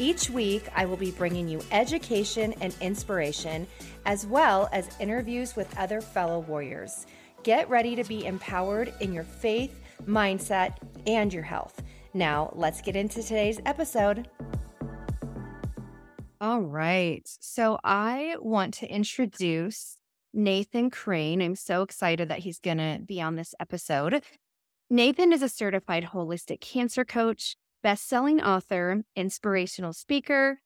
Each 0.00 0.30
week, 0.30 0.66
I 0.74 0.86
will 0.86 0.96
be 0.96 1.10
bringing 1.10 1.46
you 1.46 1.60
education 1.70 2.54
and 2.62 2.74
inspiration, 2.80 3.66
as 4.06 4.26
well 4.26 4.66
as 4.72 4.88
interviews 4.98 5.54
with 5.56 5.76
other 5.76 6.00
fellow 6.00 6.38
warriors. 6.38 7.04
Get 7.42 7.68
ready 7.68 7.94
to 7.96 8.04
be 8.04 8.24
empowered 8.24 8.94
in 9.00 9.12
your 9.12 9.24
faith, 9.24 9.78
mindset, 10.06 10.78
and 11.06 11.30
your 11.30 11.42
health. 11.42 11.82
Now, 12.14 12.50
let's 12.54 12.80
get 12.80 12.96
into 12.96 13.22
today's 13.22 13.60
episode. 13.66 14.26
All 16.40 16.62
right. 16.62 17.28
So, 17.38 17.78
I 17.84 18.36
want 18.40 18.72
to 18.74 18.88
introduce 18.88 19.98
Nathan 20.32 20.88
Crane. 20.88 21.42
I'm 21.42 21.56
so 21.56 21.82
excited 21.82 22.30
that 22.30 22.38
he's 22.38 22.58
going 22.58 22.78
to 22.78 23.00
be 23.04 23.20
on 23.20 23.36
this 23.36 23.54
episode. 23.60 24.22
Nathan 24.88 25.30
is 25.30 25.42
a 25.42 25.48
certified 25.50 26.08
holistic 26.14 26.62
cancer 26.62 27.04
coach, 27.04 27.56
best-selling 27.82 28.42
author, 28.42 29.02
inspirational 29.16 29.92
speaker, 29.92 30.60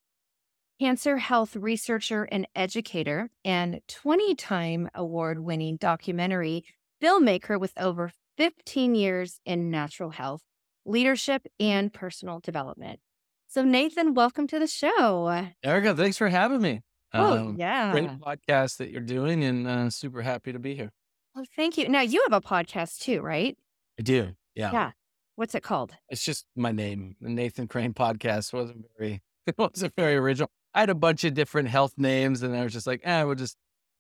cancer 0.80 1.18
health 1.18 1.56
researcher 1.56 2.24
and 2.24 2.46
educator, 2.54 3.30
and 3.44 3.80
20-time 3.88 4.90
award-winning 4.94 5.76
documentary 5.76 6.64
filmmaker 7.02 7.58
with 7.58 7.72
over 7.76 8.10
15 8.36 8.94
years 8.94 9.40
in 9.44 9.70
natural 9.70 10.10
health, 10.10 10.42
leadership, 10.84 11.46
and 11.60 11.92
personal 11.92 12.40
development. 12.40 13.00
So, 13.48 13.62
Nathan, 13.62 14.14
welcome 14.14 14.46
to 14.48 14.58
the 14.58 14.66
show. 14.66 15.48
Erica, 15.62 15.94
thanks 15.94 16.18
for 16.18 16.28
having 16.28 16.60
me. 16.60 16.82
Oh, 17.12 17.38
um, 17.38 17.56
yeah. 17.58 17.92
Great 17.92 18.10
podcast 18.18 18.78
that 18.78 18.90
you're 18.90 19.00
doing, 19.00 19.44
and 19.44 19.68
uh, 19.68 19.90
super 19.90 20.22
happy 20.22 20.52
to 20.52 20.58
be 20.58 20.74
here. 20.74 20.90
Well, 21.34 21.44
thank 21.54 21.78
you. 21.78 21.88
Now, 21.88 22.00
you 22.00 22.24
have 22.28 22.32
a 22.32 22.44
podcast 22.44 22.98
too, 22.98 23.20
right? 23.20 23.56
I 23.98 24.02
do. 24.02 24.34
Yeah. 24.54 24.72
Yeah. 24.72 24.90
What's 25.36 25.54
it 25.54 25.62
called? 25.64 25.92
It's 26.08 26.24
just 26.24 26.46
my 26.54 26.70
name. 26.70 27.16
The 27.20 27.28
Nathan 27.28 27.66
Crane 27.66 27.92
podcast 27.92 28.52
wasn't 28.52 28.86
very 28.96 29.22
it 29.46 29.56
wasn't 29.58 29.94
very 29.96 30.14
original. 30.14 30.50
I 30.74 30.80
had 30.80 30.90
a 30.90 30.94
bunch 30.94 31.24
of 31.24 31.34
different 31.34 31.68
health 31.68 31.94
names 31.96 32.42
and 32.42 32.56
I 32.56 32.62
was 32.62 32.72
just 32.72 32.86
like, 32.86 33.00
eh, 33.04 33.22
we'll 33.24 33.34
just 33.34 33.56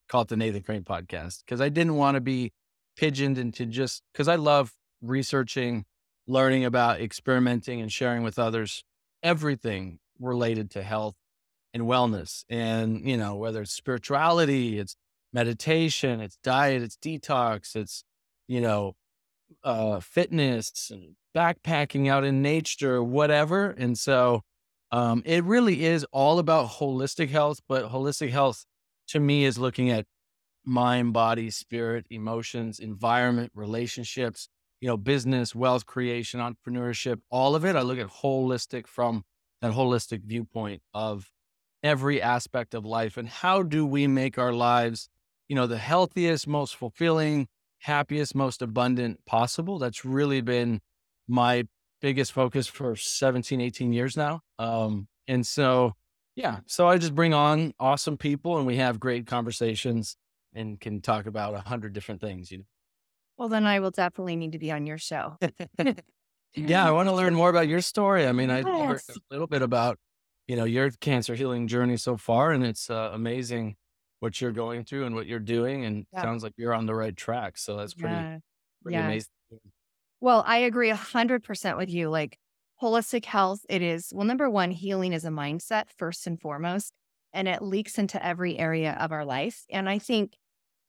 call 0.08 0.22
it 0.22 0.28
the 0.28 0.36
Nathan 0.36 0.62
Crane 0.62 0.84
podcast. 0.84 1.42
Cause 1.46 1.60
I 1.60 1.68
didn't 1.68 1.96
want 1.96 2.14
to 2.14 2.20
be 2.20 2.52
pigeoned 2.96 3.38
into 3.38 3.66
just 3.66 4.02
because 4.12 4.28
I 4.28 4.36
love 4.36 4.74
researching, 5.02 5.84
learning 6.26 6.64
about 6.64 7.00
experimenting 7.00 7.80
and 7.80 7.90
sharing 7.90 8.22
with 8.22 8.38
others 8.38 8.84
everything 9.22 9.98
related 10.20 10.70
to 10.72 10.82
health 10.82 11.16
and 11.72 11.84
wellness. 11.84 12.44
And, 12.48 13.08
you 13.08 13.16
know, 13.16 13.34
whether 13.34 13.62
it's 13.62 13.72
spirituality, 13.72 14.78
it's 14.78 14.96
meditation, 15.32 16.20
it's 16.20 16.38
diet, 16.44 16.82
it's 16.82 16.96
detox, 16.96 17.74
it's, 17.74 18.04
you 18.46 18.60
know, 18.60 18.94
uh, 19.62 20.00
fitness 20.00 20.90
and 20.90 21.16
backpacking 21.34 22.08
out 22.08 22.24
in 22.24 22.42
nature, 22.42 23.02
whatever. 23.02 23.70
And 23.70 23.98
so 23.98 24.42
um, 24.92 25.22
it 25.24 25.42
really 25.44 25.84
is 25.84 26.06
all 26.12 26.38
about 26.38 26.68
holistic 26.68 27.30
health, 27.30 27.60
but 27.68 27.90
holistic 27.90 28.30
health 28.30 28.64
to 29.08 29.20
me 29.20 29.44
is 29.44 29.58
looking 29.58 29.90
at 29.90 30.06
mind, 30.64 31.12
body, 31.12 31.50
spirit, 31.50 32.06
emotions, 32.10 32.78
environment, 32.78 33.52
relationships, 33.54 34.48
you 34.80 34.88
know, 34.88 34.96
business, 34.96 35.54
wealth 35.54 35.86
creation, 35.86 36.40
entrepreneurship, 36.40 37.20
all 37.30 37.54
of 37.54 37.64
it. 37.64 37.76
I 37.76 37.82
look 37.82 37.98
at 37.98 38.08
holistic 38.08 38.86
from 38.86 39.24
that 39.60 39.72
holistic 39.72 40.22
viewpoint 40.24 40.82
of 40.92 41.30
every 41.82 42.20
aspect 42.20 42.74
of 42.74 42.84
life 42.84 43.16
and 43.16 43.28
how 43.28 43.62
do 43.62 43.84
we 43.84 44.06
make 44.06 44.38
our 44.38 44.52
lives, 44.52 45.08
you 45.48 45.56
know, 45.56 45.66
the 45.66 45.78
healthiest, 45.78 46.46
most 46.46 46.76
fulfilling, 46.76 47.48
happiest, 47.84 48.34
most 48.34 48.62
abundant 48.62 49.24
possible. 49.26 49.78
That's 49.78 50.04
really 50.04 50.40
been 50.40 50.80
my 51.28 51.64
biggest 52.00 52.32
focus 52.32 52.66
for 52.66 52.96
17, 52.96 53.60
18 53.60 53.92
years 53.92 54.16
now. 54.16 54.40
Um, 54.58 55.06
and 55.28 55.46
so, 55.46 55.92
yeah, 56.34 56.60
so 56.66 56.88
I 56.88 56.96
just 56.96 57.14
bring 57.14 57.34
on 57.34 57.72
awesome 57.78 58.16
people 58.16 58.56
and 58.56 58.66
we 58.66 58.76
have 58.76 58.98
great 58.98 59.26
conversations 59.26 60.16
and 60.54 60.80
can 60.80 61.02
talk 61.02 61.26
about 61.26 61.54
a 61.54 61.60
hundred 61.60 61.92
different 61.92 62.20
things, 62.20 62.50
you 62.50 62.58
know. 62.58 62.64
Well, 63.36 63.48
then 63.48 63.66
I 63.66 63.80
will 63.80 63.90
definitely 63.90 64.36
need 64.36 64.52
to 64.52 64.58
be 64.58 64.70
on 64.70 64.86
your 64.86 64.98
show. 64.98 65.36
yeah, 66.54 66.86
I 66.86 66.90
want 66.90 67.08
to 67.08 67.14
learn 67.14 67.34
more 67.34 67.50
about 67.50 67.68
your 67.68 67.80
story. 67.80 68.26
I 68.26 68.32
mean, 68.32 68.48
yes. 68.48 68.64
I 68.64 68.86
heard 68.86 69.00
a 69.08 69.20
little 69.30 69.46
bit 69.46 69.60
about, 69.60 69.98
you 70.46 70.56
know, 70.56 70.64
your 70.64 70.90
cancer 70.90 71.34
healing 71.34 71.66
journey 71.66 71.96
so 71.96 72.16
far, 72.16 72.52
and 72.52 72.64
it's 72.64 72.88
uh, 72.88 73.10
amazing 73.12 73.76
what 74.24 74.40
you're 74.40 74.52
going 74.52 74.84
through 74.84 75.04
and 75.04 75.14
what 75.14 75.26
you're 75.26 75.38
doing. 75.38 75.84
And 75.84 76.06
yeah. 76.10 76.22
sounds 76.22 76.42
like 76.42 76.54
you're 76.56 76.72
on 76.72 76.86
the 76.86 76.94
right 76.94 77.14
track. 77.14 77.58
So 77.58 77.76
that's 77.76 77.92
pretty, 77.92 78.14
yeah. 78.14 78.38
pretty 78.82 78.96
yeah. 78.96 79.04
amazing. 79.04 79.28
Well, 80.22 80.42
I 80.46 80.56
agree 80.56 80.88
a 80.88 80.96
hundred 80.96 81.44
percent 81.44 81.76
with 81.76 81.90
you. 81.90 82.08
Like 82.08 82.38
holistic 82.82 83.26
health, 83.26 83.60
it 83.68 83.82
is 83.82 84.10
well, 84.14 84.26
number 84.26 84.48
one, 84.48 84.70
healing 84.70 85.12
is 85.12 85.26
a 85.26 85.28
mindset 85.28 85.84
first 85.98 86.26
and 86.26 86.40
foremost, 86.40 86.94
and 87.34 87.46
it 87.46 87.60
leaks 87.60 87.98
into 87.98 88.24
every 88.24 88.58
area 88.58 88.96
of 88.98 89.12
our 89.12 89.26
life. 89.26 89.66
And 89.70 89.90
I 89.90 89.98
think, 89.98 90.32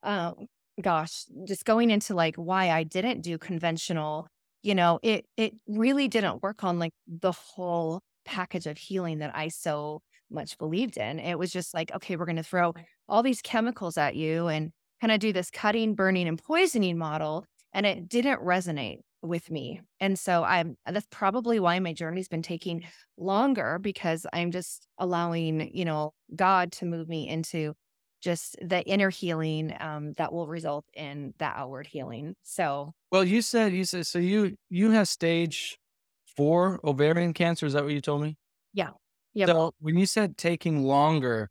um, 0.02 0.48
gosh, 0.82 1.26
just 1.46 1.66
going 1.66 1.92
into 1.92 2.16
like 2.16 2.38
why 2.38 2.70
I 2.70 2.84
didn't 2.84 3.20
do 3.20 3.38
conventional, 3.38 4.28
you 4.64 4.76
know, 4.76 5.00
it 5.04 5.26
it 5.36 5.56
really 5.68 6.08
didn't 6.08 6.42
work 6.42 6.64
on 6.64 6.80
like 6.80 6.94
the 7.06 7.34
whole 7.34 8.00
package 8.24 8.66
of 8.66 8.78
healing 8.78 9.20
that 9.20 9.36
I 9.36 9.50
so 9.50 10.02
much 10.32 10.58
believed 10.58 10.96
in. 10.96 11.20
It 11.20 11.38
was 11.38 11.52
just 11.52 11.74
like, 11.74 11.94
okay, 11.94 12.16
we're 12.16 12.26
going 12.26 12.38
to 12.38 12.44
throw 12.44 12.74
all 13.08 13.24
these 13.24 13.42
chemicals 13.42 13.98
at 13.98 14.16
you 14.16 14.48
and 14.48 14.72
kind 15.02 15.12
of 15.12 15.20
do 15.20 15.34
this 15.34 15.52
cutting, 15.52 15.96
burning, 15.96 16.28
and 16.28 16.42
poisoning 16.42 16.98
model. 16.98 17.46
And 17.74 17.86
it 17.86 18.08
didn't 18.08 18.40
resonate 18.40 19.00
with 19.22 19.50
me. 19.50 19.82
And 20.00 20.18
so 20.18 20.44
I'm 20.44 20.78
that's 20.86 21.08
probably 21.12 21.60
why 21.60 21.80
my 21.80 21.94
journey's 21.94 22.28
been 22.28 22.42
taking 22.42 22.86
longer 23.18 23.80
because 23.80 24.26
I'm 24.32 24.52
just 24.52 24.88
allowing, 24.98 25.72
you 25.74 25.86
know, 25.86 26.14
God 26.36 26.72
to 26.74 26.86
move 26.86 27.10
me 27.10 27.28
into 27.28 27.74
just 28.22 28.56
the 28.62 28.84
inner 28.88 29.10
healing 29.10 29.76
um, 29.80 30.14
that 30.14 30.32
will 30.34 30.48
result 30.48 30.86
in 30.94 31.34
that 31.38 31.56
outward 31.58 31.88
healing. 31.88 32.36
So, 32.44 32.94
well, 33.12 33.24
you 33.24 33.42
said 33.42 33.74
you 33.74 33.86
said 33.86 34.08
so 34.08 34.20
you 34.20 34.56
you 34.70 34.92
have 34.92 35.08
stage 35.08 35.78
four 36.36 36.80
ovarian 36.84 37.34
cancer. 37.34 37.66
Is 37.66 37.74
that 37.74 37.84
what 37.84 37.94
you 37.94 38.02
told 38.02 38.22
me? 38.22 38.38
Yeah. 38.74 38.92
Yeah. 39.34 39.48
So 39.48 39.74
when 39.80 39.98
you 39.98 40.06
said 40.06 40.38
taking 40.38 40.84
longer, 40.84 41.50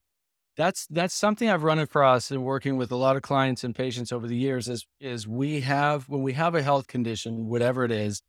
that's 0.57 0.87
that's 0.89 1.15
something 1.15 1.49
I've 1.49 1.63
run 1.63 1.79
across 1.79 2.31
in 2.31 2.43
working 2.43 2.77
with 2.77 2.93
a 2.93 2.97
lot 2.97 3.17
of 3.17 3.23
clients 3.23 3.65
and 3.65 3.75
patients 3.75 4.13
over 4.13 4.27
the 4.27 4.37
years 4.37 4.69
is 4.69 4.87
is 5.01 5.27
we 5.27 5.61
have 5.61 6.09
when 6.09 6.23
we 6.23 6.33
have 6.35 6.55
a 6.55 6.63
health 6.63 6.87
condition, 6.87 7.47
whatever 7.49 7.85
it 7.85 7.91
is, 7.91 8.23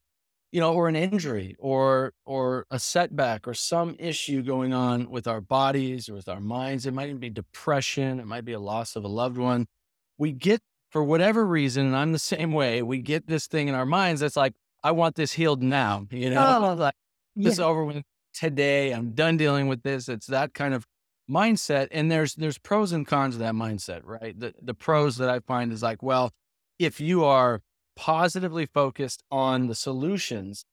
you 0.52 0.60
know, 0.60 0.74
or 0.74 0.88
an 0.88 0.96
injury 0.96 1.56
or 1.60 2.14
or 2.26 2.66
a 2.72 2.80
setback 2.80 3.48
or 3.48 3.54
some 3.54 3.96
issue 4.00 4.42
going 4.42 4.74
on 4.74 5.10
with 5.10 5.28
our 5.28 5.42
bodies 5.42 6.10
or 6.10 6.16
with 6.16 6.28
our 6.28 6.40
minds. 6.40 6.86
It 6.86 6.94
might 6.94 7.10
even 7.10 7.20
be 7.20 7.30
depression, 7.30 8.20
it 8.20 8.26
might 8.26 8.46
be 8.46 8.54
a 8.54 8.60
loss 8.60 8.96
of 8.96 9.04
a 9.04 9.10
loved 9.10 9.38
one. 9.38 9.68
We 10.18 10.32
get 10.32 10.62
for 10.92 11.04
whatever 11.04 11.46
reason, 11.46 11.86
and 11.86 11.96
I'm 11.96 12.12
the 12.12 12.20
same 12.36 12.52
way, 12.54 12.82
we 12.82 13.00
get 13.00 13.28
this 13.28 13.48
thing 13.48 13.68
in 13.68 13.76
our 13.76 13.86
minds 13.86 14.22
that's 14.22 14.38
like, 14.38 14.54
I 14.84 14.92
want 14.92 15.16
this 15.16 15.34
healed 15.34 15.62
now, 15.62 16.08
you 16.12 16.30
know, 16.30 16.70
oh, 16.72 16.74
like 16.76 16.94
this 17.36 17.60
over 17.60 17.84
with 17.84 18.04
today. 18.34 18.92
I'm 18.92 19.12
done 19.12 19.38
dealing 19.38 19.68
with 19.68 19.84
this. 19.84 20.08
It's 20.10 20.28
that 20.28 20.54
kind 20.54 20.74
of 20.74 20.86
mindset. 21.30 21.88
And 21.92 22.12
there's 22.12 22.36
there's 22.36 22.58
pros 22.58 22.92
and 22.92 23.06
cons 23.06 23.36
of 23.36 23.40
that 23.40 23.54
mindset, 23.54 24.02
right? 24.04 24.40
The 24.40 24.54
the 24.62 24.74
pros 24.74 25.18
that 25.18 25.30
I 25.30 25.40
find 25.40 25.72
is 25.72 25.84
like, 25.84 26.04
well, 26.04 26.32
if 26.80 27.00
you 27.00 27.24
are 27.24 27.62
positively 27.96 28.66
focused 28.66 29.24
on 29.32 29.68
the 29.68 29.76
solutions 29.76 30.66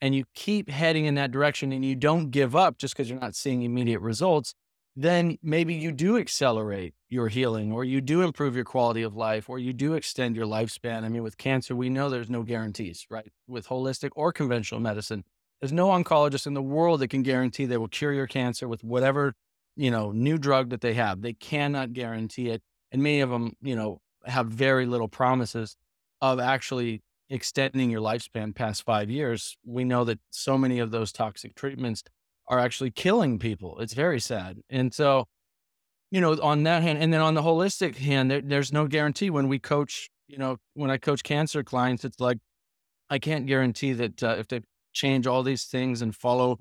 and 0.00 0.14
you 0.14 0.24
keep 0.34 0.68
heading 0.68 1.06
in 1.06 1.14
that 1.14 1.30
direction 1.30 1.72
and 1.72 1.84
you 1.84 1.96
don't 1.96 2.30
give 2.30 2.54
up 2.54 2.78
just 2.78 2.94
because 2.94 3.10
you're 3.10 3.18
not 3.18 3.34
seeing 3.34 3.62
immediate 3.62 4.00
results, 4.00 4.54
then 4.94 5.38
maybe 5.42 5.74
you 5.74 5.92
do 5.92 6.16
accelerate 6.16 6.94
your 7.08 7.28
healing 7.28 7.72
or 7.72 7.84
you 7.84 8.00
do 8.00 8.22
improve 8.22 8.54
your 8.54 8.64
quality 8.64 9.02
of 9.02 9.16
life 9.16 9.48
or 9.48 9.58
you 9.58 9.72
do 9.72 9.94
extend 9.94 10.36
your 10.36 10.46
lifespan. 10.46 11.04
I 11.04 11.08
mean, 11.08 11.22
with 11.22 11.38
cancer, 11.38 11.74
we 11.74 11.88
know 11.88 12.10
there's 12.10 12.30
no 12.30 12.42
guarantees, 12.42 13.06
right? 13.08 13.30
With 13.46 13.68
holistic 13.68 14.10
or 14.14 14.32
conventional 14.32 14.80
medicine, 14.80 15.24
there's 15.60 15.72
no 15.72 15.88
oncologist 15.88 16.46
in 16.46 16.54
the 16.54 16.62
world 16.62 17.00
that 17.00 17.08
can 17.08 17.22
guarantee 17.22 17.64
they 17.64 17.76
will 17.76 17.88
cure 17.88 18.12
your 18.12 18.26
cancer 18.26 18.68
with 18.68 18.84
whatever, 18.84 19.34
you 19.78 19.90
know, 19.90 20.12
new 20.12 20.36
drug 20.36 20.70
that 20.70 20.82
they 20.82 20.94
have. 20.94 21.22
They 21.22 21.32
cannot 21.32 21.94
guarantee 21.94 22.50
it. 22.50 22.62
And 22.92 23.02
many 23.02 23.20
of 23.20 23.30
them, 23.30 23.52
you 23.62 23.76
know, 23.76 24.00
have 24.26 24.48
very 24.48 24.84
little 24.84 25.08
promises 25.08 25.76
of 26.20 26.40
actually 26.40 27.02
extending 27.30 27.90
your 27.90 28.00
lifespan 28.00 28.54
past 28.54 28.84
five 28.84 29.08
years. 29.10 29.56
We 29.64 29.84
know 29.84 30.04
that 30.04 30.18
so 30.30 30.58
many 30.58 30.78
of 30.80 30.90
those 30.90 31.12
toxic 31.12 31.54
treatments 31.54 32.02
are 32.48 32.58
actually 32.58 32.90
killing 32.90 33.38
people. 33.38 33.78
It's 33.80 33.94
very 33.94 34.20
sad. 34.20 34.58
And 34.68 34.92
so 34.92 35.26
you 36.10 36.20
know, 36.20 36.38
on 36.42 36.62
that 36.62 36.82
hand, 36.82 36.98
and 36.98 37.12
then 37.12 37.20
on 37.20 37.34
the 37.34 37.42
holistic 37.42 37.96
hand, 37.96 38.30
there, 38.30 38.40
there's 38.40 38.72
no 38.72 38.86
guarantee 38.86 39.30
when 39.30 39.48
we 39.48 39.58
coach, 39.58 40.08
you 40.26 40.38
know, 40.38 40.56
when 40.74 40.90
I 40.90 40.96
coach 40.96 41.22
cancer 41.22 41.62
clients, 41.62 42.04
it's 42.04 42.20
like, 42.20 42.38
I 43.10 43.18
can't 43.18 43.46
guarantee 43.46 43.92
that 43.94 44.22
uh, 44.22 44.36
if 44.38 44.48
they 44.48 44.60
change 44.92 45.26
all 45.26 45.42
these 45.42 45.64
things 45.64 46.02
and 46.02 46.14
follow 46.14 46.58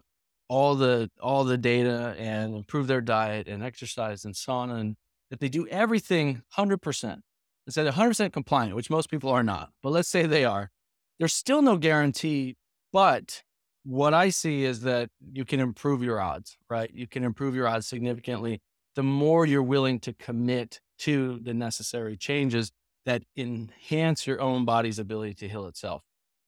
all 0.49 0.75
the 0.75 1.09
all 1.21 1.43
the 1.43 1.57
data 1.57 2.15
and 2.17 2.55
improve 2.55 2.87
their 2.87 3.01
diet 3.01 3.47
and 3.47 3.63
exercise 3.63 4.25
and 4.25 4.33
sauna 4.33 4.79
and 4.79 4.95
if 5.29 5.39
they 5.39 5.49
do 5.49 5.67
everything 5.67 6.41
100% 6.57 7.19
instead 7.65 7.87
of 7.87 7.95
100% 7.95 8.31
compliant 8.31 8.75
which 8.75 8.89
most 8.89 9.09
people 9.09 9.29
are 9.29 9.43
not 9.43 9.69
but 9.83 9.91
let's 9.91 10.09
say 10.09 10.25
they 10.25 10.45
are 10.45 10.71
there's 11.19 11.33
still 11.33 11.61
no 11.61 11.77
guarantee 11.77 12.55
but 12.93 13.43
what 13.83 14.13
i 14.13 14.29
see 14.29 14.63
is 14.63 14.81
that 14.81 15.09
you 15.33 15.43
can 15.43 15.59
improve 15.59 16.01
your 16.01 16.19
odds 16.21 16.57
right? 16.69 16.89
You 16.93 17.07
can 17.07 17.23
improve 17.23 17.55
your 17.55 17.67
odds 17.67 17.87
significantly 17.87 18.61
the 18.95 19.03
more 19.03 19.45
you're 19.45 19.61
willing 19.61 19.99
to 19.99 20.13
commit 20.13 20.81
to 20.97 21.39
the 21.43 21.53
necessary 21.53 22.17
changes 22.17 22.71
that 23.05 23.23
enhance 23.37 24.25
your 24.25 24.41
own 24.41 24.65
body's 24.65 24.97
ability 24.99 25.35
to 25.35 25.47
heal 25.47 25.67
itself. 25.67 26.01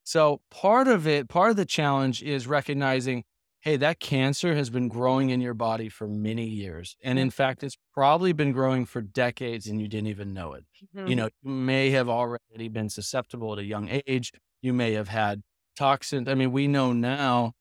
So 0.04 0.42
part 0.50 0.88
of 0.88 1.07
it 1.07 1.30
part 1.30 1.51
of 1.51 1.56
the 1.56 1.66
challenge 1.66 2.24
is 2.24 2.48
recognizing 2.48 3.24
hey, 3.61 3.75
that 3.77 4.00
cancer 4.00 4.56
has 4.56 4.69
been 4.69 4.88
growing 4.88 5.29
in 5.29 5.41
your 5.41 5.53
body 5.53 5.89
for 5.89 6.07
many 6.07 6.45
years. 6.45 6.95
And 7.03 7.19
in 7.19 7.29
fact, 7.29 7.63
it's 7.63 7.77
probably 7.94 8.31
been 8.31 8.51
growing 8.51 8.85
for 8.85 9.01
decades 9.01 9.67
and 9.67 9.81
you 9.81 9.88
didn't 9.88 10.07
even 10.07 10.33
know 10.33 10.53
it. 10.53 10.63
Mm-hmm. 10.95 11.07
You 11.07 11.15
know, 11.15 11.29
you 11.41 11.51
may 11.51 11.89
have 11.91 12.07
already 12.07 12.69
been 12.69 12.89
susceptible 12.89 13.53
at 13.53 13.59
a 13.59 13.63
young 13.63 13.89
age. 14.07 14.31
You 14.61 14.73
may 14.73 14.94
have 14.94 15.09
had 15.09 15.41
toxins. 15.75 16.29
I 16.29 16.35
mean, 16.35 16.51
we 16.51 16.67
know 16.67 16.94
now 16.94 17.53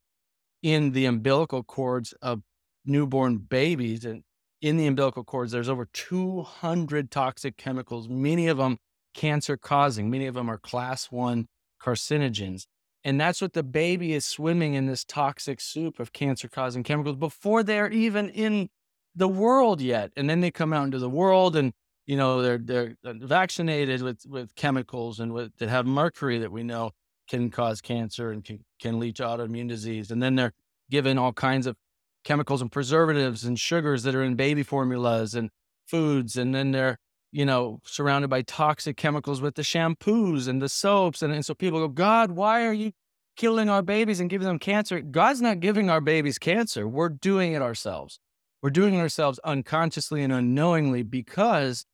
in 0.63 0.93
the 0.93 1.07
umbilical 1.07 1.65
cords 1.65 2.13
of 2.23 2.43
newborn 2.85 3.39
babies 3.39 4.05
and 4.05 4.23
in 4.61 4.77
the 4.77 4.87
umbilical 4.87 5.25
cords, 5.25 5.53
there's 5.53 5.69
over 5.69 5.89
200 5.93 7.11
toxic 7.11 7.57
chemicals, 7.57 8.09
many 8.09 8.49
of 8.49 8.57
them 8.57 8.79
cancer 9.15 9.57
causing, 9.57 10.11
many 10.11 10.27
of 10.27 10.35
them 10.35 10.49
are 10.49 10.59
class 10.59 11.11
one 11.11 11.47
carcinogens. 11.81 12.67
And 13.05 13.21
that's 13.21 13.41
what 13.41 13.53
the 13.53 13.63
baby 13.63 14.13
is 14.13 14.25
swimming 14.25 14.75
in 14.75 14.87
this 14.87 15.05
toxic 15.05 15.61
soup 15.61 16.01
of 16.01 16.13
cancer 16.13 16.49
causing 16.49 16.83
chemicals 16.83 17.17
before 17.17 17.63
they're 17.63 17.91
even 17.91 18.29
in 18.31 18.69
the 19.15 19.29
world 19.29 19.81
yet. 19.81 20.13
And 20.17 20.29
then 20.29 20.41
they 20.41 20.51
come 20.51 20.73
out 20.73 20.85
into 20.85 20.99
the 20.99 21.09
world 21.09 21.57
and, 21.57 21.73
you 22.07 22.17
know, 22.17 22.43
they're, 22.43 22.59
they're 22.59 22.97
uh, 23.05 23.15
vaccinated 23.21 24.03
with, 24.03 24.25
with 24.27 24.55
chemicals 24.55 25.21
and 25.21 25.33
with, 25.33 25.57
that 25.59 25.69
have 25.69 25.87
mercury 25.87 26.39
that 26.39 26.53
we 26.53 26.63
know 26.63 26.91
can 27.29 27.51
cause 27.51 27.81
cancer 27.81 28.31
and 28.31 28.45
can, 28.45 28.65
can 28.81 28.99
lead 28.99 29.17
to 29.17 29.23
autoimmune 29.23 29.69
disease. 29.69 30.11
And 30.11 30.23
then 30.23 30.35
they're 30.35 30.55
given 30.91 31.19
all 31.19 31.33
kinds 31.33 31.67
of 31.67 31.77
chemicals 32.25 32.63
and 32.63 32.73
preservatives 32.73 33.45
and 33.45 33.59
sugars 33.59 34.03
that 34.03 34.15
are 34.15 34.25
in 34.25 34.35
baby 34.35 34.63
formulas 34.63 35.35
and 35.35 35.51
foods. 35.87 36.37
And 36.37 36.55
then 36.55 36.73
they're 36.73 36.99
you 37.31 37.45
know, 37.45 37.81
surrounded 37.85 38.29
by 38.29 38.43
toxic 38.43 38.97
chemicals 38.97 39.41
with 39.41 39.55
the 39.55 39.63
shampoos 39.63 40.49
and 40.49 40.63
the 40.63 40.69
soaps. 40.69 41.23
And, 41.23 41.33
and 41.33 41.45
so 41.45 41.55
people 41.55 41.81
go, 41.81 41.89
God, 41.89 42.31
why 42.33 42.67
are 42.67 42.73
you 42.73 42.93
killing 43.37 43.69
our 43.69 43.83
babies 43.83 44.21
and 44.21 44.31
giving 44.31 44.47
them 44.47 44.59
cancer? 44.59 45.01
God's 45.01 45.43
not 45.43 45.61
giving 45.61 45.91
our 45.91 46.01
babies 46.01 46.39
cancer. 46.39 46.89
We're 46.89 47.11
doing 47.11 47.53
it 47.53 47.63
ourselves. 47.63 48.19
We're 48.63 48.71
doing 48.71 48.95
it 48.95 49.01
ourselves 49.01 49.39
unconsciously 49.45 50.23
and 50.23 50.33
unknowingly 50.33 51.03
because 51.03 51.85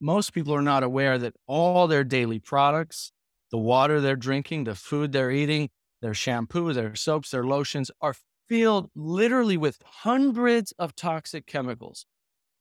most 0.00 0.32
people 0.32 0.54
are 0.54 0.62
not 0.62 0.82
aware 0.82 1.18
that 1.18 1.34
all 1.46 1.86
their 1.86 2.04
daily 2.04 2.38
products, 2.38 3.12
the 3.50 3.58
water 3.58 4.00
they're 4.00 4.16
drinking, 4.16 4.64
the 4.64 4.74
food 4.74 5.12
they're 5.12 5.30
eating, 5.30 5.68
their 6.00 6.14
shampoo, 6.14 6.72
their 6.72 6.94
soaps, 6.96 7.30
their 7.30 7.44
lotions 7.44 7.90
are 8.00 8.14
filled 8.48 8.90
literally 8.96 9.56
with 9.56 9.78
hundreds 9.84 10.72
of 10.78 10.96
toxic 10.96 11.46
chemicals. 11.46 12.06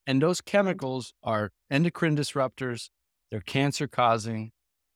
And 0.09 0.23
those 0.23 0.41
chemicals 0.41 1.13
are 1.21 1.51
endocrine 1.69 2.17
disruptors. 2.17 2.89
They're 3.29 3.41
cancer 3.41 3.87
causing. 3.87 4.49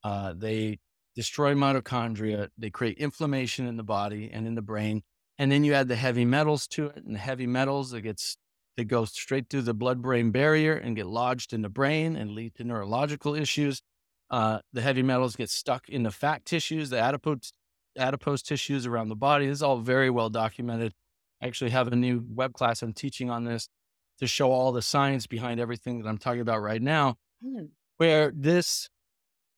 Uh, 0.03 0.33
they 0.35 0.79
destroy 1.15 1.53
mitochondria. 1.53 2.49
They 2.57 2.71
create 2.71 2.97
inflammation 2.97 3.67
in 3.67 3.77
the 3.77 3.83
body 3.83 4.31
and 4.33 4.47
in 4.47 4.55
the 4.55 4.63
brain. 4.63 5.03
And 5.37 5.51
then 5.51 5.63
you 5.63 5.75
add 5.75 5.87
the 5.87 5.97
heavy 5.97 6.25
metals 6.25 6.65
to 6.69 6.87
it, 6.87 7.03
and 7.05 7.13
the 7.13 7.19
heavy 7.19 7.45
metals 7.45 7.91
that 7.91 8.01
gets 8.01 8.37
that 8.75 8.85
go 8.85 9.05
straight 9.05 9.51
through 9.51 9.61
the 9.61 9.75
blood-brain 9.75 10.31
barrier 10.31 10.73
and 10.73 10.95
get 10.95 11.05
lodged 11.05 11.53
in 11.53 11.61
the 11.61 11.69
brain 11.69 12.15
and 12.15 12.31
lead 12.31 12.55
to 12.55 12.63
neurological 12.63 13.35
issues. 13.35 13.83
Uh, 14.31 14.61
the 14.73 14.81
heavy 14.81 15.03
metals 15.03 15.35
get 15.35 15.51
stuck 15.51 15.87
in 15.89 16.01
the 16.01 16.09
fat 16.09 16.43
tissues, 16.43 16.89
the 16.89 16.97
adipose 16.97 17.53
adipose 17.99 18.41
tissues 18.41 18.87
around 18.87 19.09
the 19.09 19.15
body. 19.15 19.45
This 19.45 19.57
is 19.57 19.63
all 19.63 19.77
very 19.77 20.09
well 20.09 20.31
documented. 20.31 20.91
I 21.39 21.45
actually 21.45 21.69
have 21.69 21.87
a 21.87 21.95
new 21.95 22.25
web 22.27 22.53
class 22.53 22.81
I'm 22.81 22.93
teaching 22.93 23.29
on 23.29 23.43
this 23.43 23.69
to 24.23 24.27
show 24.27 24.51
all 24.51 24.71
the 24.71 24.81
science 24.81 25.27
behind 25.27 25.59
everything 25.59 26.01
that 26.01 26.09
I'm 26.09 26.17
talking 26.17 26.41
about 26.41 26.61
right 26.61 26.81
now, 26.81 27.17
mm. 27.45 27.69
where 27.97 28.31
this 28.35 28.89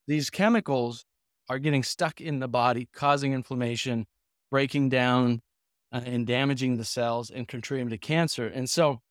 these 0.07 0.29
chemicals 0.29 1.06
are 1.50 1.59
getting 1.59 1.83
stuck 1.83 2.19
in 2.19 2.39
the 2.39 2.47
body, 2.47 2.89
causing 2.94 3.33
inflammation, 3.33 4.06
breaking 4.51 4.89
down 4.89 5.41
uh, 5.91 6.01
and 6.06 6.25
damaging 6.25 6.77
the 6.77 6.85
cells 6.85 7.29
and 7.29 7.47
contributing 7.47 7.89
to 7.89 7.97
cancer. 7.97 8.47
And 8.47 8.69
so 8.69 9.01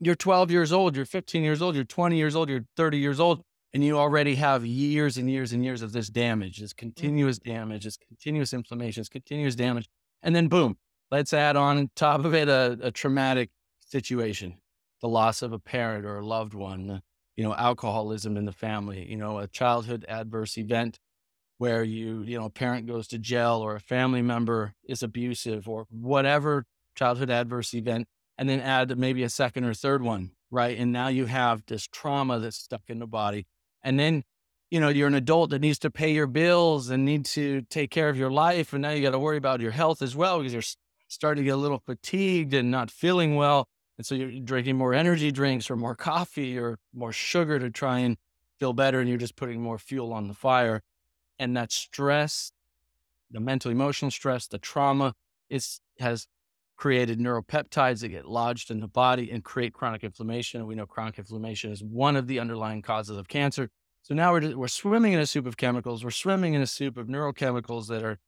you're 0.00 0.14
12 0.14 0.50
years 0.50 0.72
old, 0.72 0.96
you're 0.96 1.04
15 1.04 1.42
years 1.42 1.62
old, 1.62 1.74
you're 1.74 1.84
20 1.84 2.16
years 2.16 2.36
old, 2.36 2.48
you're 2.48 2.66
30 2.76 2.98
years 2.98 3.20
old, 3.20 3.42
and 3.72 3.84
you 3.84 3.98
already 3.98 4.34
have 4.36 4.64
years 4.64 5.16
and 5.16 5.30
years 5.30 5.52
and 5.52 5.64
years 5.64 5.82
of 5.82 5.92
this 5.92 6.08
damage, 6.08 6.58
this 6.58 6.72
mm. 6.72 6.78
continuous 6.78 7.38
damage, 7.38 7.84
this 7.84 7.96
continuous 7.96 8.52
inflammation, 8.52 9.00
this 9.00 9.08
continuous 9.08 9.54
damage. 9.54 9.88
And 10.22 10.34
then 10.34 10.48
boom, 10.48 10.78
let's 11.10 11.32
add 11.32 11.56
on 11.56 11.90
top 11.94 12.24
of 12.24 12.34
it 12.34 12.48
a, 12.48 12.78
a 12.82 12.90
traumatic 12.90 13.50
situation 13.80 14.56
the 15.00 15.08
loss 15.08 15.42
of 15.42 15.52
a 15.52 15.58
parent 15.58 16.04
or 16.04 16.18
a 16.18 16.26
loved 16.26 16.54
one, 16.54 17.02
you 17.36 17.44
know, 17.44 17.54
alcoholism 17.54 18.36
in 18.36 18.44
the 18.44 18.52
family, 18.52 19.08
you 19.08 19.16
know, 19.16 19.38
a 19.38 19.46
childhood 19.46 20.04
adverse 20.08 20.58
event 20.58 20.98
where 21.58 21.82
you, 21.82 22.22
you 22.22 22.38
know, 22.38 22.46
a 22.46 22.50
parent 22.50 22.86
goes 22.86 23.08
to 23.08 23.18
jail 23.18 23.56
or 23.56 23.74
a 23.74 23.80
family 23.80 24.22
member 24.22 24.74
is 24.84 25.02
abusive 25.02 25.68
or 25.68 25.86
whatever 25.90 26.64
childhood 26.96 27.30
adverse 27.30 27.74
event, 27.74 28.06
and 28.36 28.48
then 28.48 28.60
add 28.60 28.98
maybe 28.98 29.22
a 29.22 29.28
second 29.28 29.64
or 29.64 29.74
third 29.74 30.02
one, 30.02 30.32
right? 30.50 30.76
And 30.78 30.92
now 30.92 31.08
you 31.08 31.26
have 31.26 31.62
this 31.66 31.86
trauma 31.86 32.38
that's 32.38 32.56
stuck 32.56 32.82
in 32.88 32.98
the 32.98 33.06
body. 33.06 33.46
And 33.82 33.98
then, 33.98 34.24
you 34.70 34.80
know, 34.80 34.88
you're 34.88 35.08
an 35.08 35.14
adult 35.14 35.50
that 35.50 35.60
needs 35.60 35.78
to 35.80 35.90
pay 35.90 36.12
your 36.12 36.26
bills 36.26 36.90
and 36.90 37.04
need 37.04 37.24
to 37.26 37.62
take 37.62 37.90
care 37.90 38.08
of 38.08 38.16
your 38.16 38.30
life. 38.30 38.72
And 38.72 38.82
now 38.82 38.90
you 38.90 39.02
got 39.02 39.12
to 39.12 39.18
worry 39.18 39.36
about 39.36 39.60
your 39.60 39.70
health 39.70 40.02
as 40.02 40.14
well 40.14 40.38
because 40.38 40.52
you're 40.52 40.62
starting 41.08 41.42
to 41.42 41.46
get 41.46 41.54
a 41.54 41.56
little 41.56 41.82
fatigued 41.84 42.52
and 42.52 42.70
not 42.70 42.90
feeling 42.90 43.36
well. 43.36 43.68
And 43.98 44.06
so 44.06 44.14
you're 44.14 44.40
drinking 44.40 44.76
more 44.76 44.94
energy 44.94 45.30
drinks 45.32 45.70
or 45.70 45.76
more 45.76 45.96
coffee 45.96 46.56
or 46.56 46.78
more 46.94 47.12
sugar 47.12 47.58
to 47.58 47.68
try 47.68 47.98
and 47.98 48.16
feel 48.58 48.72
better. 48.72 49.00
And 49.00 49.08
you're 49.08 49.18
just 49.18 49.36
putting 49.36 49.60
more 49.60 49.78
fuel 49.78 50.12
on 50.12 50.28
the 50.28 50.34
fire. 50.34 50.82
And 51.38 51.56
that 51.56 51.72
stress, 51.72 52.52
the 53.30 53.40
mental 53.40 53.70
emotional 53.70 54.10
stress, 54.10 54.46
the 54.46 54.58
trauma 54.58 55.14
is 55.50 55.80
has 55.98 56.26
created 56.76 57.18
neuropeptides 57.18 58.00
that 58.00 58.08
get 58.08 58.24
lodged 58.24 58.70
in 58.70 58.78
the 58.78 58.86
body 58.86 59.30
and 59.32 59.42
create 59.42 59.72
chronic 59.72 60.04
inflammation. 60.04 60.60
And 60.60 60.68
we 60.68 60.76
know 60.76 60.86
chronic 60.86 61.18
inflammation 61.18 61.72
is 61.72 61.82
one 61.82 62.14
of 62.14 62.28
the 62.28 62.38
underlying 62.38 62.82
causes 62.82 63.16
of 63.16 63.26
cancer. 63.26 63.68
So 64.02 64.14
now 64.14 64.32
we're, 64.32 64.56
we're 64.56 64.68
swimming 64.68 65.12
in 65.12 65.18
a 65.18 65.26
soup 65.26 65.44
of 65.44 65.56
chemicals. 65.56 66.04
We're 66.04 66.10
swimming 66.12 66.54
in 66.54 66.62
a 66.62 66.68
soup 66.68 66.96
of 66.96 67.08
neurochemicals 67.08 67.88
that 67.88 68.04
are 68.04 68.18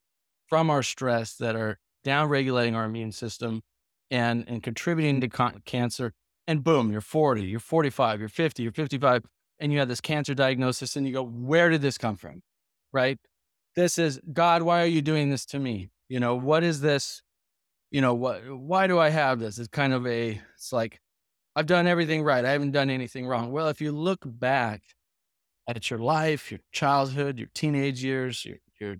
from 0.49 0.69
our 0.69 0.83
stress, 0.83 1.37
that 1.37 1.55
are 1.55 1.79
down 2.03 2.29
regulating 2.29 2.75
our 2.75 2.85
immune 2.85 3.13
system, 3.13 3.63
and 4.11 4.45
and 4.49 4.63
contributing 4.63 5.21
to 5.21 5.29
con- 5.29 5.63
cancer 5.65 6.13
and 6.47 6.65
boom 6.65 6.91
you're 6.91 7.01
40 7.01 7.43
you're 7.43 7.61
45 7.61 8.21
you're 8.21 8.29
50 8.29 8.63
you're 8.63 8.73
55 8.73 9.23
and 9.59 9.73
you 9.73 9.79
have 9.79 9.89
this 9.89 10.01
cancer 10.01 10.35
diagnosis 10.35 10.97
and 10.97 11.07
you 11.07 11.13
go 11.13 11.23
where 11.23 11.69
did 11.69 11.83
this 11.83 11.99
come 11.99 12.17
from? 12.17 12.43
Right? 12.93 13.19
This 13.77 13.99
is 13.99 14.21
god 14.33 14.63
why 14.63 14.83
are 14.83 14.87
you 14.87 15.03
doing 15.03 15.31
this 15.31 15.47
to 15.47 15.59
me? 15.59 15.91
You 16.09 16.21
know 16.21 16.35
what 16.35 16.65
is 16.65 16.81
this? 16.81 17.23
You 17.91 18.01
know 18.01 18.15
what 18.15 18.43
why 18.49 18.87
do 18.87 18.99
i 18.99 19.11
have 19.11 19.39
this? 19.39 19.59
It's 19.59 19.69
kind 19.69 19.93
of 19.93 20.07
a 20.07 20.41
it's 20.55 20.73
like 20.73 21.01
i've 21.57 21.67
done 21.67 21.87
everything 21.87 22.23
right. 22.23 22.45
I 22.45 22.51
haven't 22.51 22.73
done 22.73 22.91
anything 22.91 23.27
wrong. 23.27 23.53
Well 23.53 23.69
if 23.69 23.81
you 23.81 23.93
look 23.93 24.21
back 24.25 24.83
at 25.77 25.91
your 25.91 25.99
life 25.99 26.51
your 26.51 26.61
childhood 26.73 27.39
your 27.39 27.49
teenage 27.55 28.03
years 28.03 28.45
your 28.45 28.57
your 28.81 28.97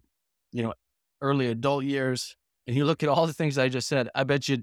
you 0.53 0.63
know 0.63 0.73
early 1.21 1.49
adult 1.49 1.85
years 1.85 2.37
and 2.67 2.77
you 2.77 2.85
look 2.85 3.03
at 3.03 3.09
all 3.09 3.27
the 3.27 3.33
things 3.33 3.59
i 3.59 3.69
just 3.69 3.89
said 3.89 4.09
i 4.15 4.23
bet 4.23 4.49
you 4.49 4.63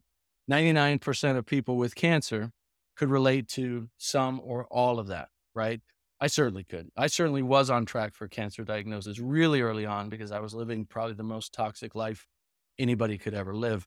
99% 0.50 1.38
of 1.38 1.46
people 1.46 1.78
with 1.78 1.96
cancer 1.96 2.52
could 2.96 3.10
relate 3.10 3.48
to 3.50 3.90
some 3.98 4.42
or 4.44 4.66
all 4.66 5.00
of 5.00 5.08
that, 5.08 5.30
right? 5.54 5.82
I 6.20 6.28
certainly 6.28 6.64
could. 6.64 6.90
I 6.98 7.08
certainly 7.08 7.44
was 7.44 7.70
on 7.70 7.86
track 7.86 8.16
for 8.16 8.28
cancer 8.28 8.64
diagnosis 8.64 9.20
really 9.20 9.62
early 9.62 9.86
on 9.86 10.10
because 10.10 10.32
I 10.32 10.40
was 10.40 10.54
living 10.54 10.86
probably 10.86 11.14
the 11.14 11.24
most 11.24 11.54
toxic 11.54 11.94
life 11.94 12.26
anybody 12.80 13.18
could 13.18 13.34
ever 13.34 13.56
live. 13.56 13.86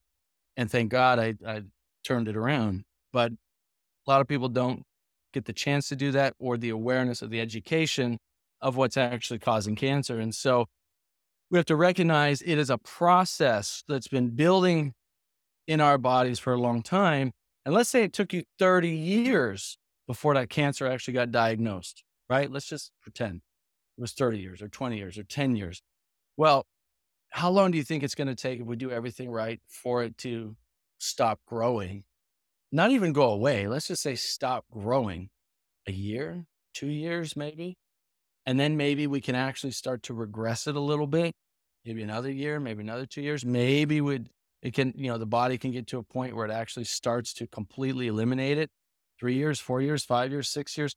And 0.56 0.70
thank 0.70 0.90
God 0.90 1.18
I, 1.18 1.34
I 1.46 1.62
turned 2.04 2.28
it 2.28 2.36
around. 2.36 2.84
But 3.12 3.32
a 3.32 4.10
lot 4.10 4.20
of 4.20 4.28
people 4.28 4.48
don't 4.48 4.84
get 5.32 5.44
the 5.44 5.52
chance 5.52 5.88
to 5.88 5.96
do 5.96 6.12
that 6.12 6.34
or 6.38 6.56
the 6.56 6.70
awareness 6.70 7.22
of 7.22 7.30
the 7.30 7.40
education 7.40 8.18
of 8.60 8.76
what's 8.76 8.96
actually 8.96 9.38
causing 9.38 9.74
cancer. 9.74 10.20
And 10.20 10.34
so 10.34 10.66
we 11.50 11.58
have 11.58 11.66
to 11.66 11.76
recognize 11.76 12.42
it 12.42 12.58
is 12.58 12.70
a 12.70 12.78
process 12.78 13.82
that's 13.88 14.08
been 14.08 14.30
building 14.30 14.92
in 15.70 15.80
our 15.80 15.98
bodies 15.98 16.40
for 16.40 16.52
a 16.52 16.60
long 16.60 16.82
time. 16.82 17.30
And 17.64 17.72
let's 17.72 17.88
say 17.88 18.02
it 18.02 18.12
took 18.12 18.32
you 18.32 18.42
30 18.58 18.90
years 18.90 19.78
before 20.08 20.34
that 20.34 20.50
cancer 20.50 20.84
actually 20.84 21.14
got 21.14 21.30
diagnosed, 21.30 22.02
right? 22.28 22.50
Let's 22.50 22.66
just 22.66 22.90
pretend 23.00 23.42
it 23.96 24.00
was 24.00 24.12
30 24.12 24.40
years 24.40 24.60
or 24.60 24.68
20 24.68 24.96
years 24.96 25.16
or 25.16 25.22
10 25.22 25.54
years. 25.54 25.80
Well, 26.36 26.66
how 27.30 27.50
long 27.50 27.70
do 27.70 27.78
you 27.78 27.84
think 27.84 28.02
it's 28.02 28.16
going 28.16 28.26
to 28.26 28.34
take 28.34 28.58
if 28.58 28.66
we 28.66 28.74
do 28.74 28.90
everything 28.90 29.30
right 29.30 29.60
for 29.68 30.02
it 30.02 30.18
to 30.18 30.56
stop 30.98 31.38
growing? 31.46 32.02
Not 32.72 32.90
even 32.90 33.12
go 33.12 33.30
away. 33.30 33.68
Let's 33.68 33.86
just 33.86 34.02
say 34.02 34.16
stop 34.16 34.64
growing 34.72 35.30
a 35.86 35.92
year, 35.92 36.46
two 36.74 36.88
years, 36.88 37.36
maybe. 37.36 37.78
And 38.44 38.58
then 38.58 38.76
maybe 38.76 39.06
we 39.06 39.20
can 39.20 39.36
actually 39.36 39.70
start 39.70 40.02
to 40.04 40.14
regress 40.14 40.66
it 40.66 40.74
a 40.74 40.80
little 40.80 41.06
bit, 41.06 41.32
maybe 41.84 42.02
another 42.02 42.32
year, 42.32 42.58
maybe 42.58 42.82
another 42.82 43.06
two 43.06 43.22
years. 43.22 43.44
Maybe 43.44 44.00
would 44.00 44.30
it 44.62 44.74
can, 44.74 44.92
you 44.96 45.10
know, 45.10 45.18
the 45.18 45.26
body 45.26 45.58
can 45.58 45.70
get 45.70 45.86
to 45.88 45.98
a 45.98 46.02
point 46.02 46.36
where 46.36 46.46
it 46.46 46.52
actually 46.52 46.84
starts 46.84 47.32
to 47.34 47.46
completely 47.46 48.08
eliminate 48.08 48.58
it. 48.58 48.70
Three 49.18 49.34
years, 49.34 49.60
four 49.60 49.80
years, 49.80 50.04
five 50.04 50.30
years, 50.30 50.48
six 50.48 50.76
years. 50.76 50.94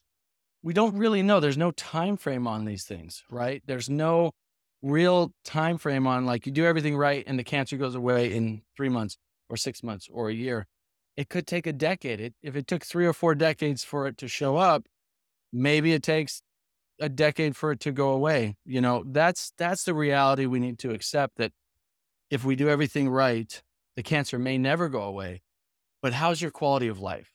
We 0.62 0.74
don't 0.74 0.98
really 0.98 1.22
know. 1.22 1.40
There's 1.40 1.58
no 1.58 1.72
time 1.72 2.16
frame 2.18 2.48
on 2.48 2.66
these 2.66 2.84
things, 2.86 3.24
right? 3.30 3.62
There's 3.66 3.90
no 3.90 4.32
real 4.82 5.34
time 5.46 5.78
frame 5.78 6.06
on 6.06 6.26
like 6.26 6.46
you 6.46 6.52
do 6.52 6.66
everything 6.66 6.98
right 6.98 7.24
and 7.26 7.40
the 7.40 7.44
cancer 7.44 7.78
goes 7.78 7.96
away 7.96 8.34
in 8.34 8.62
three 8.76 8.90
months 8.90 9.18
or 9.50 9.56
six 9.56 9.82
months 9.82 10.08
or 10.12 10.30
a 10.30 10.34
year. 10.34 10.68
It 11.16 11.30
could 11.30 11.48
take 11.48 11.68
a 11.68 11.74
decade. 11.74 12.20
It, 12.20 12.34
if 12.42 12.56
it 12.56 12.68
took 12.68 12.84
three 12.84 13.06
or 13.06 13.14
four 13.14 13.36
decades 13.36 13.84
for 13.84 14.08
it 14.08 14.18
to 14.18 14.28
show 14.28 14.58
up, 14.58 14.86
maybe 15.54 15.94
it 15.94 16.04
takes 16.04 16.42
a 17.00 17.08
decade 17.08 17.56
for 17.56 17.72
it 17.72 17.80
to 17.82 17.92
go 17.92 18.10
away. 18.10 18.56
You 18.66 18.82
know, 18.82 19.04
that's 19.06 19.54
that's 19.58 19.84
the 19.84 19.94
reality 19.94 20.46
we 20.46 20.60
need 20.60 20.80
to 20.80 20.92
accept 20.92 21.38
that 21.38 21.52
if 22.30 22.44
we 22.44 22.56
do 22.56 22.70
everything 22.70 23.10
right, 23.10 23.62
the 23.96 24.04
cancer 24.04 24.40
may 24.40 24.58
never 24.58 24.90
go 24.90 25.04
away. 25.04 25.42
But 26.02 26.14
how's 26.14 26.42
your 26.42 26.52
quality 26.52 26.88
of 26.88 27.00
life? 27.00 27.32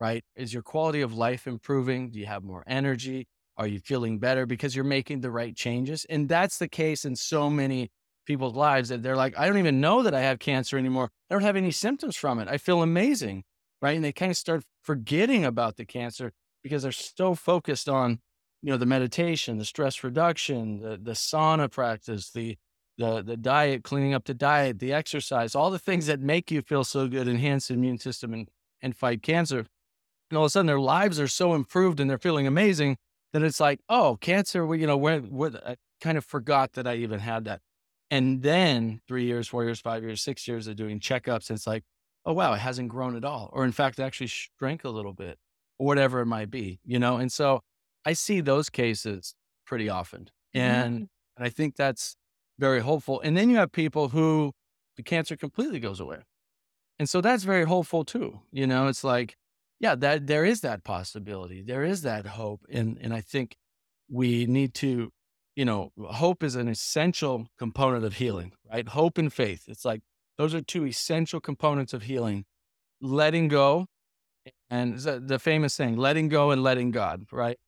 Right? 0.00 0.24
Is 0.34 0.52
your 0.52 0.62
quality 0.62 1.02
of 1.02 1.12
life 1.12 1.46
improving? 1.46 2.10
Do 2.10 2.18
you 2.18 2.26
have 2.26 2.42
more 2.42 2.64
energy? 2.66 3.28
Are 3.56 3.66
you 3.66 3.78
feeling 3.78 4.18
better 4.18 4.46
because 4.46 4.74
you're 4.74 4.84
making 4.84 5.20
the 5.20 5.30
right 5.30 5.54
changes? 5.54 6.06
And 6.08 6.28
that's 6.28 6.58
the 6.58 6.68
case 6.68 7.04
in 7.04 7.16
so 7.16 7.50
many 7.50 7.90
people's 8.26 8.54
lives 8.54 8.88
that 8.88 9.02
they're 9.02 9.16
like, 9.16 9.38
I 9.38 9.46
don't 9.46 9.58
even 9.58 9.80
know 9.80 10.02
that 10.02 10.14
I 10.14 10.20
have 10.20 10.38
cancer 10.38 10.78
anymore. 10.78 11.10
I 11.30 11.34
don't 11.34 11.42
have 11.42 11.56
any 11.56 11.70
symptoms 11.70 12.16
from 12.16 12.38
it. 12.38 12.48
I 12.48 12.58
feel 12.58 12.82
amazing. 12.82 13.44
Right. 13.82 13.96
And 13.96 14.04
they 14.04 14.12
kind 14.12 14.30
of 14.30 14.36
start 14.36 14.62
forgetting 14.82 15.44
about 15.44 15.76
the 15.76 15.84
cancer 15.84 16.32
because 16.62 16.82
they're 16.82 16.92
so 16.92 17.34
focused 17.34 17.88
on, 17.88 18.20
you 18.62 18.70
know, 18.70 18.76
the 18.76 18.86
meditation, 18.86 19.58
the 19.58 19.64
stress 19.64 20.04
reduction, 20.04 20.80
the, 20.80 20.98
the 20.98 21.12
sauna 21.12 21.70
practice, 21.70 22.30
the, 22.30 22.56
the, 23.00 23.22
the 23.22 23.36
diet, 23.36 23.82
cleaning 23.82 24.14
up 24.14 24.24
the 24.24 24.34
diet, 24.34 24.78
the 24.78 24.92
exercise, 24.92 25.54
all 25.54 25.70
the 25.70 25.78
things 25.78 26.06
that 26.06 26.20
make 26.20 26.50
you 26.50 26.60
feel 26.60 26.84
so 26.84 27.08
good, 27.08 27.26
enhance 27.26 27.68
the 27.68 27.74
immune 27.74 27.98
system 27.98 28.32
and, 28.34 28.48
and 28.82 28.94
fight 28.94 29.22
cancer. 29.22 29.66
And 30.30 30.36
all 30.36 30.44
of 30.44 30.48
a 30.48 30.50
sudden 30.50 30.66
their 30.66 30.78
lives 30.78 31.18
are 31.18 31.26
so 31.26 31.54
improved 31.54 31.98
and 31.98 32.08
they're 32.08 32.18
feeling 32.18 32.46
amazing 32.46 32.98
that 33.32 33.42
it's 33.42 33.58
like, 33.58 33.80
oh, 33.88 34.18
cancer, 34.20 34.66
well, 34.66 34.78
you 34.78 34.86
know, 34.86 34.96
where, 34.96 35.20
where, 35.20 35.50
I 35.66 35.76
kind 36.00 36.18
of 36.18 36.24
forgot 36.24 36.74
that 36.74 36.86
I 36.86 36.96
even 36.96 37.20
had 37.20 37.44
that. 37.46 37.60
And 38.10 38.42
then 38.42 39.00
three 39.08 39.24
years, 39.24 39.48
four 39.48 39.64
years, 39.64 39.80
five 39.80 40.02
years, 40.02 40.20
six 40.20 40.46
years 40.46 40.66
of 40.66 40.76
doing 40.76 41.00
checkups, 41.00 41.48
and 41.48 41.56
it's 41.56 41.66
like, 41.66 41.84
oh, 42.26 42.32
wow, 42.32 42.52
it 42.52 42.58
hasn't 42.58 42.88
grown 42.88 43.16
at 43.16 43.24
all. 43.24 43.48
Or 43.52 43.64
in 43.64 43.72
fact, 43.72 43.98
actually 43.98 44.26
shrank 44.26 44.84
a 44.84 44.90
little 44.90 45.12
bit, 45.14 45.38
or 45.78 45.86
whatever 45.86 46.20
it 46.20 46.26
might 46.26 46.50
be, 46.50 46.80
you 46.84 46.98
know? 46.98 47.16
And 47.16 47.32
so 47.32 47.60
I 48.04 48.12
see 48.12 48.40
those 48.40 48.68
cases 48.68 49.34
pretty 49.64 49.88
often. 49.88 50.28
And, 50.52 50.94
mm-hmm. 50.94 51.04
and 51.36 51.46
I 51.46 51.48
think 51.48 51.76
that's 51.76 52.16
very 52.60 52.80
hopeful. 52.80 53.20
And 53.22 53.36
then 53.36 53.50
you 53.50 53.56
have 53.56 53.72
people 53.72 54.10
who 54.10 54.52
the 54.96 55.02
cancer 55.02 55.36
completely 55.36 55.80
goes 55.80 55.98
away. 55.98 56.18
And 56.98 57.08
so 57.08 57.20
that's 57.20 57.42
very 57.42 57.64
hopeful 57.64 58.04
too. 58.04 58.40
You 58.52 58.66
know, 58.66 58.86
it's 58.86 59.02
like, 59.02 59.36
yeah, 59.80 59.94
that 59.96 60.26
there 60.26 60.44
is 60.44 60.60
that 60.60 60.84
possibility. 60.84 61.62
There 61.62 61.82
is 61.82 62.02
that 62.02 62.26
hope. 62.26 62.60
And 62.70 62.98
and 63.00 63.14
I 63.14 63.22
think 63.22 63.56
we 64.10 64.46
need 64.46 64.74
to, 64.74 65.10
you 65.56 65.64
know, 65.64 65.92
hope 65.98 66.42
is 66.42 66.54
an 66.54 66.68
essential 66.68 67.48
component 67.58 68.04
of 68.04 68.14
healing, 68.14 68.52
right? 68.70 68.86
Hope 68.86 69.16
and 69.16 69.32
faith. 69.32 69.64
It's 69.66 69.84
like 69.84 70.02
those 70.36 70.54
are 70.54 70.60
two 70.60 70.86
essential 70.86 71.40
components 71.40 71.94
of 71.94 72.02
healing. 72.02 72.44
Letting 73.00 73.48
go 73.48 73.86
and 74.68 74.98
the 74.98 75.38
famous 75.38 75.72
saying, 75.74 75.96
letting 75.96 76.28
go 76.28 76.50
and 76.50 76.62
letting 76.62 76.90
God, 76.90 77.24
right? 77.32 77.58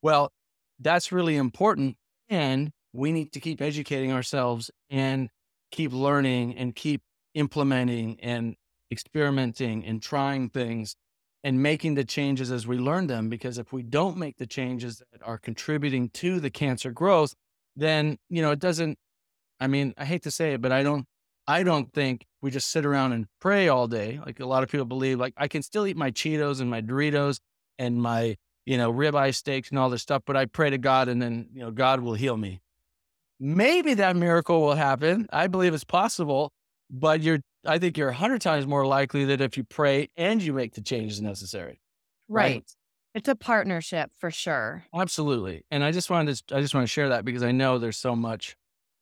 Well, 0.00 0.32
that's 0.78 1.12
really 1.12 1.36
important. 1.36 1.96
And 2.30 2.72
we 2.92 3.12
need 3.12 3.32
to 3.32 3.40
keep 3.40 3.60
educating 3.60 4.12
ourselves 4.12 4.70
and 4.90 5.28
keep 5.70 5.92
learning 5.92 6.56
and 6.56 6.74
keep 6.74 7.02
implementing 7.34 8.18
and 8.20 8.56
experimenting 8.90 9.84
and 9.84 10.02
trying 10.02 10.48
things 10.48 10.96
and 11.44 11.62
making 11.62 11.94
the 11.94 12.04
changes 12.04 12.50
as 12.50 12.66
we 12.66 12.76
learn 12.76 13.06
them. 13.06 13.28
Because 13.28 13.58
if 13.58 13.72
we 13.72 13.82
don't 13.82 14.16
make 14.16 14.36
the 14.36 14.46
changes 14.46 15.02
that 15.12 15.22
are 15.22 15.38
contributing 15.38 16.10
to 16.10 16.40
the 16.40 16.50
cancer 16.50 16.90
growth, 16.90 17.34
then, 17.76 18.18
you 18.28 18.42
know, 18.42 18.50
it 18.50 18.58
doesn't, 18.58 18.98
I 19.60 19.68
mean, 19.68 19.94
I 19.96 20.04
hate 20.04 20.24
to 20.24 20.30
say 20.30 20.54
it, 20.54 20.60
but 20.60 20.72
I 20.72 20.82
don't, 20.82 21.06
I 21.46 21.62
don't 21.62 21.92
think 21.92 22.26
we 22.42 22.50
just 22.50 22.70
sit 22.70 22.84
around 22.84 23.12
and 23.12 23.26
pray 23.40 23.68
all 23.68 23.86
day. 23.86 24.20
Like 24.24 24.40
a 24.40 24.46
lot 24.46 24.62
of 24.62 24.70
people 24.70 24.86
believe, 24.86 25.18
like 25.18 25.34
I 25.36 25.48
can 25.48 25.62
still 25.62 25.86
eat 25.86 25.96
my 25.96 26.10
Cheetos 26.10 26.60
and 26.60 26.68
my 26.68 26.82
Doritos 26.82 27.38
and 27.78 28.02
my, 28.02 28.36
you 28.66 28.76
know, 28.76 28.92
ribeye 28.92 29.34
steaks 29.34 29.70
and 29.70 29.78
all 29.78 29.88
this 29.88 30.02
stuff, 30.02 30.22
but 30.26 30.36
I 30.36 30.44
pray 30.44 30.70
to 30.70 30.78
God 30.78 31.08
and 31.08 31.22
then, 31.22 31.48
you 31.52 31.60
know, 31.60 31.70
God 31.70 32.00
will 32.00 32.14
heal 32.14 32.36
me. 32.36 32.60
Maybe 33.40 33.94
that 33.94 34.16
miracle 34.16 34.60
will 34.60 34.74
happen. 34.74 35.26
I 35.32 35.46
believe 35.46 35.72
it's 35.72 35.82
possible, 35.84 36.52
but 36.90 37.22
you're 37.22 37.40
I 37.66 37.78
think 37.78 37.96
you're 37.96 38.10
a 38.10 38.14
hundred 38.14 38.42
times 38.42 38.66
more 38.66 38.86
likely 38.86 39.24
that 39.26 39.40
if 39.40 39.56
you 39.56 39.64
pray 39.64 40.08
and 40.16 40.42
you 40.42 40.52
make 40.52 40.74
the 40.74 40.82
changes 40.82 41.20
necessary. 41.20 41.80
Right. 42.28 42.54
right. 42.54 42.74
It's 43.14 43.28
a 43.28 43.34
partnership 43.34 44.12
for 44.18 44.30
sure. 44.30 44.84
Absolutely. 44.94 45.64
And 45.70 45.82
I 45.82 45.90
just 45.90 46.10
wanted 46.10 46.36
to 46.46 46.56
I 46.56 46.60
just 46.60 46.74
want 46.74 46.84
to 46.84 46.92
share 46.92 47.08
that 47.08 47.24
because 47.24 47.42
I 47.42 47.50
know 47.50 47.78
there's 47.78 47.96
so 47.96 48.14
much 48.14 48.56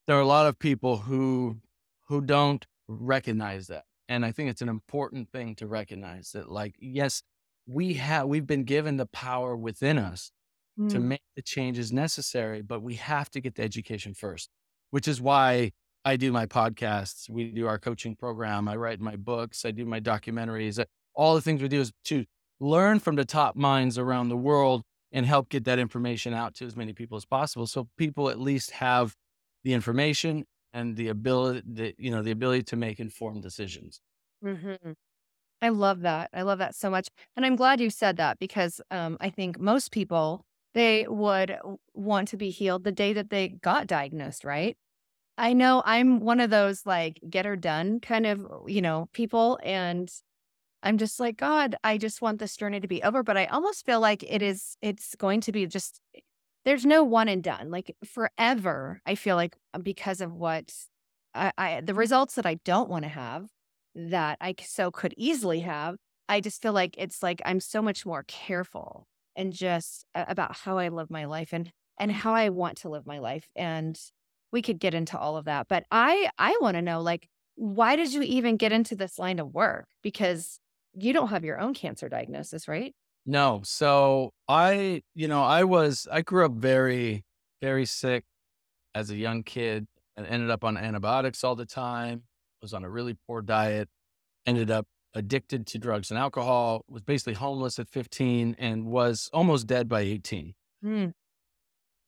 there 0.07 0.16
are 0.16 0.21
a 0.21 0.26
lot 0.26 0.47
of 0.47 0.59
people 0.59 0.99
who 0.99 1.59
who 2.07 2.21
don't 2.21 2.64
recognize 2.87 3.66
that. 3.66 3.85
And 4.09 4.25
I 4.25 4.33
think 4.33 4.50
it's 4.50 4.62
an 4.62 4.71
important 4.71 5.30
thing 5.30 5.54
to 5.57 5.66
recognize 5.66 6.30
that 6.33 6.49
like 6.50 6.76
yes, 6.78 7.23
we 7.66 7.95
have 7.95 8.28
we've 8.28 8.47
been 8.47 8.64
given 8.64 8.99
the 8.99 9.07
power 9.07 9.57
within 9.57 9.99
us 9.99 10.30
mm. 10.78 10.88
to 10.90 10.99
make 10.99 11.23
the 11.37 11.42
changes 11.42 11.92
necessary, 11.92 12.62
but 12.62 12.82
we 12.82 12.94
have 12.94 13.30
to 13.30 13.40
get 13.40 13.54
the 13.56 13.62
education 13.62 14.14
first, 14.14 14.50
which 14.90 15.08
is 15.08 15.20
why 15.20 15.73
I 16.04 16.16
do 16.16 16.32
my 16.32 16.47
podcasts. 16.47 17.28
We 17.28 17.50
do 17.50 17.66
our 17.66 17.78
coaching 17.78 18.16
program. 18.16 18.68
I 18.68 18.76
write 18.76 19.00
my 19.00 19.16
books. 19.16 19.64
I 19.64 19.73
do 19.73 19.85
my 19.85 20.00
documentaries. 20.00 20.78
Uh, 20.78 20.85
all 21.14 21.35
the 21.35 21.40
things 21.40 21.61
we 21.61 21.68
do 21.68 21.80
is 21.80 21.92
to 22.04 22.25
learn 22.61 22.99
from 23.00 23.16
the 23.16 23.25
top 23.25 23.56
minds 23.56 23.99
around 23.99 24.28
the 24.28 24.37
world 24.37 24.82
and 25.12 25.26
help 25.26 25.49
get 25.49 25.64
that 25.64 25.78
information 25.78 26.35
out 26.35 26.54
to 26.54 26.66
as 26.66 26.76
many 26.76 26.92
people 26.92 27.16
as 27.16 27.25
possible. 27.25 27.66
So 27.66 27.88
people 27.97 28.28
at 28.30 28.38
least 28.38 28.73
have 28.73 29.14
the 29.64 29.73
information 29.73 30.44
and 30.73 30.97
the 30.97 31.08
ability, 31.08 31.62
the, 31.66 31.94
you 31.99 32.11
know, 32.11 32.23
the 32.23 32.30
ability 32.30 32.62
to 32.64 32.76
make 32.76 33.00
informed 33.00 33.42
decisions. 33.42 34.00
Mm-hmm. 34.44 34.92
I 35.61 35.68
love 35.70 36.02
that. 36.02 36.30
I 36.32 36.42
love 36.42 36.58
that 36.58 36.75
so 36.75 36.90
much. 36.90 37.08
And 37.37 37.44
I'm 37.44 37.56
glad 37.56 37.80
you 37.80 37.90
said 37.90 38.16
that 38.18 38.38
because 38.38 38.80
um, 38.90 39.16
I 39.20 39.30
think 39.30 39.58
most 39.58 39.90
people, 39.90 40.44
they 40.78 41.06
would 41.08 41.58
want 41.94 42.28
to 42.28 42.37
be 42.37 42.50
healed 42.50 42.85
the 42.85 42.92
day 42.92 43.12
that 43.12 43.30
they 43.30 43.49
got 43.49 43.88
diagnosed, 43.88 44.44
right? 44.44 44.76
I 45.37 45.52
know 45.52 45.82
I'm 45.85 46.20
one 46.20 46.40
of 46.40 46.50
those 46.50 46.87
like 46.87 47.20
get 47.28 47.44
her 47.47 47.56
done 47.56 48.00
kind 48.00 48.26
of, 48.26 48.47
you 48.66 48.80
know, 48.80 49.08
people. 49.12 49.58
And 49.64 50.11
I'm 50.82 50.99
just 50.99 51.18
like, 51.18 51.37
God, 51.37 51.75
I 51.82 51.99
just 51.99 52.23
want 52.23 52.38
this 52.38 52.56
journey 52.56 52.78
to 52.80 52.88
be 52.88 53.02
over. 53.02 53.23
But 53.25 53.37
I 53.37 53.47
almost 53.47 53.87
feel 53.87 54.00
like 54.00 54.23
it 54.23 54.40
is, 54.40 54.76
it's 54.80 55.16
going 55.16 55.40
to 55.42 55.52
be 55.52 55.66
just, 55.66 56.00
there's 56.64 56.87
no 56.87 57.02
one 57.02 57.28
and 57.28 57.42
done. 57.42 57.70
Like 57.70 57.97
forever, 58.04 59.00
I 59.04 59.16
feel 59.16 59.37
like 59.37 59.56
uh, 59.75 59.78
because 59.78 60.20
of 60.20 60.32
what 60.32 60.73
I, 61.35 61.52
I 61.58 61.80
the 61.80 61.94
results 61.94 62.35
that 62.35 62.47
I 62.47 62.54
don't 62.64 62.88
want 62.88 63.04
to 63.04 63.08
have 63.08 63.49
that 63.94 64.38
I 64.40 64.54
so 64.64 64.90
could 64.90 65.14
easily 65.16 65.61
have, 65.61 65.97
I 66.28 66.40
just 66.40 66.62
feel 66.62 66.73
like 66.73 66.94
it's 66.99 67.23
like 67.23 67.42
I'm 67.44 67.61
so 67.61 67.82
much 67.82 68.06
more 68.06 68.25
careful 68.28 69.06
and 69.38 69.52
just 69.52 70.04
about 70.14 70.57
how 70.57 70.76
I 70.76 70.88
live 70.88 71.11
my 71.11 71.25
life 71.25 71.50
and 71.52 71.73
and 71.99 72.11
mm. 72.11 72.14
how 72.14 72.35
I 72.35 72.50
want 72.50 72.78
to 72.78 72.90
live 72.90 73.07
my 73.07 73.21
life. 73.21 73.49
And 73.57 73.99
we 74.52 74.61
could 74.61 74.80
get 74.80 74.95
into 74.95 75.16
all 75.16 75.37
of 75.38 75.47
that. 75.47 75.68
But 75.68 75.85
I 75.90 76.28
I 76.37 76.59
want 76.61 76.75
to 76.75 76.83
know 76.83 77.00
like 77.00 77.28
why 77.54 77.97
did 77.97 78.12
you 78.12 78.23
even 78.23 78.57
get 78.57 78.73
into 78.73 78.95
this 78.95 79.18
line 79.18 79.38
of 79.38 79.54
work? 79.54 79.87
Because 80.02 80.61
you 80.95 81.12
don't 81.12 81.28
have 81.28 81.45
your 81.45 81.59
own 81.59 81.75
cancer 81.75 82.09
diagnosis, 82.09 82.68
right? 82.68 82.95
No. 83.26 83.62
So 83.64 84.33
I, 84.49 85.02
you 85.14 85.28
know, 85.28 85.42
I 85.42 85.64
was 85.64 86.07
I 86.11 86.21
grew 86.23 86.45
up 86.45 86.52
very 86.52 87.25
very 87.62 87.87
sick 87.87 88.25
as 88.95 89.11
a 89.11 89.16
young 89.16 89.42
kid 89.45 89.87
and 90.16 90.26
ended 90.26 90.50
up 90.50 90.64
on 90.64 90.76
antibiotics 90.76 91.45
all 91.45 91.54
the 91.54 91.66
time. 91.66 92.25
Was 92.61 92.75
on 92.75 92.83
a 92.83 92.90
really 92.90 93.16
poor 93.28 93.40
diet. 93.40 93.88
Ended 94.47 94.71
up 94.71 94.87
addicted 95.18 95.66
to 95.68 95.78
drugs 95.78 96.10
and 96.10 96.18
alcohol. 96.18 96.84
Was 96.88 97.02
basically 97.02 97.34
homeless 97.34 97.78
at 97.78 97.88
15 97.88 98.56
and 98.58 98.87
was 98.87 99.28
almost 99.32 99.66
dead 99.66 99.88
by 99.88 100.00
18. 100.00 100.54
Hmm. 100.82 101.06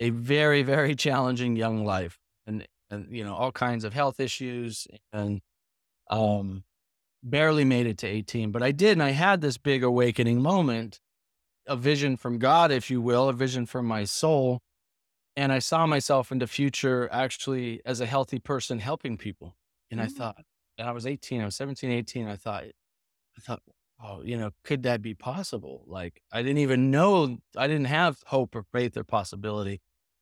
A 0.01 0.11
very 0.11 0.63
very 0.63 0.95
challenging 0.95 1.57
young 1.57 1.85
life 1.85 2.19
and 2.47 2.67
and 2.91 3.15
you 3.15 3.23
know 3.25 3.35
all 3.35 3.53
kinds 3.53 3.85
of 3.85 3.93
health 3.93 4.19
issues 4.19 4.87
and 5.13 5.41
um 6.09 6.65
barely 7.23 7.65
made 7.65 7.87
it 7.87 7.99
to 7.99 8.07
18 8.07 8.51
but 8.51 8.63
i 8.63 8.73
did 8.73 8.93
and 8.93 9.03
i 9.03 9.11
had 9.11 9.43
this 9.43 9.59
big 9.59 9.85
awakening 9.85 10.41
moment 10.41 11.01
a 11.67 11.77
vision 11.77 12.17
from 12.17 12.39
God, 12.39 12.73
if 12.73 12.91
you 12.91 13.01
will, 13.01 13.29
a 13.29 13.33
vision 13.33 13.65
from 13.67 13.87
my 13.87 14.05
soul. 14.05 14.61
And 15.37 15.53
I 15.53 15.61
saw 15.61 15.87
myself 15.87 16.33
in 16.33 16.39
the 16.39 16.47
future 16.49 17.09
actually 17.13 17.81
as 17.85 18.01
a 18.01 18.07
healthy 18.07 18.39
person 18.41 18.81
helping 18.81 19.17
people. 19.17 19.55
And 19.91 20.01
I 20.01 20.07
Mm. 20.07 20.17
thought, 20.17 20.45
and 20.79 20.89
I 20.89 20.93
was 20.93 21.07
18, 21.07 21.41
I 21.41 21.45
was 21.45 21.55
17, 21.57 21.91
18. 21.91 22.27
I 22.27 22.37
thought, 22.37 22.65
I 23.41 23.43
thought, 23.43 23.63
oh, 24.03 24.23
you 24.23 24.37
know, 24.37 24.51
could 24.65 24.83
that 24.83 25.01
be 25.01 25.15
possible? 25.15 25.85
Like, 25.87 26.21
I 26.31 26.43
didn't 26.43 26.59
even 26.59 26.91
know, 26.91 27.39
I 27.57 27.67
didn't 27.67 27.87
have 27.87 28.19
hope 28.27 28.55
or 28.55 28.65
faith 28.73 28.97
or 28.97 29.05
possibility 29.05 29.81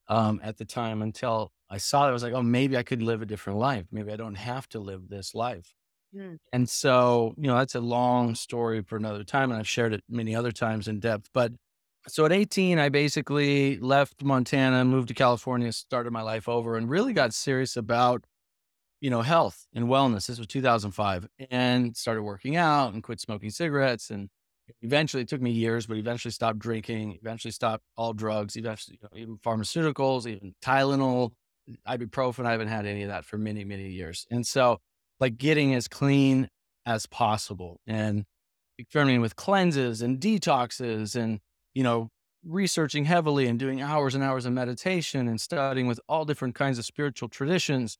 um, 0.08 0.40
at 0.42 0.56
the 0.58 0.64
time 0.64 1.02
until 1.02 1.52
I 1.68 1.78
saw 1.78 2.06
it. 2.06 2.10
I 2.10 2.12
was 2.12 2.22
like, 2.22 2.32
oh, 2.32 2.42
maybe 2.42 2.76
I 2.76 2.84
could 2.84 3.02
live 3.02 3.22
a 3.22 3.26
different 3.26 3.58
life. 3.58 3.86
Maybe 3.90 4.12
I 4.12 4.16
don't 4.16 4.36
have 4.36 4.68
to 4.70 4.78
live 4.78 5.08
this 5.08 5.34
life. 5.34 5.74
Mm. 6.14 6.38
And 6.52 6.68
so, 6.68 7.34
you 7.36 7.48
know, 7.48 7.58
that's 7.58 7.74
a 7.74 7.80
long 7.80 8.34
story 8.34 8.82
for 8.82 8.96
another 8.96 9.24
time. 9.24 9.50
And 9.50 9.58
I've 9.58 9.68
shared 9.68 9.92
it 9.92 10.04
many 10.08 10.34
other 10.34 10.52
times 10.52 10.86
in 10.86 11.00
depth. 11.00 11.28
But 11.34 11.52
so 12.06 12.24
at 12.24 12.32
18, 12.32 12.78
I 12.78 12.88
basically 12.88 13.78
left 13.78 14.22
Montana, 14.22 14.84
moved 14.84 15.08
to 15.08 15.14
California, 15.14 15.72
started 15.72 16.12
my 16.12 16.22
life 16.22 16.48
over, 16.48 16.76
and 16.76 16.88
really 16.88 17.12
got 17.12 17.34
serious 17.34 17.76
about, 17.76 18.24
you 19.00 19.10
know, 19.10 19.22
health 19.22 19.66
and 19.74 19.86
wellness. 19.86 20.26
This 20.26 20.38
was 20.38 20.46
2005 20.46 21.28
and 21.50 21.96
started 21.96 22.22
working 22.22 22.56
out 22.56 22.92
and 22.92 23.02
quit 23.02 23.20
smoking 23.20 23.50
cigarettes. 23.50 24.10
And 24.10 24.28
eventually, 24.82 25.22
it 25.22 25.28
took 25.28 25.40
me 25.40 25.50
years, 25.50 25.86
but 25.86 25.96
eventually 25.96 26.32
stopped 26.32 26.58
drinking, 26.58 27.18
eventually 27.20 27.52
stopped 27.52 27.84
all 27.96 28.12
drugs, 28.12 28.56
eventually, 28.56 28.98
you 29.00 29.08
know, 29.10 29.18
even 29.20 29.38
pharmaceuticals, 29.38 30.26
even 30.26 30.54
Tylenol, 30.62 31.32
ibuprofen. 31.86 32.46
I 32.46 32.52
haven't 32.52 32.68
had 32.68 32.86
any 32.86 33.02
of 33.02 33.08
that 33.08 33.24
for 33.24 33.38
many, 33.38 33.64
many 33.64 33.88
years. 33.90 34.26
And 34.30 34.46
so, 34.46 34.78
like 35.20 35.36
getting 35.36 35.74
as 35.74 35.88
clean 35.88 36.48
as 36.86 37.06
possible 37.06 37.80
and 37.86 38.24
experimenting 38.78 39.20
with 39.20 39.36
cleanses 39.36 40.00
and 40.02 40.20
detoxes 40.20 41.16
and, 41.16 41.40
you 41.74 41.82
know, 41.82 42.08
researching 42.44 43.04
heavily 43.04 43.46
and 43.46 43.58
doing 43.58 43.82
hours 43.82 44.14
and 44.14 44.22
hours 44.22 44.46
of 44.46 44.52
meditation 44.52 45.28
and 45.28 45.40
studying 45.40 45.86
with 45.86 46.00
all 46.08 46.24
different 46.24 46.54
kinds 46.54 46.78
of 46.78 46.84
spiritual 46.84 47.28
traditions. 47.28 47.96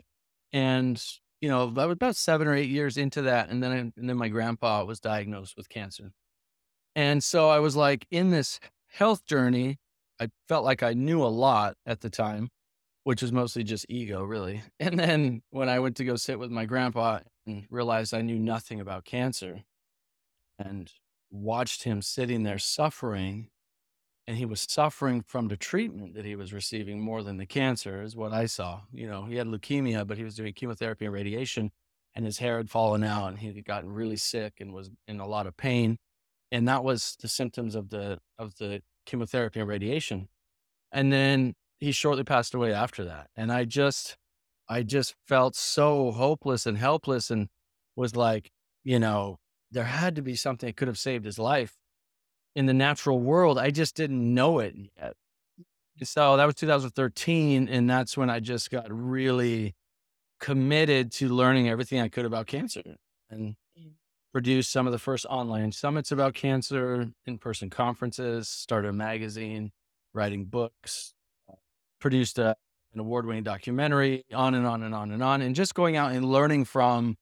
And, 0.53 1.03
you 1.41 1.49
know, 1.49 1.73
I 1.77 1.87
was 1.87 1.95
about 1.95 2.17
seven 2.17 2.49
or 2.49 2.55
eight 2.55 2.71
years 2.71 2.97
into 2.97 3.23
that. 3.23 3.51
And 3.51 3.63
then, 3.63 3.73
I, 3.73 3.79
and 3.79 4.09
then 4.09 4.17
my 4.17 4.29
grandpa 4.29 4.85
was 4.85 5.01
diagnosed 5.01 5.57
with 5.57 5.69
cancer. 5.69 6.13
And 6.97 7.23
so 7.23 7.49
I 7.49 7.59
was 7.59 7.77
like 7.77 8.07
in 8.11 8.31
this 8.31 8.61
health 8.89 9.25
journey. 9.25 9.79
I 10.21 10.29
felt 10.49 10.65
like 10.65 10.83
I 10.83 10.95
knew 10.95 11.23
a 11.23 11.27
lot 11.29 11.77
at 11.87 12.01
the 12.01 12.11
time 12.11 12.51
which 13.09 13.23
was 13.23 13.33
mostly 13.33 13.65
just 13.65 13.87
ego, 13.89 14.23
really. 14.23 14.61
And 14.81 14.99
then 14.99 15.41
when 15.49 15.71
I 15.71 15.79
went 15.79 15.97
to 15.97 16.05
go 16.05 16.17
sit 16.17 16.39
with 16.39 16.51
my 16.51 16.67
grandpa 16.67 17.21
and 17.47 17.65
realized 17.71 18.13
I 18.13 18.21
knew 18.21 18.39
nothing 18.39 18.83
about 18.83 19.07
cancer 19.07 19.63
and 20.59 20.93
watched 21.31 21.85
him 21.85 22.03
sitting 22.03 22.43
there 22.43 22.59
suffering, 22.59 23.49
and 24.29 24.37
he 24.37 24.45
was 24.45 24.67
suffering 24.69 25.23
from 25.27 25.49
the 25.49 25.57
treatment 25.57 26.13
that 26.13 26.27
he 26.27 26.37
was 26.37 26.53
receiving 26.53 27.01
more 27.01 27.23
than 27.23 27.39
the 27.39 27.47
cancer, 27.47 28.03
is 28.03 28.15
what 28.15 28.31
I 28.31 28.45
saw. 28.45 28.83
You 28.93 29.09
know, 29.09 29.25
he 29.25 29.37
had 29.37 29.47
leukemia, 29.47 30.07
but 30.07 30.19
he 30.19 30.23
was 30.23 30.35
doing 30.35 30.53
chemotherapy 30.53 31.07
and 31.07 31.15
radiation, 31.15 31.71
and 32.15 32.27
his 32.27 32.37
hair 32.37 32.59
had 32.59 32.69
fallen 32.69 33.03
out, 33.03 33.29
and 33.29 33.39
he 33.39 33.47
had 33.47 33.65
gotten 33.65 33.91
really 33.91 34.19
sick 34.19 34.61
and 34.61 34.75
was 34.75 34.91
in 35.09 35.19
a 35.19 35.27
lot 35.27 35.47
of 35.47 35.57
pain. 35.57 35.97
And 36.53 36.69
that 36.69 36.85
was 36.85 37.17
the 37.19 37.27
symptoms 37.27 37.75
of 37.75 37.89
the 37.89 38.19
of 38.39 38.59
the 38.59 38.83
chemotherapy 39.07 39.61
and 39.61 39.69
radiation. 39.69 40.29
And 40.93 41.11
then 41.11 41.55
he 41.79 41.91
shortly 41.91 42.25
passed 42.25 42.53
away 42.53 42.71
after 42.71 43.07
that. 43.07 43.29
And 43.35 43.51
I 43.51 43.65
just, 43.65 44.19
I 44.69 44.83
just 44.83 45.15
felt 45.27 45.57
so 45.57 46.11
hopeless 46.11 46.67
and 46.67 46.77
helpless 46.77 47.31
and 47.31 47.49
was 47.97 48.15
like, 48.15 48.51
you 48.85 48.99
know, 48.99 49.39
there 49.71 49.85
had 49.85 50.17
to 50.17 50.23
be 50.23 50.35
something 50.35 50.67
that 50.67 50.77
could 50.77 50.89
have 50.89 50.99
saved 50.99 51.25
his 51.25 51.39
life 51.39 51.78
in 52.55 52.67
the 52.67 52.75
natural 52.75 53.21
world. 53.21 53.59
I 53.59 53.71
just 53.71 53.95
didn't 53.95 54.35
know 54.35 54.59
it 54.59 54.75
yet. 54.97 55.15
So 56.03 56.37
that 56.37 56.45
was 56.45 56.55
2013. 56.55 57.69
And 57.69 57.89
that's 57.89 58.17
when 58.17 58.31
I 58.31 58.41
just 58.41 58.71
got 58.71 58.87
really 58.91 59.75
committed 60.41 61.13
to 61.13 61.29
learning 61.29 61.69
everything 61.69 62.01
I 62.01 62.09
could 62.09 62.25
about 62.25 62.47
cancer 62.47 62.83
and 63.31 63.57
mm. 63.79 63.91
produced 64.33 64.71
some 64.71 64.87
of 64.87 64.93
the 64.93 64.99
first 64.99 65.27
online 65.27 65.73
summits 65.73 66.13
about 66.13 66.35
cancer, 66.35 67.09
in 67.27 67.39
person 67.39 67.71
conferences, 67.71 68.49
started 68.49 68.89
a 68.89 68.93
magazine, 68.93 69.73
writing 70.15 70.45
books, 70.45 71.15
produced 72.01 72.39
a, 72.39 72.57
an 72.95 73.01
award 73.01 73.27
winning 73.27 73.43
documentary, 73.43 74.25
on 74.33 74.55
and 74.55 74.67
on 74.67 74.83
and 74.83 74.95
on 74.95 75.11
and 75.11 75.23
on. 75.23 75.43
And 75.43 75.55
just 75.55 75.75
going 75.75 75.97
out 75.97 76.13
and 76.13 76.25
learning 76.25 76.65
from 76.65 77.17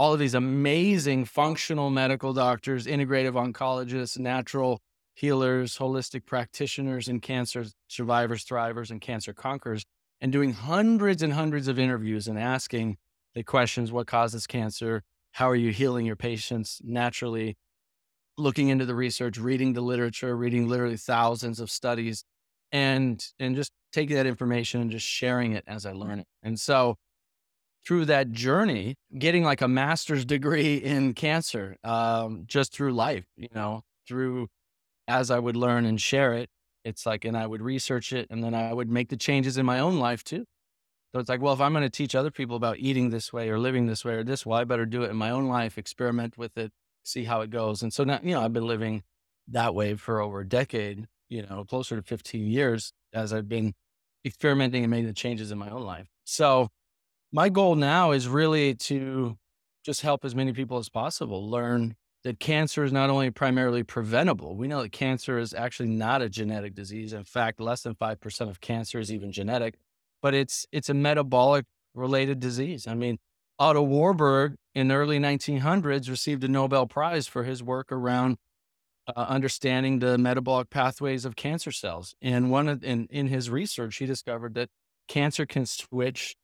all 0.00 0.14
of 0.14 0.18
these 0.18 0.32
amazing 0.32 1.26
functional 1.26 1.90
medical 1.90 2.32
doctors, 2.32 2.86
integrative 2.86 3.34
oncologists, 3.34 4.18
natural 4.18 4.80
healers, 5.12 5.76
holistic 5.76 6.24
practitioners, 6.24 7.06
and 7.06 7.20
cancer 7.20 7.66
survivors, 7.86 8.42
thrivers, 8.46 8.90
and 8.90 9.02
cancer 9.02 9.34
conquerors, 9.34 9.84
and 10.22 10.32
doing 10.32 10.54
hundreds 10.54 11.22
and 11.22 11.34
hundreds 11.34 11.68
of 11.68 11.78
interviews 11.78 12.28
and 12.28 12.38
asking 12.38 12.96
the 13.34 13.42
questions 13.42 13.92
what 13.92 14.06
causes 14.06 14.46
cancer? 14.46 15.02
How 15.32 15.50
are 15.50 15.54
you 15.54 15.70
healing 15.70 16.06
your 16.06 16.16
patients 16.16 16.80
naturally? 16.82 17.58
Looking 18.38 18.70
into 18.70 18.86
the 18.86 18.94
research, 18.94 19.36
reading 19.36 19.74
the 19.74 19.82
literature, 19.82 20.34
reading 20.34 20.66
literally 20.66 20.96
thousands 20.96 21.60
of 21.60 21.70
studies, 21.70 22.24
and 22.72 23.22
and 23.38 23.54
just 23.54 23.70
taking 23.92 24.16
that 24.16 24.24
information 24.24 24.80
and 24.80 24.90
just 24.90 25.06
sharing 25.06 25.52
it 25.52 25.64
as 25.66 25.84
I 25.84 25.92
learn 25.92 26.20
it. 26.20 26.26
And 26.42 26.58
so 26.58 26.96
through 27.86 28.04
that 28.06 28.32
journey, 28.32 28.96
getting 29.18 29.44
like 29.44 29.60
a 29.60 29.68
master's 29.68 30.24
degree 30.24 30.76
in 30.76 31.14
cancer, 31.14 31.76
um, 31.84 32.44
just 32.46 32.72
through 32.72 32.92
life, 32.92 33.24
you 33.36 33.48
know, 33.54 33.82
through 34.06 34.48
as 35.08 35.30
I 35.30 35.38
would 35.38 35.56
learn 35.56 35.84
and 35.86 36.00
share 36.00 36.34
it, 36.34 36.50
it's 36.84 37.04
like, 37.04 37.24
and 37.24 37.36
I 37.36 37.46
would 37.46 37.62
research 37.62 38.12
it 38.12 38.26
and 38.30 38.42
then 38.42 38.54
I 38.54 38.72
would 38.72 38.88
make 38.88 39.08
the 39.08 39.16
changes 39.16 39.58
in 39.58 39.66
my 39.66 39.80
own 39.80 39.98
life 39.98 40.24
too. 40.24 40.44
So 41.12 41.20
it's 41.20 41.28
like, 41.28 41.40
well, 41.40 41.52
if 41.52 41.60
I'm 41.60 41.72
going 41.72 41.82
to 41.82 41.90
teach 41.90 42.14
other 42.14 42.30
people 42.30 42.56
about 42.56 42.78
eating 42.78 43.10
this 43.10 43.32
way 43.32 43.50
or 43.50 43.58
living 43.58 43.86
this 43.86 44.04
way 44.04 44.14
or 44.14 44.24
this 44.24 44.46
way, 44.46 44.60
I 44.60 44.64
better 44.64 44.86
do 44.86 45.02
it 45.02 45.10
in 45.10 45.16
my 45.16 45.30
own 45.30 45.48
life, 45.48 45.76
experiment 45.76 46.38
with 46.38 46.56
it, 46.56 46.70
see 47.02 47.24
how 47.24 47.40
it 47.40 47.50
goes. 47.50 47.82
And 47.82 47.92
so 47.92 48.04
now, 48.04 48.20
you 48.22 48.32
know, 48.32 48.42
I've 48.42 48.52
been 48.52 48.66
living 48.66 49.02
that 49.48 49.74
way 49.74 49.96
for 49.96 50.20
over 50.20 50.40
a 50.40 50.48
decade, 50.48 51.06
you 51.28 51.42
know, 51.42 51.64
closer 51.64 51.96
to 51.96 52.02
15 52.02 52.46
years 52.46 52.92
as 53.12 53.32
I've 53.32 53.48
been 53.48 53.74
experimenting 54.24 54.84
and 54.84 54.90
making 54.90 55.06
the 55.06 55.12
changes 55.12 55.50
in 55.50 55.58
my 55.58 55.70
own 55.70 55.82
life. 55.82 56.06
So 56.24 56.68
my 57.32 57.48
goal 57.48 57.74
now 57.76 58.12
is 58.12 58.28
really 58.28 58.74
to 58.74 59.36
just 59.84 60.02
help 60.02 60.24
as 60.24 60.34
many 60.34 60.52
people 60.52 60.78
as 60.78 60.88
possible 60.88 61.48
learn 61.48 61.94
that 62.22 62.38
cancer 62.38 62.84
is 62.84 62.92
not 62.92 63.08
only 63.08 63.30
primarily 63.30 63.82
preventable. 63.82 64.54
We 64.54 64.68
know 64.68 64.82
that 64.82 64.92
cancer 64.92 65.38
is 65.38 65.54
actually 65.54 65.88
not 65.88 66.20
a 66.20 66.28
genetic 66.28 66.74
disease. 66.74 67.12
In 67.12 67.24
fact, 67.24 67.60
less 67.60 67.82
than 67.82 67.94
5% 67.94 68.48
of 68.48 68.60
cancer 68.60 68.98
is 68.98 69.10
even 69.10 69.32
genetic, 69.32 69.76
but 70.20 70.34
it's 70.34 70.66
it's 70.70 70.90
a 70.90 70.94
metabolic 70.94 71.64
related 71.94 72.40
disease. 72.40 72.86
I 72.86 72.94
mean, 72.94 73.18
Otto 73.58 73.82
Warburg 73.82 74.56
in 74.74 74.88
the 74.88 74.94
early 74.94 75.18
1900s 75.18 76.10
received 76.10 76.44
a 76.44 76.48
Nobel 76.48 76.86
Prize 76.86 77.26
for 77.26 77.44
his 77.44 77.62
work 77.62 77.90
around 77.90 78.36
uh, 79.06 79.20
understanding 79.20 79.98
the 79.98 80.18
metabolic 80.18 80.70
pathways 80.70 81.24
of 81.24 81.36
cancer 81.36 81.72
cells. 81.72 82.14
And 82.20 82.50
one 82.50 82.68
of, 82.68 82.84
in, 82.84 83.06
in 83.10 83.28
his 83.28 83.50
research, 83.50 83.96
he 83.96 84.06
discovered 84.06 84.54
that 84.54 84.68
cancer 85.08 85.46
can 85.46 85.66
switch 85.66 86.36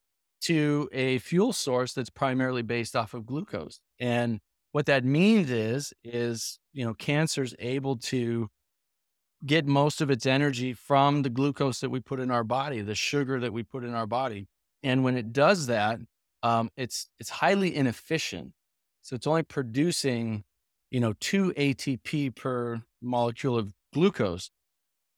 to 0.43 0.89
a 0.93 1.19
fuel 1.19 1.53
source 1.53 1.93
that's 1.93 2.11
primarily 2.11 2.63
based 2.63 2.95
off 2.95 3.15
of 3.15 3.27
glucose. 3.27 3.81
And 3.99 4.41
what 4.73 4.87
that 4.87 5.05
means 5.05 5.51
is, 5.51 5.93
is, 6.05 6.59
you 6.73 6.85
know, 6.85 6.95
cancer's 6.95 7.55
able 7.59 7.97
to 7.97 8.49
get 9.45 9.67
most 9.67 10.01
of 10.01 10.11
its 10.11 10.27
energy 10.27 10.73
from 10.73 11.23
the 11.23 11.31
glucose 11.31 11.81
that 11.81 11.91
we 11.91 12.01
put 12.01 12.21
in 12.21 12.31
our 12.31 12.45
body, 12.45 12.81
the 12.81 12.95
sugar 12.95 13.41
that 13.41 13.53
we 13.53 13.63
put 13.63 13.85
in 13.85 13.95
our 13.95 14.07
body. 14.07 14.49
And 14.83 15.05
when 15.05 15.17
it 15.17 15.33
does 15.33 15.67
that, 15.67 15.99
um, 16.43 16.71
it's, 16.77 17.09
it's 17.19 17.31
highly 17.31 17.75
inefficient. 17.75 18.53
So 19.03 19.17
it's 19.17 19.27
only 19.27 19.43
producing 19.43 20.45
you 20.91 21.01
know, 21.01 21.15
two 21.21 21.53
ATP 21.57 22.35
per 22.35 22.83
molecule 23.03 23.59
of 23.59 23.73
glucose. 23.93 24.51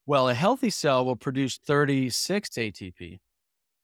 Well, 0.07 0.29
a 0.29 0.35
healthy 0.35 0.71
cell 0.71 1.05
will 1.05 1.17
produce 1.17 1.59
36 1.59 2.49
ATP. 2.51 3.19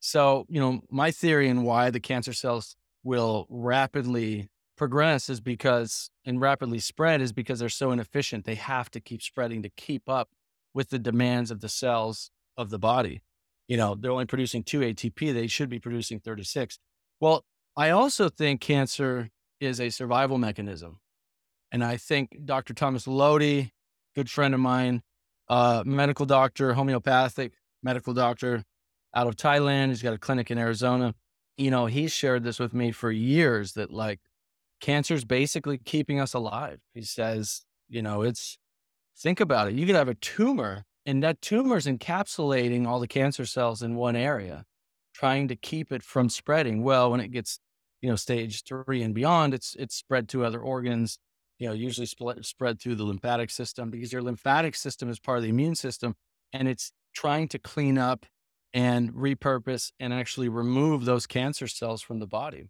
So, 0.07 0.45
you 0.51 0.61
know, 0.61 0.83
my 0.91 1.11
theory 1.11 1.49
and 1.49 1.65
why 1.65 1.89
the 1.89 1.99
cancer 1.99 2.35
cells 2.35 2.77
will 3.05 3.47
rapidly 3.49 4.51
progress 4.77 5.31
is 5.31 5.41
because 5.41 6.11
and 6.27 6.43
rapidly 6.43 6.79
spread 6.79 7.23
is 7.23 7.33
because 7.33 7.59
they're 7.59 7.71
so 7.71 7.91
inefficient. 7.91 8.45
They 8.45 8.57
have 8.57 8.91
to 8.91 9.01
keep 9.01 9.23
spreading 9.23 9.63
to 9.63 9.71
keep 9.71 10.07
up 10.07 10.29
with 10.75 10.91
the 10.91 10.99
demands 10.99 11.51
of 11.51 11.63
the 11.63 11.71
cells 11.71 12.31
of 12.55 12.69
the 12.69 12.79
body. 12.79 13.23
You 13.67 13.79
know, 13.79 13.95
they're 13.95 14.11
only 14.11 14.27
producing 14.27 14.63
two 14.63 14.81
ATP, 14.81 15.33
they 15.33 15.47
should 15.47 15.71
be 15.71 15.79
producing 15.79 16.21
36. 16.21 16.79
Well, 17.19 17.43
I 17.75 17.89
also 17.89 18.29
think 18.29 18.61
cancer 18.61 19.31
is 19.59 19.81
a 19.81 19.89
survival 19.89 20.37
mechanism. 20.37 20.99
And 21.73 21.83
I 21.83 21.97
think 21.97 22.45
Dr. 22.45 22.75
Thomas 22.75 23.07
Lodi, 23.07 23.71
good 24.15 24.29
friend 24.29 24.53
of 24.53 24.61
mine, 24.61 25.01
uh, 25.49 25.83
medical 25.87 26.27
doctor, 26.27 26.75
homeopathic 26.75 27.55
medical 27.83 28.13
doctor 28.13 28.65
out 29.15 29.27
of 29.27 29.37
Thailand. 29.37 29.89
He's 29.89 30.03
got 30.03 30.15
a 30.15 30.19
clinic 30.19 30.51
in 30.51 30.59
Arizona. 30.59 31.15
You 31.57 31.71
know, 31.71 31.87
he 31.87 32.09
shared 32.09 32.43
this 32.43 32.59
with 32.59 32.75
me 32.75 32.91
for 32.91 33.11
years 33.11 33.73
that 33.73 33.93
like 33.93 34.21
cancer 34.81 35.15
is 35.15 35.25
basically 35.25 35.79
keeping 35.79 36.21
us 36.21 36.35
alive. 36.35 36.81
He 36.93 37.03
says, 37.03 37.65
you 37.89 38.03
know, 38.03 38.23
it's 38.23 38.59
think 39.17 39.41
about 39.41 39.69
it. 39.69 39.75
You 39.75 39.87
could 39.87 39.95
have 39.95 40.09
a 40.09 40.15
tumor 40.15 40.85
and 41.07 41.23
that 41.23 41.43
tumor 41.43 41.77
is 41.77 41.87
encapsulating 41.87 42.87
all 42.87 42.99
the 42.99 43.07
cancer 43.07 43.45
cells 43.45 43.83
in 43.83 43.95
one 43.95 44.17
area, 44.17 44.65
trying 45.13 45.49
to 45.49 45.57
keep 45.57 45.93
it 45.93 46.03
from 46.03 46.29
spreading. 46.29 46.83
Well, 46.83 47.11
when 47.11 47.21
it 47.21 47.31
gets, 47.31 47.59
you 48.01 48.09
know, 48.09 48.17
stage 48.17 48.65
three 48.65 49.03
and 49.03 49.15
beyond, 49.15 49.55
it's 49.55 49.77
it's 49.79 49.95
spread 49.95 50.29
to 50.31 50.45
other 50.45 50.61
organs, 50.61 51.19
you 51.59 51.69
know, 51.69 51.75
usually 51.75 52.07
spread 52.07 52.81
through 52.81 52.95
the 52.95 53.05
lymphatic 53.05 53.51
system 53.51 53.91
because 53.91 54.13
your 54.13 54.23
lymphatic 54.23 54.75
system 54.75 55.11
is 55.11 55.21
part 55.21 55.39
of 55.39 55.45
the 55.45 55.51
immune 55.51 55.75
system 55.75 56.15
and 56.53 56.69
it's 56.69 56.93
trying 57.15 57.49
to 57.49 57.59
clean 57.59 57.99
up 57.99 58.27
and 58.75 59.13
repurpose 59.15 59.93
and 60.01 60.13
actually 60.13 60.49
remove 60.49 61.05
those 61.05 61.27
cancer 61.27 61.69
cells 61.69 62.03
from 62.03 62.19
the 62.19 62.27
body. 62.27 62.69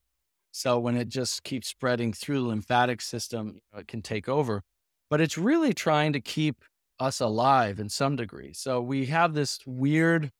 So 0.52 0.78
when 0.78 0.96
it 0.96 1.08
just 1.08 1.42
keeps 1.42 1.66
spreading 1.66 2.12
through 2.12 2.42
the 2.42 2.48
lymphatic 2.48 3.00
system, 3.00 3.60
uh, 3.74 3.80
it 3.80 3.88
can 3.88 4.02
take 4.02 4.28
over. 4.28 4.62
But 5.10 5.20
it's 5.20 5.38
really 5.38 5.72
trying 5.72 6.12
to 6.12 6.20
keep 6.20 6.62
us 7.00 7.20
alive 7.20 7.80
in 7.80 7.88
some 7.88 8.16
degree. 8.16 8.52
So 8.52 8.80
we 8.80 9.06
have 9.06 9.34
this 9.34 9.58
weird 9.66 10.30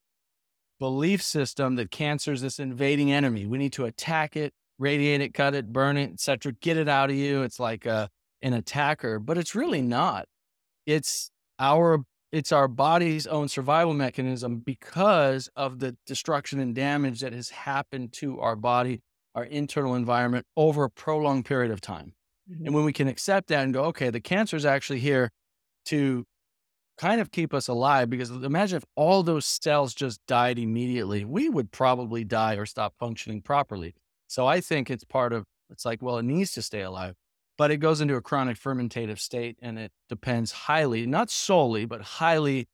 belief 0.78 1.22
system 1.22 1.76
that 1.76 1.90
cancer 1.90 2.32
is 2.32 2.42
this 2.42 2.58
invading 2.58 3.10
enemy. 3.10 3.46
We 3.46 3.58
need 3.58 3.72
to 3.72 3.86
attack 3.86 4.36
it, 4.36 4.52
radiate 4.78 5.20
it, 5.20 5.34
cut 5.34 5.54
it, 5.54 5.72
burn 5.72 5.96
it, 5.96 6.12
etc. 6.12 6.52
Get 6.60 6.76
it 6.76 6.88
out 6.88 7.10
of 7.10 7.16
you. 7.16 7.42
It's 7.42 7.58
like 7.58 7.86
a, 7.86 8.10
an 8.42 8.52
attacker, 8.52 9.18
but 9.18 9.38
it's 9.38 9.54
really 9.54 9.82
not. 9.82 10.26
It's 10.86 11.30
our 11.58 12.04
it's 12.34 12.50
our 12.50 12.66
body's 12.66 13.28
own 13.28 13.46
survival 13.46 13.94
mechanism 13.94 14.58
because 14.58 15.48
of 15.54 15.78
the 15.78 15.96
destruction 16.04 16.58
and 16.58 16.74
damage 16.74 17.20
that 17.20 17.32
has 17.32 17.50
happened 17.50 18.12
to 18.14 18.40
our 18.40 18.56
body, 18.56 19.02
our 19.36 19.44
internal 19.44 19.94
environment 19.94 20.44
over 20.56 20.82
a 20.82 20.90
prolonged 20.90 21.44
period 21.44 21.70
of 21.70 21.80
time. 21.80 22.12
Mm-hmm. 22.50 22.66
And 22.66 22.74
when 22.74 22.84
we 22.84 22.92
can 22.92 23.06
accept 23.06 23.46
that 23.48 23.62
and 23.62 23.72
go, 23.72 23.84
okay, 23.84 24.10
the 24.10 24.20
cancer 24.20 24.56
is 24.56 24.66
actually 24.66 24.98
here 24.98 25.30
to 25.86 26.24
kind 26.98 27.20
of 27.20 27.30
keep 27.30 27.54
us 27.54 27.68
alive 27.68 28.10
because 28.10 28.30
imagine 28.30 28.78
if 28.78 28.84
all 28.96 29.22
those 29.22 29.46
cells 29.46 29.94
just 29.94 30.18
died 30.26 30.58
immediately, 30.58 31.24
we 31.24 31.48
would 31.48 31.70
probably 31.70 32.24
die 32.24 32.54
or 32.54 32.66
stop 32.66 32.94
functioning 32.98 33.42
properly. 33.42 33.94
So 34.26 34.44
I 34.44 34.60
think 34.60 34.90
it's 34.90 35.04
part 35.04 35.32
of 35.32 35.44
it's 35.70 35.84
like, 35.84 36.02
well, 36.02 36.18
it 36.18 36.24
needs 36.24 36.50
to 36.52 36.62
stay 36.62 36.82
alive, 36.82 37.14
but 37.56 37.70
it 37.70 37.78
goes 37.78 38.00
into 38.00 38.16
a 38.16 38.20
chronic 38.20 38.56
fermentative 38.56 39.20
state 39.20 39.56
and 39.62 39.78
it 39.78 39.92
depends 40.08 40.52
highly, 40.52 41.06
not 41.06 41.30
solely, 41.30 41.84
but 41.84 42.02
highly 42.02 42.68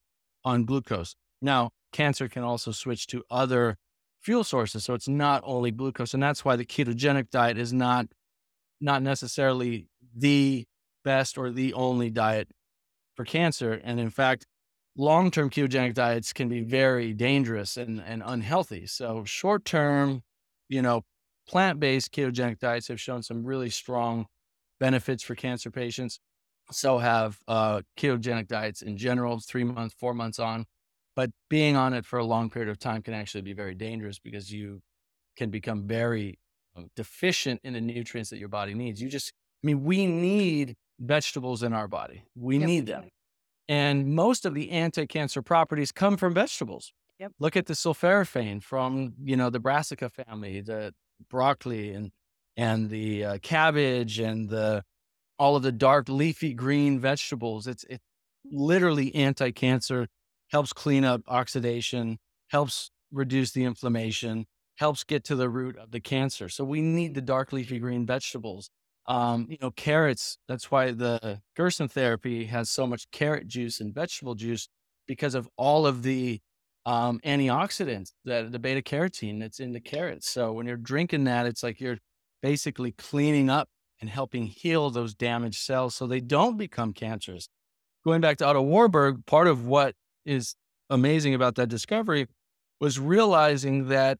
on 0.44 0.64
glucose. 0.64 1.14
Now, 1.42 1.70
cancer 1.92 2.28
can 2.28 2.42
also 2.42 2.72
switch 2.72 3.06
to 3.08 3.22
other 3.30 3.76
fuel 4.20 4.44
sources. 4.44 4.84
So 4.84 4.94
it's 4.94 5.08
not 5.08 5.42
only 5.44 5.70
glucose. 5.70 6.14
And 6.14 6.22
that's 6.22 6.44
why 6.44 6.56
the 6.56 6.64
ketogenic 6.64 7.30
diet 7.30 7.58
is 7.58 7.72
not 7.72 8.06
not 8.80 9.02
necessarily 9.02 9.88
the 10.16 10.64
best 11.04 11.36
or 11.36 11.50
the 11.50 11.74
only 11.74 12.10
diet 12.10 12.48
for 13.14 13.24
cancer. 13.24 13.80
And 13.84 14.00
in 14.00 14.10
fact, 14.10 14.46
long 14.96 15.30
term 15.30 15.50
ketogenic 15.50 15.94
diets 15.94 16.32
can 16.32 16.48
be 16.48 16.62
very 16.62 17.12
dangerous 17.12 17.76
and, 17.76 18.00
and 18.00 18.22
unhealthy. 18.24 18.86
So, 18.86 19.24
short 19.24 19.64
term, 19.64 20.22
you 20.68 20.82
know, 20.82 21.02
plant 21.46 21.80
based 21.80 22.12
ketogenic 22.12 22.58
diets 22.58 22.88
have 22.88 23.00
shown 23.00 23.22
some 23.22 23.44
really 23.44 23.70
strong 23.70 24.26
benefits 24.80 25.22
for 25.22 25.34
cancer 25.34 25.70
patients. 25.70 26.18
So 26.72 26.98
have 26.98 27.38
uh, 27.46 27.82
ketogenic 27.96 28.48
diets 28.48 28.82
in 28.82 28.96
general, 28.96 29.40
three 29.40 29.64
months, 29.64 29.94
four 29.98 30.14
months 30.14 30.38
on. 30.38 30.66
But 31.16 31.30
being 31.48 31.76
on 31.76 31.92
it 31.94 32.06
for 32.06 32.18
a 32.18 32.24
long 32.24 32.50
period 32.50 32.70
of 32.70 32.78
time 32.78 33.02
can 33.02 33.14
actually 33.14 33.42
be 33.42 33.52
very 33.52 33.74
dangerous 33.74 34.18
because 34.18 34.52
you 34.52 34.80
can 35.36 35.50
become 35.50 35.86
very 35.86 36.38
um, 36.76 36.88
deficient 36.96 37.60
in 37.64 37.74
the 37.74 37.80
nutrients 37.80 38.30
that 38.30 38.38
your 38.38 38.48
body 38.48 38.74
needs. 38.74 39.02
You 39.02 39.08
just, 39.08 39.32
I 39.62 39.66
mean, 39.66 39.82
we 39.84 40.06
need 40.06 40.76
vegetables 41.00 41.62
in 41.62 41.72
our 41.72 41.88
body. 41.88 42.22
We 42.36 42.58
yep. 42.58 42.66
need 42.66 42.86
them. 42.86 43.08
And 43.68 44.14
most 44.14 44.46
of 44.46 44.54
the 44.54 44.70
anti-cancer 44.70 45.42
properties 45.42 45.92
come 45.92 46.16
from 46.16 46.34
vegetables. 46.34 46.92
Yep. 47.18 47.32
Look 47.38 47.56
at 47.56 47.66
the 47.66 47.74
sulforaphane 47.74 48.62
from, 48.62 49.14
you 49.22 49.36
know, 49.36 49.50
the 49.50 49.60
brassica 49.60 50.08
family, 50.08 50.60
the 50.60 50.94
broccoli 51.28 51.92
and 51.92 52.12
and 52.56 52.90
the 52.90 53.24
uh, 53.24 53.38
cabbage 53.38 54.18
and 54.18 54.48
the 54.48 54.82
all 55.38 55.56
of 55.56 55.62
the 55.62 55.72
dark 55.72 56.08
leafy 56.08 56.52
green 56.52 57.00
vegetables. 57.00 57.66
It's 57.66 57.84
it 57.84 58.00
literally 58.44 59.14
anti-cancer, 59.14 60.08
helps 60.50 60.72
clean 60.72 61.04
up 61.04 61.22
oxidation, 61.28 62.18
helps 62.48 62.90
reduce 63.12 63.52
the 63.52 63.64
inflammation, 63.64 64.46
helps 64.76 65.04
get 65.04 65.24
to 65.24 65.36
the 65.36 65.48
root 65.48 65.76
of 65.76 65.90
the 65.90 66.00
cancer. 66.00 66.48
So 66.48 66.64
we 66.64 66.80
need 66.80 67.14
the 67.14 67.20
dark 67.22 67.52
leafy 67.52 67.78
green 67.78 68.06
vegetables. 68.06 68.70
Um, 69.06 69.46
you 69.50 69.56
know, 69.60 69.70
carrots, 69.70 70.38
that's 70.46 70.70
why 70.70 70.92
the 70.92 71.40
Gerson 71.56 71.88
therapy 71.88 72.44
has 72.46 72.70
so 72.70 72.86
much 72.86 73.10
carrot 73.10 73.48
juice 73.48 73.80
and 73.80 73.94
vegetable 73.94 74.34
juice 74.34 74.68
because 75.06 75.34
of 75.34 75.48
all 75.56 75.86
of 75.86 76.02
the 76.02 76.40
um, 76.86 77.20
antioxidants, 77.24 78.12
that 78.24 78.52
the 78.52 78.58
beta 78.58 78.82
carotene 78.82 79.40
that's 79.40 79.58
in 79.58 79.72
the 79.72 79.80
carrots. 79.80 80.28
So 80.30 80.52
when 80.52 80.66
you're 80.66 80.76
drinking 80.76 81.24
that, 81.24 81.46
it's 81.46 81.62
like 81.62 81.80
you're 81.80 81.98
basically 82.42 82.92
cleaning 82.92 83.50
up 83.50 83.68
and 84.00 84.08
helping 84.08 84.46
heal 84.46 84.90
those 84.90 85.14
damaged 85.14 85.60
cells 85.60 85.94
so 85.94 86.06
they 86.06 86.20
don't 86.20 86.56
become 86.56 86.92
cancerous. 86.92 87.48
Going 88.04 88.20
back 88.20 88.38
to 88.38 88.46
Otto 88.46 88.62
Warburg, 88.62 89.26
part 89.26 89.46
of 89.46 89.66
what 89.66 89.94
is 90.24 90.54
amazing 90.88 91.34
about 91.34 91.54
that 91.56 91.68
discovery 91.68 92.26
was 92.80 92.98
realizing 92.98 93.88
that 93.88 94.18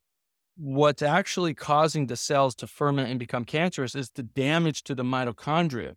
what's 0.57 1.01
actually 1.01 1.55
causing 1.55 2.07
the 2.07 2.17
cells 2.17 2.55
to 2.57 2.67
ferment 2.67 3.09
and 3.09 3.19
become 3.19 3.45
cancerous 3.45 3.95
is 3.95 4.11
the 4.11 4.23
damage 4.23 4.83
to 4.85 4.95
the 4.95 5.03
mitochondria. 5.03 5.95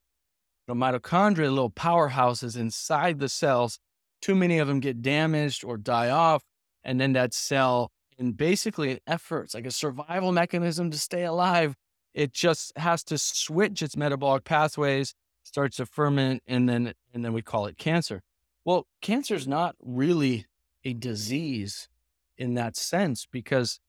The 0.67 0.73
mitochondria, 0.73 1.49
little 1.49 1.69
powerhouses 1.69 2.57
inside 2.57 3.19
the 3.19 3.27
cells, 3.27 3.79
too 4.21 4.35
many 4.35 4.59
of 4.59 4.69
them 4.69 4.79
get 4.79 5.01
damaged 5.01 5.65
or 5.65 5.75
die 5.75 6.09
off. 6.09 6.43
And 6.85 6.99
then 7.01 7.11
that 7.13 7.33
cell, 7.33 7.91
in 8.17 8.31
basically 8.31 8.91
an 8.91 8.99
effort, 9.05 9.53
like 9.53 9.65
a 9.65 9.71
survival 9.71 10.31
mechanism 10.31 10.89
to 10.91 10.97
stay 10.97 11.25
alive, 11.25 11.75
it 12.13 12.33
just 12.33 12.77
has 12.77 13.03
to 13.05 13.17
switch 13.17 13.81
its 13.81 13.97
metabolic 13.97 14.43
pathways, 14.43 15.15
starts 15.43 15.77
to 15.77 15.85
ferment, 15.85 16.43
and 16.47 16.69
then 16.69 16.93
and 17.13 17.23
then 17.23 17.33
we 17.33 17.41
call 17.41 17.65
it 17.65 17.77
cancer. 17.77 18.21
Well, 18.65 18.87
cancer 19.01 19.35
is 19.35 19.47
not 19.47 19.75
really 19.81 20.45
a 20.85 20.93
disease 20.93 21.89
in 22.37 22.53
that 22.55 22.75
sense 22.75 23.27
because 23.29 23.79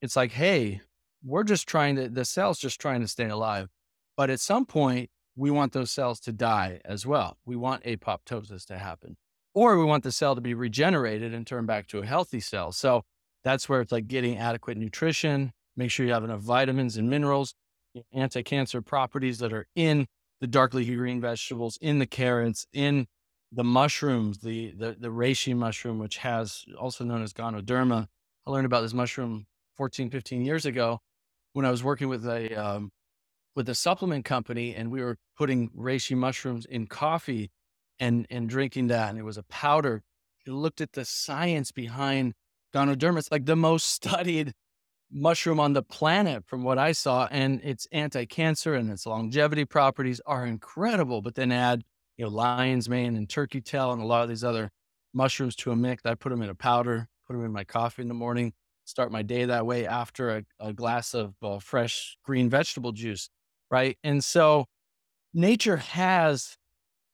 it's 0.00 0.16
like, 0.16 0.32
hey, 0.32 0.80
we're 1.22 1.44
just 1.44 1.66
trying 1.66 1.96
to, 1.96 2.08
the 2.08 2.24
cell's 2.24 2.58
just 2.58 2.80
trying 2.80 3.00
to 3.00 3.08
stay 3.08 3.28
alive. 3.28 3.68
But 4.16 4.30
at 4.30 4.40
some 4.40 4.66
point, 4.66 5.10
we 5.36 5.50
want 5.50 5.72
those 5.72 5.90
cells 5.90 6.20
to 6.20 6.32
die 6.32 6.80
as 6.84 7.06
well. 7.06 7.38
We 7.44 7.56
want 7.56 7.84
apoptosis 7.84 8.64
to 8.66 8.78
happen, 8.78 9.16
or 9.52 9.78
we 9.78 9.84
want 9.84 10.04
the 10.04 10.12
cell 10.12 10.34
to 10.34 10.40
be 10.40 10.54
regenerated 10.54 11.34
and 11.34 11.46
turn 11.46 11.66
back 11.66 11.86
to 11.88 11.98
a 11.98 12.06
healthy 12.06 12.40
cell. 12.40 12.72
So 12.72 13.04
that's 13.42 13.68
where 13.68 13.80
it's 13.80 13.92
like 13.92 14.06
getting 14.06 14.38
adequate 14.38 14.76
nutrition, 14.76 15.52
make 15.76 15.90
sure 15.90 16.06
you 16.06 16.12
have 16.12 16.24
enough 16.24 16.40
vitamins 16.40 16.96
and 16.96 17.10
minerals, 17.10 17.54
anti 18.12 18.42
cancer 18.42 18.82
properties 18.82 19.38
that 19.38 19.52
are 19.52 19.66
in 19.74 20.06
the 20.40 20.46
dark 20.46 20.74
leafy 20.74 20.96
green 20.96 21.20
vegetables, 21.20 21.78
in 21.80 21.98
the 21.98 22.06
carrots, 22.06 22.66
in 22.72 23.06
the 23.52 23.64
mushrooms, 23.64 24.38
the, 24.38 24.72
the, 24.76 24.96
the 24.98 25.08
reishi 25.08 25.56
mushroom, 25.56 25.98
which 25.98 26.18
has 26.18 26.64
also 26.78 27.04
known 27.04 27.22
as 27.22 27.32
ganoderma. 27.32 28.06
I 28.46 28.50
learned 28.50 28.66
about 28.66 28.82
this 28.82 28.92
mushroom 28.92 29.46
14, 29.76 30.10
15 30.10 30.44
years 30.44 30.66
ago 30.66 30.98
when 31.52 31.64
I 31.64 31.70
was 31.70 31.84
working 31.84 32.08
with 32.08 32.26
a, 32.26 32.54
um, 32.54 32.90
with 33.54 33.68
a 33.68 33.74
supplement 33.74 34.24
company 34.24 34.74
and 34.74 34.90
we 34.90 35.02
were 35.02 35.16
putting 35.38 35.70
reishi 35.70 36.16
mushrooms 36.16 36.66
in 36.66 36.86
coffee 36.86 37.50
and, 38.00 38.26
and 38.28 38.48
drinking 38.48 38.88
that. 38.88 39.10
And 39.10 39.18
it 39.18 39.22
was 39.22 39.38
a 39.38 39.44
powder. 39.44 40.02
It 40.46 40.50
looked 40.50 40.80
at 40.80 40.92
the 40.92 41.04
science 41.04 41.70
behind 41.70 42.34
ganoderma. 42.74 43.18
It's 43.18 43.30
like 43.30 43.46
the 43.46 43.56
most 43.56 43.88
studied 43.92 44.52
mushroom 45.14 45.60
on 45.60 45.72
the 45.72 45.82
planet 45.82 46.44
from 46.46 46.62
what 46.64 46.78
I 46.78 46.92
saw. 46.92 47.28
And 47.30 47.60
its 47.62 47.86
anti-cancer 47.92 48.74
and 48.74 48.90
its 48.90 49.06
longevity 49.06 49.64
properties 49.64 50.20
are 50.26 50.44
incredible. 50.44 51.22
But 51.22 51.36
then 51.36 51.52
add, 51.52 51.84
you 52.16 52.24
know, 52.24 52.30
lion's 52.30 52.88
mane 52.88 53.16
and 53.16 53.28
turkey 53.28 53.60
tail 53.60 53.92
and 53.92 54.02
a 54.02 54.06
lot 54.06 54.24
of 54.24 54.28
these 54.28 54.44
other 54.44 54.70
mushrooms 55.12 55.56
to 55.56 55.70
a 55.70 55.76
mix. 55.76 56.04
I 56.04 56.14
put 56.14 56.30
them 56.30 56.42
in 56.42 56.50
a 56.50 56.54
powder, 56.54 57.08
put 57.26 57.34
them 57.34 57.44
in 57.44 57.52
my 57.52 57.64
coffee 57.64 58.02
in 58.02 58.08
the 58.08 58.14
morning 58.14 58.52
start 58.84 59.10
my 59.10 59.22
day 59.22 59.46
that 59.46 59.66
way 59.66 59.86
after 59.86 60.30
a, 60.30 60.42
a 60.60 60.72
glass 60.72 61.14
of 61.14 61.34
uh, 61.42 61.58
fresh 61.58 62.16
green 62.22 62.48
vegetable 62.48 62.92
juice, 62.92 63.30
right? 63.70 63.98
And 64.04 64.22
so 64.22 64.66
nature 65.32 65.78
has 65.78 66.56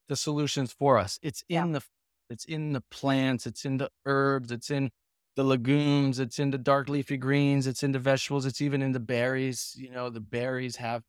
the 0.09 0.17
solutions 0.17 0.73
for 0.73 0.99
us. 0.99 1.19
It's 1.23 1.45
in 1.49 1.67
yeah. 1.69 1.79
the 1.79 1.83
it's 2.29 2.45
in 2.45 2.73
the 2.73 2.83
plants, 2.93 3.47
it's 3.47 3.65
in 3.65 3.79
the 3.79 3.91
herbs, 4.07 4.53
it's 4.53 4.71
in 4.71 4.91
the 5.37 5.45
legumes, 5.45 6.19
it's 6.19 6.39
in 6.39 6.51
the 6.51 6.59
dark 6.59 6.89
leafy 6.89 7.17
greens, 7.17 7.67
it's 7.67 7.83
in 7.83 7.93
the 7.93 7.99
vegetables, 7.99 8.47
it's 8.47 8.61
even 8.61 8.83
in 8.83 8.93
the 8.93 9.01
berries. 9.01 9.75
You 9.79 9.91
know, 9.91 10.11
the 10.11 10.21
berries 10.21 10.77
have 10.77 11.03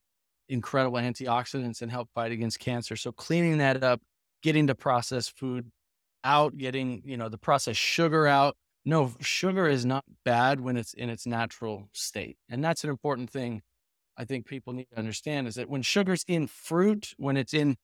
incredible 0.48 1.00
antioxidants 1.00 1.82
and 1.82 1.92
help 1.92 2.10
fight 2.14 2.32
against 2.32 2.60
cancer. 2.60 2.96
So 2.96 3.12
cleaning 3.12 3.58
that 3.60 3.84
up, 3.84 4.02
getting 4.44 4.66
the 4.66 4.76
processed 4.76 5.38
food 5.38 5.72
out, 6.24 6.58
getting, 6.58 7.02
you 7.06 7.18
know, 7.18 7.30
the 7.30 7.38
processed 7.38 7.80
sugar 7.80 8.28
out, 8.28 8.56
no, 8.86 9.14
sugar 9.22 9.68
is 9.68 9.86
not 9.86 10.04
bad 10.26 10.60
when 10.60 10.78
it's 10.78 10.94
in 10.94 11.10
its 11.10 11.26
natural 11.26 11.90
state. 11.94 12.38
And 12.50 12.64
that's 12.64 12.84
an 12.84 12.90
important 12.90 13.30
thing 13.30 13.62
I 14.18 14.26
think 14.26 14.46
people 14.46 14.74
need 14.74 14.88
to 14.92 15.00
understand 15.00 15.48
is 15.48 15.56
that 15.56 15.70
when 15.70 15.82
sugar's 15.82 16.24
in 16.28 16.48
fruit, 16.48 17.14
when 17.18 17.38
it's 17.38 17.54
in 17.54 17.78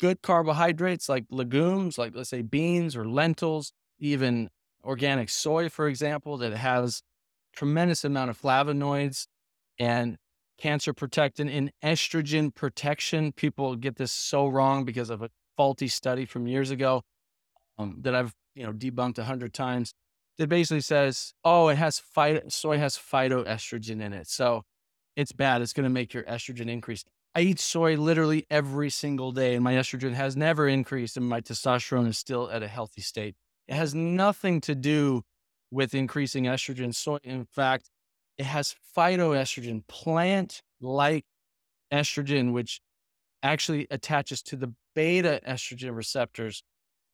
good 0.00 0.22
carbohydrates 0.22 1.08
like 1.08 1.24
legumes, 1.30 1.98
like 1.98 2.14
let's 2.14 2.30
say 2.30 2.42
beans 2.42 2.96
or 2.96 3.06
lentils, 3.06 3.72
even 3.98 4.48
organic 4.84 5.28
soy, 5.30 5.68
for 5.68 5.88
example, 5.88 6.36
that 6.38 6.52
has 6.52 7.02
tremendous 7.54 8.04
amount 8.04 8.30
of 8.30 8.40
flavonoids 8.40 9.26
and 9.78 10.16
cancer 10.58 10.92
protectant 10.92 11.50
and 11.50 11.72
estrogen 11.82 12.54
protection. 12.54 13.32
People 13.32 13.76
get 13.76 13.96
this 13.96 14.12
so 14.12 14.46
wrong 14.46 14.84
because 14.84 15.10
of 15.10 15.22
a 15.22 15.30
faulty 15.56 15.88
study 15.88 16.24
from 16.24 16.46
years 16.46 16.70
ago 16.70 17.02
um, 17.78 17.98
that 18.02 18.14
I've 18.14 18.34
you 18.54 18.64
know 18.64 18.72
debunked 18.72 19.18
a 19.18 19.24
hundred 19.24 19.52
times. 19.54 19.92
That 20.36 20.48
basically 20.48 20.80
says, 20.80 21.32
oh, 21.44 21.68
it 21.68 21.76
has 21.76 22.02
phyto, 22.16 22.50
soy 22.50 22.78
has 22.78 22.96
phytoestrogen 22.96 24.02
in 24.02 24.12
it, 24.12 24.26
so 24.26 24.64
it's 25.14 25.30
bad. 25.30 25.62
It's 25.62 25.72
going 25.72 25.84
to 25.84 25.90
make 25.90 26.12
your 26.12 26.24
estrogen 26.24 26.68
increase. 26.68 27.04
I 27.36 27.42
eat 27.42 27.60
soy 27.60 27.96
literally 27.96 28.44
every 28.50 28.90
single 28.90 29.30
day, 29.30 29.54
and 29.54 29.62
my 29.62 29.74
estrogen 29.74 30.14
has 30.14 30.36
never 30.36 30.66
increased, 30.66 31.16
and 31.16 31.28
my 31.28 31.40
testosterone 31.40 32.08
is 32.08 32.18
still 32.18 32.50
at 32.50 32.64
a 32.64 32.68
healthy 32.68 33.00
state. 33.00 33.36
It 33.68 33.74
has 33.74 33.94
nothing 33.94 34.60
to 34.62 34.74
do 34.74 35.22
with 35.70 35.94
increasing 35.94 36.44
estrogen. 36.44 36.94
So, 36.94 37.18
in 37.22 37.44
fact, 37.44 37.90
it 38.38 38.46
has 38.46 38.74
phytoestrogen, 38.96 39.86
plant 39.86 40.62
like 40.80 41.24
estrogen, 41.92 42.52
which 42.52 42.80
actually 43.42 43.86
attaches 43.90 44.42
to 44.42 44.56
the 44.56 44.72
beta 44.94 45.40
estrogen 45.46 45.94
receptors. 45.96 46.62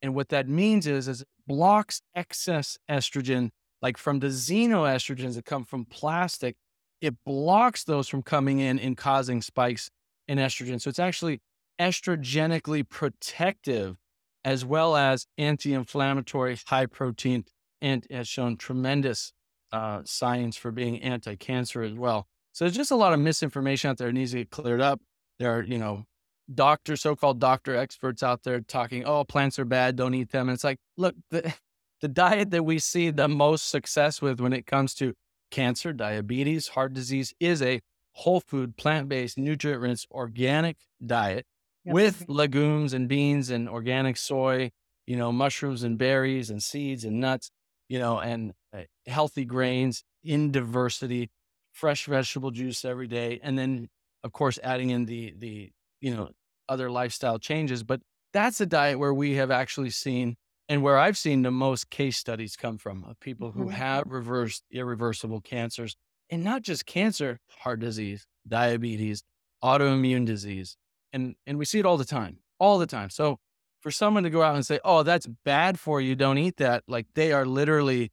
And 0.02 0.14
what 0.14 0.28
that 0.30 0.48
means 0.48 0.86
is, 0.86 1.08
is 1.08 1.22
it 1.22 1.28
blocks 1.46 2.00
excess 2.14 2.78
estrogen, 2.90 3.50
like 3.82 3.96
from 3.96 4.20
the 4.20 4.28
xenoestrogens 4.28 5.34
that 5.34 5.44
come 5.44 5.64
from 5.64 5.84
plastic. 5.84 6.56
It 7.00 7.14
blocks 7.24 7.84
those 7.84 8.08
from 8.08 8.22
coming 8.22 8.60
in 8.60 8.78
and 8.78 8.96
causing 8.96 9.42
spikes 9.42 9.90
in 10.28 10.38
estrogen. 10.38 10.80
So 10.80 10.90
it's 10.90 10.98
actually 10.98 11.40
estrogenically 11.80 12.86
protective 12.88 13.96
as 14.44 14.64
well 14.64 14.96
as 14.96 15.26
anti-inflammatory, 15.38 16.58
high 16.66 16.86
protein, 16.86 17.44
and 17.80 18.06
has 18.10 18.28
shown 18.28 18.56
tremendous 18.56 19.32
uh, 19.72 20.02
science 20.04 20.56
for 20.56 20.70
being 20.70 21.00
anti-cancer 21.02 21.82
as 21.82 21.94
well. 21.94 22.26
So 22.52 22.64
there's 22.64 22.76
just 22.76 22.90
a 22.90 22.96
lot 22.96 23.12
of 23.12 23.20
misinformation 23.20 23.90
out 23.90 23.98
there 23.98 24.08
that 24.08 24.12
needs 24.12 24.32
to 24.32 24.38
get 24.38 24.50
cleared 24.50 24.80
up. 24.80 25.00
There 25.38 25.58
are, 25.58 25.62
you 25.62 25.78
know, 25.78 26.04
doctor, 26.52 26.96
so-called 26.96 27.38
doctor 27.38 27.76
experts 27.76 28.22
out 28.22 28.42
there 28.42 28.60
talking, 28.60 29.04
oh, 29.04 29.24
plants 29.24 29.58
are 29.58 29.64
bad, 29.64 29.96
don't 29.96 30.14
eat 30.14 30.30
them. 30.30 30.48
And 30.48 30.54
it's 30.54 30.64
like, 30.64 30.78
look, 30.96 31.14
the, 31.30 31.54
the 32.00 32.08
diet 32.08 32.50
that 32.50 32.64
we 32.64 32.78
see 32.78 33.10
the 33.10 33.28
most 33.28 33.68
success 33.68 34.20
with 34.20 34.40
when 34.40 34.52
it 34.52 34.66
comes 34.66 34.94
to 34.94 35.14
cancer, 35.50 35.92
diabetes, 35.92 36.68
heart 36.68 36.92
disease 36.94 37.34
is 37.40 37.62
a 37.62 37.80
whole 38.12 38.40
food, 38.40 38.76
plant-based, 38.76 39.38
nutrient-rich, 39.38 40.06
organic 40.10 40.76
diet 41.04 41.46
yep. 41.84 41.94
with 41.94 42.24
legumes 42.28 42.92
and 42.92 43.08
beans 43.08 43.50
and 43.50 43.68
organic 43.68 44.16
soy, 44.16 44.70
you 45.06 45.16
know, 45.16 45.32
mushrooms 45.32 45.82
and 45.82 45.98
berries 45.98 46.50
and 46.50 46.62
seeds 46.62 47.04
and 47.04 47.20
nuts, 47.20 47.50
you 47.88 47.98
know, 47.98 48.18
and 48.18 48.52
uh, 48.74 48.82
healthy 49.06 49.44
grains 49.44 50.04
in 50.22 50.50
diversity, 50.50 51.30
fresh 51.72 52.06
vegetable 52.06 52.50
juice 52.50 52.84
every 52.84 53.06
day, 53.06 53.40
and 53.42 53.58
then 53.58 53.88
of 54.22 54.32
course 54.32 54.58
adding 54.62 54.90
in 54.90 55.06
the 55.06 55.34
the 55.38 55.70
you 56.00 56.14
know 56.14 56.30
other 56.68 56.90
lifestyle 56.90 57.38
changes. 57.38 57.82
But 57.82 58.00
that's 58.32 58.60
a 58.60 58.66
diet 58.66 58.98
where 58.98 59.14
we 59.14 59.34
have 59.34 59.50
actually 59.50 59.90
seen 59.90 60.36
and 60.68 60.82
where 60.82 60.96
I've 60.96 61.18
seen 61.18 61.42
the 61.42 61.50
most 61.50 61.90
case 61.90 62.16
studies 62.16 62.56
come 62.56 62.78
from 62.78 63.04
of 63.04 63.18
people 63.18 63.50
who 63.50 63.64
mm-hmm. 63.64 63.70
have 63.70 64.04
reversed 64.06 64.62
irreversible 64.70 65.40
cancers 65.40 65.96
and 66.30 66.44
not 66.44 66.62
just 66.62 66.86
cancer, 66.86 67.40
heart 67.48 67.80
disease, 67.80 68.24
diabetes, 68.46 69.24
autoimmune 69.64 70.24
disease, 70.24 70.76
and 71.12 71.34
and 71.46 71.58
we 71.58 71.64
see 71.64 71.78
it 71.78 71.86
all 71.86 71.96
the 71.96 72.04
time 72.04 72.38
all 72.60 72.78
the 72.78 72.86
time. 72.86 73.10
So 73.10 73.38
for 73.80 73.90
someone 73.90 74.22
to 74.22 74.30
go 74.30 74.42
out 74.42 74.54
and 74.54 74.64
say 74.64 74.78
oh 74.84 75.02
that's 75.02 75.26
bad 75.26 75.80
for 75.80 76.00
you 76.00 76.14
don't 76.14 76.38
eat 76.38 76.58
that 76.58 76.84
like 76.86 77.06
they 77.14 77.32
are 77.32 77.46
literally 77.46 78.12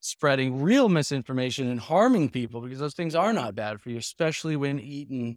spreading 0.00 0.62
real 0.62 0.88
misinformation 0.88 1.68
and 1.68 1.80
harming 1.80 2.28
people 2.28 2.60
because 2.60 2.78
those 2.78 2.94
things 2.94 3.14
are 3.14 3.32
not 3.32 3.54
bad 3.54 3.80
for 3.80 3.88
you 3.90 3.96
especially 3.96 4.54
when 4.54 4.78
eaten 4.78 5.36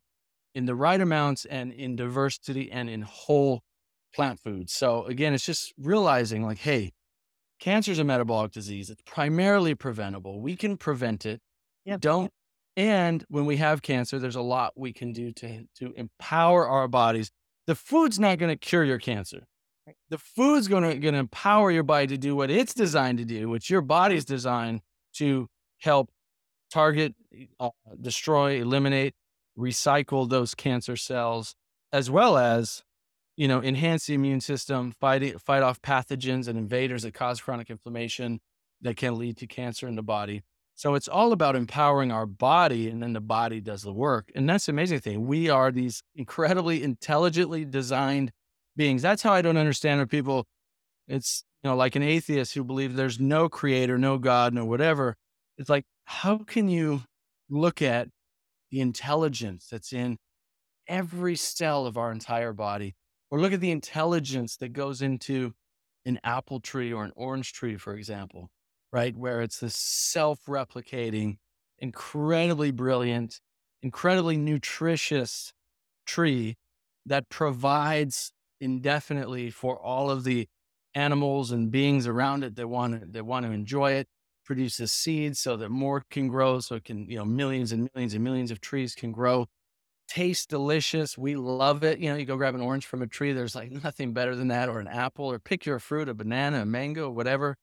in 0.53 0.65
the 0.65 0.75
right 0.75 0.99
amounts 0.99 1.45
and 1.45 1.71
in 1.71 1.95
diversity 1.95 2.69
and 2.69 2.89
in 2.89 3.01
whole 3.01 3.61
plant 4.13 4.39
foods. 4.39 4.73
So 4.73 5.05
again 5.05 5.33
it's 5.33 5.45
just 5.45 5.73
realizing 5.77 6.45
like 6.45 6.59
hey 6.59 6.91
cancer 7.59 7.91
is 7.91 7.99
a 7.99 8.03
metabolic 8.03 8.51
disease. 8.51 8.89
It's 8.89 9.03
primarily 9.05 9.73
preventable. 9.73 10.41
We 10.41 10.57
can 10.57 10.75
prevent 10.77 11.25
it. 11.25 11.39
Yep. 11.85 12.01
don't 12.01 12.31
and 12.77 13.25
when 13.27 13.45
we 13.45 13.57
have 13.57 13.81
cancer, 13.81 14.19
there's 14.19 14.35
a 14.35 14.41
lot 14.41 14.73
we 14.75 14.93
can 14.93 15.11
do 15.11 15.31
to, 15.33 15.65
to 15.79 15.93
empower 15.95 16.67
our 16.67 16.87
bodies. 16.87 17.31
The 17.67 17.75
food's 17.75 18.19
not 18.19 18.37
going 18.37 18.51
to 18.51 18.55
cure 18.55 18.83
your 18.83 18.99
cancer. 18.99 19.45
The 20.09 20.17
food's 20.17 20.67
going 20.67 20.83
to, 20.83 20.97
going 20.97 21.13
to 21.13 21.19
empower 21.19 21.71
your 21.71 21.83
body 21.83 22.07
to 22.07 22.17
do 22.17 22.35
what 22.35 22.49
it's 22.49 22.73
designed 22.73 23.17
to 23.17 23.25
do, 23.25 23.49
which 23.49 23.69
your 23.69 23.81
body's 23.81 24.25
designed 24.25 24.81
to 25.15 25.47
help 25.79 26.09
target, 26.71 27.15
uh, 27.59 27.69
destroy, 27.99 28.61
eliminate, 28.61 29.13
recycle 29.57 30.29
those 30.29 30.55
cancer 30.55 30.95
cells, 30.95 31.55
as 31.91 32.09
well 32.09 32.37
as, 32.37 32.83
you 33.35 33.47
know, 33.47 33.61
enhance 33.61 34.05
the 34.05 34.13
immune 34.13 34.39
system, 34.39 34.93
fight, 34.99 35.41
fight 35.41 35.63
off 35.63 35.81
pathogens 35.81 36.47
and 36.47 36.57
invaders 36.57 37.03
that 37.03 37.13
cause 37.13 37.41
chronic 37.41 37.69
inflammation 37.69 38.39
that 38.81 38.95
can 38.95 39.17
lead 39.17 39.37
to 39.37 39.47
cancer 39.47 39.87
in 39.87 39.95
the 39.95 40.03
body. 40.03 40.41
So 40.75 40.95
it's 40.95 41.07
all 41.07 41.31
about 41.31 41.55
empowering 41.55 42.11
our 42.11 42.25
body 42.25 42.89
and 42.89 43.03
then 43.03 43.13
the 43.13 43.21
body 43.21 43.61
does 43.61 43.83
the 43.83 43.93
work. 43.93 44.31
And 44.33 44.49
that's 44.49 44.65
the 44.65 44.71
amazing 44.71 44.99
thing. 44.99 45.27
We 45.27 45.49
are 45.49 45.71
these 45.71 46.01
incredibly 46.15 46.81
intelligently 46.81 47.65
designed 47.65 48.31
beings. 48.75 49.01
That's 49.01 49.21
how 49.21 49.33
I 49.33 49.41
don't 49.41 49.57
understand 49.57 49.99
when 49.99 50.07
people, 50.07 50.47
it's, 51.07 51.43
you 51.63 51.69
know, 51.69 51.75
like 51.75 51.95
an 51.95 52.03
atheist 52.03 52.53
who 52.55 52.63
believes 52.63 52.95
there's 52.95 53.19
no 53.19 53.47
creator, 53.47 53.97
no 53.97 54.17
God, 54.17 54.53
no 54.53 54.65
whatever. 54.65 55.15
It's 55.57 55.69
like, 55.69 55.85
how 56.05 56.39
can 56.39 56.67
you 56.67 57.03
look 57.49 57.81
at 57.81 58.07
the 58.71 58.81
intelligence 58.81 59.67
that's 59.69 59.93
in 59.93 60.17
every 60.87 61.35
cell 61.35 61.85
of 61.85 61.97
our 61.97 62.11
entire 62.11 62.53
body 62.53 62.95
or 63.29 63.39
look 63.39 63.53
at 63.53 63.59
the 63.59 63.71
intelligence 63.71 64.57
that 64.57 64.73
goes 64.73 65.01
into 65.01 65.53
an 66.05 66.19
apple 66.23 66.59
tree 66.59 66.91
or 66.91 67.03
an 67.03 67.11
orange 67.15 67.53
tree, 67.53 67.77
for 67.77 67.95
example? 67.95 68.49
Right? 68.91 69.15
Where 69.15 69.41
it's 69.41 69.59
this 69.59 69.75
self 69.75 70.45
replicating, 70.45 71.37
incredibly 71.79 72.71
brilliant, 72.71 73.39
incredibly 73.81 74.37
nutritious 74.37 75.53
tree 76.05 76.57
that 77.05 77.29
provides 77.29 78.31
indefinitely 78.59 79.49
for 79.49 79.79
all 79.81 80.09
of 80.11 80.23
the 80.23 80.47
animals 80.95 81.51
and 81.51 81.71
beings 81.71 82.05
around 82.07 82.43
it 82.43 82.55
that 82.55 82.67
want 82.67 82.99
to, 83.01 83.07
that 83.07 83.25
want 83.25 83.45
to 83.45 83.51
enjoy 83.51 83.93
it 83.93 84.07
produces 84.45 84.91
seeds 84.91 85.39
so 85.39 85.55
that 85.55 85.69
more 85.69 86.03
can 86.11 86.27
grow 86.27 86.59
so 86.59 86.75
it 86.75 86.83
can 86.83 87.09
you 87.09 87.17
know 87.17 87.23
millions 87.23 87.71
and 87.71 87.89
millions 87.95 88.13
and 88.13 88.23
millions 88.23 88.51
of 88.51 88.59
trees 88.59 88.93
can 88.93 89.11
grow 89.11 89.47
tastes 90.07 90.45
delicious 90.45 91.17
we 91.17 91.35
love 91.35 91.83
it 91.83 91.99
you 91.99 92.09
know 92.09 92.15
you 92.17 92.25
go 92.25 92.35
grab 92.37 92.55
an 92.55 92.61
orange 92.61 92.85
from 92.85 93.01
a 93.01 93.07
tree 93.07 93.31
there's 93.33 93.55
like 93.55 93.71
nothing 93.83 94.13
better 94.13 94.35
than 94.35 94.49
that 94.49 94.69
or 94.69 94.79
an 94.79 94.87
apple 94.87 95.25
or 95.31 95.39
pick 95.39 95.65
your 95.65 95.79
fruit 95.79 96.09
a 96.09 96.13
banana 96.13 96.61
a 96.61 96.65
mango 96.65 97.09
whatever 97.09 97.57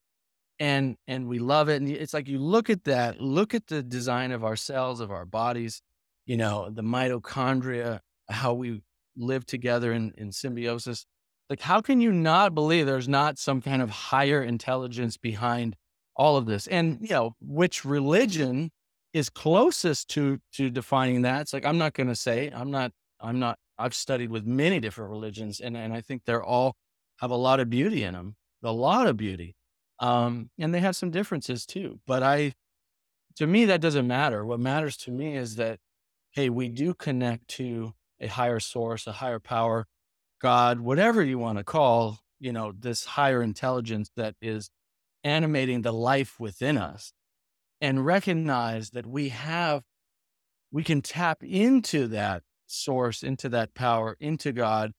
and 0.60 0.96
and 1.06 1.28
we 1.28 1.38
love 1.38 1.68
it 1.68 1.80
and 1.80 1.88
it's 1.88 2.14
like 2.14 2.28
you 2.28 2.38
look 2.38 2.68
at 2.68 2.84
that 2.84 3.20
look 3.20 3.54
at 3.54 3.66
the 3.68 3.82
design 3.82 4.32
of 4.32 4.44
our 4.44 4.56
cells 4.56 5.00
of 5.00 5.10
our 5.10 5.24
bodies 5.24 5.80
you 6.26 6.36
know 6.36 6.68
the 6.70 6.82
mitochondria 6.82 8.00
how 8.28 8.52
we 8.52 8.82
live 9.18 9.44
together 9.46 9.92
in, 9.92 10.12
in 10.16 10.32
symbiosis. 10.32 11.04
Like 11.50 11.60
how 11.60 11.80
can 11.80 12.00
you 12.00 12.12
not 12.12 12.54
believe 12.54 12.86
there's 12.86 13.08
not 13.08 13.38
some 13.38 13.60
kind 13.60 13.82
of 13.82 13.90
higher 13.90 14.42
intelligence 14.42 15.16
behind 15.16 15.76
all 16.14 16.36
of 16.36 16.46
this? 16.46 16.66
And 16.66 16.98
you 17.00 17.10
know 17.10 17.34
which 17.40 17.84
religion 17.84 18.70
is 19.12 19.30
closest 19.30 20.08
to 20.10 20.38
to 20.52 20.70
defining 20.70 21.22
that? 21.22 21.42
It's 21.42 21.52
like 21.52 21.64
i'm 21.64 21.78
not 21.78 21.94
going 21.94 22.08
to 22.08 22.16
say 22.16 22.50
i'm 22.54 22.70
not 22.70 22.92
i'm 23.20 23.38
not 23.38 23.58
i've 23.78 23.94
studied 23.94 24.30
with 24.30 24.44
many 24.44 24.80
different 24.80 25.10
religions 25.10 25.60
and 25.60 25.76
and 25.76 25.92
i 25.94 26.00
think 26.00 26.22
they're 26.26 26.44
all 26.44 26.76
have 27.20 27.30
a 27.30 27.36
lot 27.36 27.58
of 27.60 27.70
beauty 27.70 28.04
in 28.04 28.12
them 28.14 28.36
a 28.62 28.72
lot 28.72 29.06
of 29.06 29.16
beauty 29.16 29.56
um, 30.00 30.50
and 30.58 30.74
they 30.74 30.80
have 30.80 30.96
some 30.96 31.10
differences 31.10 31.66
too. 31.66 32.00
But 32.06 32.22
I, 32.22 32.54
to 33.36 33.46
me, 33.46 33.64
that 33.66 33.80
doesn't 33.80 34.06
matter. 34.06 34.44
What 34.44 34.60
matters 34.60 34.96
to 34.98 35.10
me 35.10 35.36
is 35.36 35.56
that, 35.56 35.78
hey, 36.32 36.48
we 36.50 36.68
do 36.68 36.94
connect 36.94 37.48
to 37.48 37.94
a 38.20 38.26
higher 38.26 38.60
source, 38.60 39.06
a 39.06 39.12
higher 39.12 39.38
power, 39.38 39.86
God, 40.40 40.80
whatever 40.80 41.22
you 41.22 41.38
want 41.38 41.58
to 41.58 41.64
call, 41.64 42.18
you 42.38 42.52
know, 42.52 42.72
this 42.78 43.04
higher 43.04 43.42
intelligence 43.42 44.10
that 44.16 44.34
is 44.40 44.70
animating 45.24 45.82
the 45.82 45.92
life 45.92 46.38
within 46.38 46.78
us 46.78 47.12
and 47.80 48.06
recognize 48.06 48.90
that 48.90 49.06
we 49.06 49.30
have, 49.30 49.82
we 50.70 50.84
can 50.84 51.02
tap 51.02 51.42
into 51.42 52.06
that 52.08 52.42
source, 52.66 53.22
into 53.22 53.48
that 53.48 53.74
power, 53.74 54.16
into 54.20 54.52
God. 54.52 54.92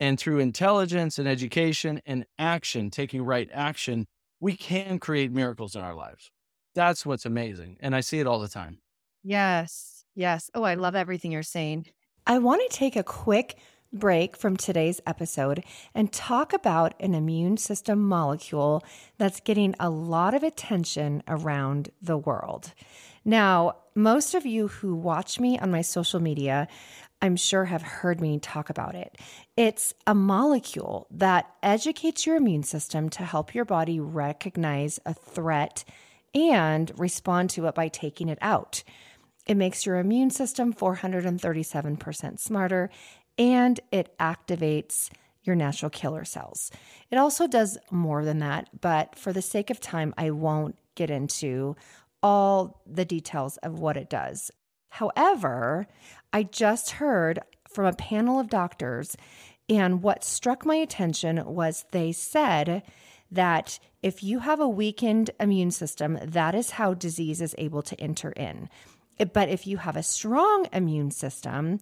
And 0.00 0.18
through 0.18 0.38
intelligence 0.38 1.18
and 1.18 1.26
education 1.26 2.00
and 2.06 2.24
action, 2.38 2.90
taking 2.90 3.22
right 3.22 3.48
action, 3.52 4.06
we 4.40 4.56
can 4.56 4.98
create 4.98 5.32
miracles 5.32 5.74
in 5.74 5.82
our 5.82 5.94
lives. 5.94 6.30
That's 6.74 7.04
what's 7.04 7.26
amazing. 7.26 7.76
And 7.80 7.94
I 7.94 8.00
see 8.00 8.20
it 8.20 8.26
all 8.26 8.38
the 8.38 8.48
time. 8.48 8.80
Yes. 9.22 10.04
Yes. 10.14 10.50
Oh, 10.54 10.62
I 10.62 10.74
love 10.74 10.94
everything 10.94 11.32
you're 11.32 11.42
saying. 11.42 11.86
I 12.26 12.38
want 12.38 12.62
to 12.68 12.76
take 12.76 12.96
a 12.96 13.02
quick 13.02 13.58
break 13.92 14.36
from 14.36 14.56
today's 14.56 15.00
episode 15.06 15.64
and 15.94 16.12
talk 16.12 16.52
about 16.52 16.94
an 17.00 17.14
immune 17.14 17.56
system 17.56 18.00
molecule 18.06 18.84
that's 19.16 19.40
getting 19.40 19.74
a 19.80 19.88
lot 19.88 20.34
of 20.34 20.42
attention 20.42 21.22
around 21.26 21.90
the 22.02 22.18
world. 22.18 22.74
Now, 23.24 23.76
most 23.94 24.34
of 24.34 24.44
you 24.44 24.68
who 24.68 24.94
watch 24.94 25.40
me 25.40 25.58
on 25.58 25.70
my 25.70 25.80
social 25.80 26.20
media, 26.20 26.68
I'm 27.20 27.36
sure 27.36 27.64
have 27.64 27.82
heard 27.82 28.20
me 28.20 28.38
talk 28.38 28.70
about 28.70 28.94
it. 28.94 29.18
It's 29.56 29.92
a 30.06 30.14
molecule 30.14 31.06
that 31.10 31.50
educates 31.62 32.26
your 32.26 32.36
immune 32.36 32.62
system 32.62 33.08
to 33.10 33.24
help 33.24 33.54
your 33.54 33.64
body 33.64 33.98
recognize 33.98 35.00
a 35.04 35.14
threat 35.14 35.84
and 36.34 36.92
respond 36.96 37.50
to 37.50 37.66
it 37.66 37.74
by 37.74 37.88
taking 37.88 38.28
it 38.28 38.38
out. 38.40 38.84
It 39.46 39.56
makes 39.56 39.84
your 39.84 39.96
immune 39.96 40.30
system 40.30 40.72
437% 40.72 42.38
smarter 42.38 42.90
and 43.36 43.80
it 43.90 44.16
activates 44.18 45.10
your 45.42 45.56
natural 45.56 45.90
killer 45.90 46.24
cells. 46.24 46.70
It 47.10 47.16
also 47.16 47.46
does 47.46 47.78
more 47.90 48.24
than 48.24 48.40
that, 48.40 48.68
but 48.80 49.16
for 49.16 49.32
the 49.32 49.42
sake 49.42 49.70
of 49.70 49.80
time, 49.80 50.12
I 50.18 50.30
won't 50.30 50.76
get 50.94 51.10
into 51.10 51.74
all 52.22 52.82
the 52.86 53.04
details 53.04 53.56
of 53.58 53.78
what 53.78 53.96
it 53.96 54.10
does. 54.10 54.50
However, 54.90 55.86
I 56.32 56.42
just 56.42 56.92
heard 56.92 57.40
from 57.68 57.86
a 57.86 57.92
panel 57.92 58.40
of 58.40 58.48
doctors, 58.48 59.16
and 59.68 60.02
what 60.02 60.24
struck 60.24 60.64
my 60.64 60.76
attention 60.76 61.42
was 61.44 61.84
they 61.92 62.12
said 62.12 62.82
that 63.30 63.78
if 64.02 64.22
you 64.22 64.38
have 64.40 64.60
a 64.60 64.68
weakened 64.68 65.30
immune 65.38 65.70
system, 65.70 66.18
that 66.22 66.54
is 66.54 66.70
how 66.70 66.94
disease 66.94 67.40
is 67.40 67.54
able 67.58 67.82
to 67.82 68.00
enter 68.00 68.30
in. 68.32 68.68
But 69.32 69.48
if 69.48 69.66
you 69.66 69.78
have 69.78 69.96
a 69.96 70.02
strong 70.02 70.66
immune 70.72 71.10
system, 71.10 71.80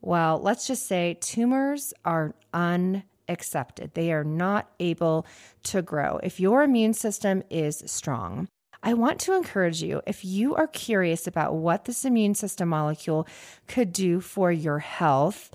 well, 0.00 0.40
let's 0.42 0.66
just 0.66 0.86
say 0.86 1.14
tumors 1.20 1.94
are 2.04 2.34
unaccepted. 2.52 3.92
They 3.94 4.12
are 4.12 4.24
not 4.24 4.70
able 4.80 5.26
to 5.64 5.82
grow. 5.82 6.18
If 6.22 6.40
your 6.40 6.62
immune 6.62 6.94
system 6.94 7.42
is 7.50 7.82
strong, 7.86 8.48
I 8.82 8.94
want 8.94 9.20
to 9.20 9.34
encourage 9.34 9.82
you 9.82 10.02
if 10.06 10.24
you 10.24 10.54
are 10.56 10.66
curious 10.66 11.26
about 11.26 11.54
what 11.54 11.84
this 11.84 12.04
immune 12.04 12.34
system 12.34 12.68
molecule 12.68 13.28
could 13.68 13.92
do 13.92 14.20
for 14.20 14.50
your 14.50 14.80
health 14.80 15.50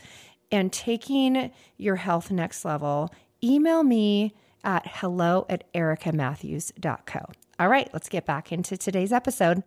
and 0.51 0.71
taking 0.71 1.51
your 1.77 1.97
health 1.97 2.31
next 2.31 2.63
level, 2.63 3.13
email 3.43 3.83
me 3.83 4.33
at 4.63 4.87
hello 4.87 5.45
at 5.49 5.71
ericamatthews.co. 5.73 7.25
All 7.59 7.67
right, 7.67 7.89
let's 7.91 8.09
get 8.09 8.25
back 8.25 8.51
into 8.51 8.77
today's 8.77 9.11
episode. 9.11 9.63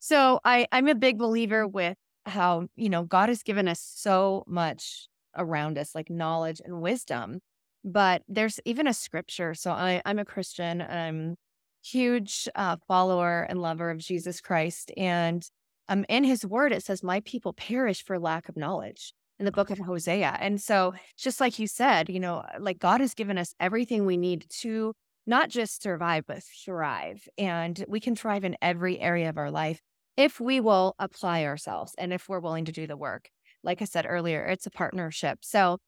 So 0.00 0.40
I, 0.44 0.66
I'm 0.70 0.88
a 0.88 0.94
big 0.94 1.18
believer 1.18 1.66
with 1.66 1.96
how, 2.26 2.66
you 2.76 2.88
know, 2.88 3.04
God 3.04 3.28
has 3.28 3.42
given 3.42 3.68
us 3.68 3.80
so 3.80 4.44
much 4.46 5.08
around 5.36 5.78
us, 5.78 5.94
like 5.94 6.10
knowledge 6.10 6.60
and 6.62 6.82
wisdom. 6.82 7.40
But 7.84 8.22
there's 8.28 8.60
even 8.64 8.86
a 8.86 8.94
scripture. 8.94 9.54
So 9.54 9.70
I, 9.70 10.02
I'm 10.04 10.18
a 10.18 10.24
Christian. 10.24 10.82
I'm 10.82 11.36
huge 11.84 12.48
uh, 12.54 12.76
follower 12.86 13.46
and 13.48 13.60
lover 13.60 13.90
of 13.90 13.98
Jesus 13.98 14.40
Christ. 14.40 14.90
And 14.96 15.46
um, 15.88 16.04
in 16.08 16.24
his 16.24 16.46
word, 16.46 16.72
it 16.72 16.82
says, 16.82 17.02
My 17.02 17.20
people 17.20 17.52
perish 17.52 18.04
for 18.04 18.18
lack 18.18 18.48
of 18.48 18.56
knowledge 18.56 19.12
in 19.38 19.44
the 19.44 19.52
book 19.52 19.70
of 19.70 19.78
Hosea. 19.78 20.36
And 20.40 20.60
so, 20.60 20.94
just 21.18 21.40
like 21.40 21.58
you 21.58 21.66
said, 21.66 22.08
you 22.08 22.20
know, 22.20 22.44
like 22.58 22.78
God 22.78 23.00
has 23.00 23.14
given 23.14 23.38
us 23.38 23.54
everything 23.58 24.06
we 24.06 24.16
need 24.16 24.46
to 24.60 24.94
not 25.26 25.48
just 25.48 25.82
survive, 25.82 26.24
but 26.26 26.42
thrive. 26.64 27.28
And 27.38 27.84
we 27.88 28.00
can 28.00 28.16
thrive 28.16 28.44
in 28.44 28.56
every 28.60 28.98
area 29.00 29.28
of 29.28 29.38
our 29.38 29.50
life 29.50 29.80
if 30.16 30.40
we 30.40 30.60
will 30.60 30.94
apply 30.98 31.44
ourselves 31.44 31.94
and 31.96 32.12
if 32.12 32.28
we're 32.28 32.40
willing 32.40 32.64
to 32.66 32.72
do 32.72 32.86
the 32.86 32.96
work. 32.96 33.28
Like 33.62 33.80
I 33.80 33.84
said 33.84 34.06
earlier, 34.08 34.44
it's 34.44 34.66
a 34.66 34.70
partnership. 34.70 35.38
So 35.42 35.78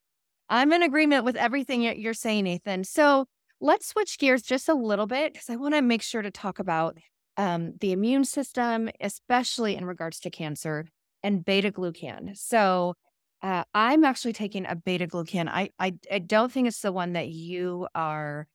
I'm 0.48 0.72
in 0.72 0.82
agreement 0.82 1.24
with 1.24 1.36
everything 1.36 1.82
you're 1.82 2.14
saying, 2.14 2.44
Nathan. 2.44 2.84
So 2.84 3.26
let's 3.64 3.86
switch 3.88 4.18
gears 4.18 4.42
just 4.42 4.68
a 4.68 4.74
little 4.74 5.06
bit 5.06 5.32
because 5.32 5.48
I 5.48 5.56
want 5.56 5.74
to 5.74 5.80
make 5.80 6.02
sure 6.02 6.20
to 6.20 6.30
talk 6.30 6.58
about 6.58 6.98
um, 7.38 7.72
the 7.80 7.92
immune 7.92 8.26
system, 8.26 8.90
especially 9.00 9.74
in 9.74 9.86
regards 9.86 10.20
to 10.20 10.30
cancer 10.30 10.86
and 11.22 11.42
beta 11.42 11.72
glucan. 11.72 12.36
So 12.36 12.94
uh, 13.42 13.64
I'm 13.72 14.04
actually 14.04 14.34
taking 14.34 14.66
a 14.66 14.76
beta 14.76 15.06
glucan. 15.06 15.48
I, 15.48 15.70
I 15.78 15.94
I 16.12 16.18
don't 16.18 16.52
think 16.52 16.68
it's 16.68 16.82
the 16.82 16.92
one 16.92 17.14
that 17.14 17.28
you 17.28 17.88
are 17.94 18.46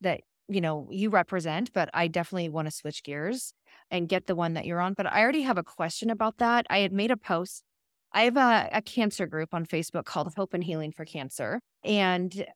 that 0.00 0.20
you 0.48 0.60
know 0.60 0.86
you 0.92 1.10
represent, 1.10 1.72
but 1.72 1.90
I 1.92 2.06
definitely 2.06 2.48
want 2.48 2.68
to 2.68 2.72
switch 2.72 3.02
gears 3.02 3.52
and 3.90 4.08
get 4.08 4.28
the 4.28 4.36
one 4.36 4.54
that 4.54 4.64
you're 4.64 4.80
on. 4.80 4.94
But 4.94 5.12
I 5.12 5.22
already 5.22 5.42
have 5.42 5.58
a 5.58 5.64
question 5.64 6.08
about 6.08 6.38
that. 6.38 6.66
I 6.70 6.78
had 6.78 6.92
made 6.92 7.10
a 7.10 7.16
post. 7.16 7.64
I 8.12 8.22
have 8.22 8.36
a, 8.36 8.68
a 8.72 8.82
cancer 8.82 9.26
group 9.26 9.52
on 9.52 9.66
Facebook 9.66 10.04
called 10.04 10.32
Hope 10.36 10.54
and 10.54 10.62
Healing 10.62 10.92
for 10.92 11.04
Cancer. 11.04 11.60
And 11.82 12.46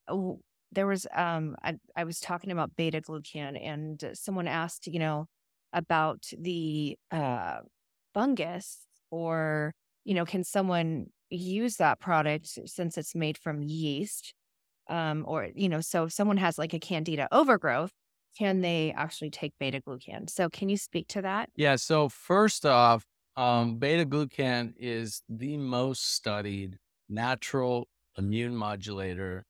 there 0.77 0.87
was, 0.87 1.09
um, 1.15 1.57
I, 1.65 1.77
I 1.97 2.05
was 2.05 2.21
talking 2.21 2.53
about 2.53 2.77
beta 2.77 3.01
glucan, 3.01 3.61
and 3.61 4.13
someone 4.15 4.47
asked, 4.49 4.87
you 4.87 5.01
know, 5.01 5.27
about 5.73 6.31
the 6.39 6.97
uh, 7.11 7.61
fungus 8.15 8.87
or, 9.11 9.75
you 10.05 10.15
know, 10.15 10.25
can 10.25 10.45
someone 10.45 11.09
use 11.31 11.79
that 11.79 11.99
product 12.01 12.47
since 12.67 12.97
it's 12.99 13.17
made 13.17 13.39
from 13.39 13.63
yeast? 13.63 14.35
Um, 14.89 15.25
or, 15.27 15.49
you 15.55 15.69
know, 15.69 15.81
so 15.81 16.05
if 16.05 16.13
someone 16.13 16.37
has 16.37 16.59
like 16.59 16.75
a 16.75 16.79
candida 16.79 17.29
overgrowth, 17.33 17.93
can 18.39 18.61
they 18.61 18.93
actually 18.93 19.31
take 19.31 19.55
beta 19.59 19.81
glucan? 19.81 20.31
So, 20.31 20.49
can 20.49 20.69
you 20.69 20.77
speak 20.77 21.09
to 21.09 21.23
that? 21.23 21.51
Yeah. 21.57 21.77
So, 21.77 22.09
first 22.09 22.67
off, 22.67 23.05
um, 23.37 23.79
beta 23.79 24.07
glucan 24.07 24.75
is 24.77 25.23
the 25.29 25.57
most 25.57 26.05
studied 26.15 26.79
natural 27.09 27.89
immune 28.17 28.55
modulator 28.57 29.45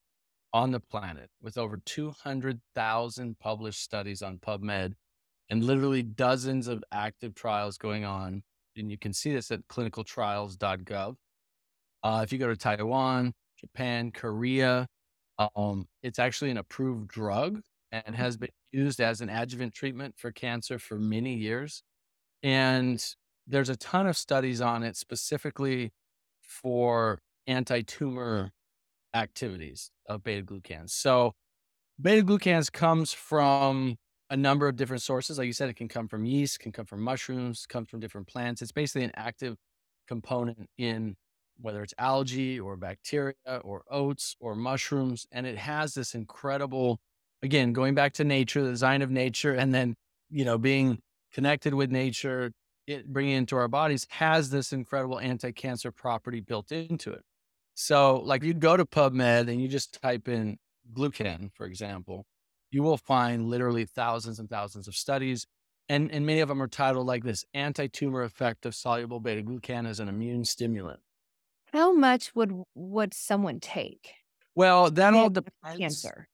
on 0.56 0.70
the 0.70 0.80
planet 0.80 1.28
with 1.42 1.58
over 1.58 1.76
200,000 1.84 3.38
published 3.38 3.82
studies 3.82 4.22
on 4.22 4.38
PubMed 4.38 4.94
and 5.50 5.62
literally 5.62 6.02
dozens 6.02 6.66
of 6.66 6.82
active 6.90 7.34
trials 7.34 7.76
going 7.76 8.06
on. 8.06 8.42
And 8.74 8.90
you 8.90 8.96
can 8.96 9.12
see 9.12 9.34
this 9.34 9.50
at 9.50 9.68
clinicaltrials.gov. 9.68 11.16
Uh, 12.02 12.20
if 12.24 12.32
you 12.32 12.38
go 12.38 12.48
to 12.48 12.56
Taiwan, 12.56 13.34
Japan, 13.60 14.10
Korea, 14.10 14.88
um, 15.38 15.88
it's 16.02 16.18
actually 16.18 16.52
an 16.52 16.56
approved 16.56 17.08
drug 17.08 17.60
and 17.92 18.16
has 18.16 18.36
mm-hmm. 18.36 18.46
been 18.46 18.82
used 18.84 18.98
as 19.02 19.20
an 19.20 19.28
adjuvant 19.28 19.74
treatment 19.74 20.14
for 20.16 20.32
cancer 20.32 20.78
for 20.78 20.98
many 20.98 21.34
years. 21.34 21.82
And 22.42 23.04
there's 23.46 23.68
a 23.68 23.76
ton 23.76 24.06
of 24.06 24.16
studies 24.16 24.62
on 24.62 24.84
it 24.84 24.96
specifically 24.96 25.92
for 26.40 27.20
anti 27.46 27.82
tumor 27.82 28.52
activities 29.12 29.90
of 30.08 30.22
beta 30.22 30.44
glucans. 30.44 30.90
So, 30.90 31.32
beta 32.00 32.24
glucans 32.24 32.70
comes 32.72 33.12
from 33.12 33.96
a 34.30 34.36
number 34.36 34.68
of 34.68 34.76
different 34.76 35.02
sources. 35.02 35.38
Like 35.38 35.46
you 35.46 35.52
said, 35.52 35.68
it 35.68 35.76
can 35.76 35.88
come 35.88 36.08
from 36.08 36.24
yeast, 36.24 36.60
can 36.60 36.72
come 36.72 36.86
from 36.86 37.02
mushrooms, 37.02 37.66
comes 37.66 37.88
from 37.90 38.00
different 38.00 38.26
plants. 38.26 38.62
It's 38.62 38.72
basically 38.72 39.04
an 39.04 39.12
active 39.16 39.56
component 40.08 40.68
in 40.78 41.16
whether 41.60 41.82
it's 41.82 41.94
algae 41.98 42.60
or 42.60 42.76
bacteria 42.76 43.34
or 43.62 43.82
oats 43.90 44.36
or 44.40 44.54
mushrooms. 44.54 45.26
And 45.32 45.46
it 45.46 45.56
has 45.58 45.94
this 45.94 46.14
incredible 46.14 46.98
again, 47.42 47.72
going 47.72 47.94
back 47.94 48.12
to 48.14 48.24
nature, 48.24 48.62
the 48.62 48.70
design 48.70 49.02
of 49.02 49.10
nature, 49.10 49.52
and 49.52 49.74
then, 49.74 49.94
you 50.30 50.44
know, 50.44 50.58
being 50.58 50.98
connected 51.32 51.74
with 51.74 51.90
nature, 51.90 52.52
it, 52.86 53.06
bringing 53.12 53.34
it 53.34 53.38
into 53.38 53.56
our 53.56 53.68
bodies 53.68 54.06
has 54.10 54.50
this 54.50 54.72
incredible 54.72 55.18
anti 55.18 55.52
cancer 55.52 55.90
property 55.92 56.40
built 56.40 56.72
into 56.72 57.12
it. 57.12 57.22
So, 57.76 58.20
like, 58.20 58.42
you 58.42 58.54
go 58.54 58.76
to 58.76 58.86
PubMed 58.86 59.50
and 59.50 59.60
you 59.60 59.68
just 59.68 60.00
type 60.02 60.28
in 60.28 60.56
glucan, 60.94 61.50
for 61.54 61.66
example, 61.66 62.24
you 62.70 62.82
will 62.82 62.96
find 62.96 63.46
literally 63.48 63.84
thousands 63.84 64.38
and 64.38 64.48
thousands 64.48 64.88
of 64.88 64.96
studies. 64.96 65.46
And, 65.90 66.10
and 66.10 66.24
many 66.24 66.40
of 66.40 66.48
them 66.48 66.62
are 66.62 66.68
titled 66.68 67.06
like 67.06 67.22
this 67.22 67.44
anti 67.52 67.86
tumor 67.86 68.22
effect 68.22 68.64
of 68.64 68.74
soluble 68.74 69.20
beta 69.20 69.42
glucan 69.42 69.86
as 69.86 70.00
an 70.00 70.08
immune 70.08 70.46
stimulant. 70.46 71.00
How 71.72 71.92
much 71.92 72.34
would 72.34 72.62
would 72.74 73.12
someone 73.12 73.60
take? 73.60 74.14
Well, 74.54 74.90
that 74.90 75.12
all 75.12 75.28
depends. 75.28 75.78
Cancer. 75.78 76.28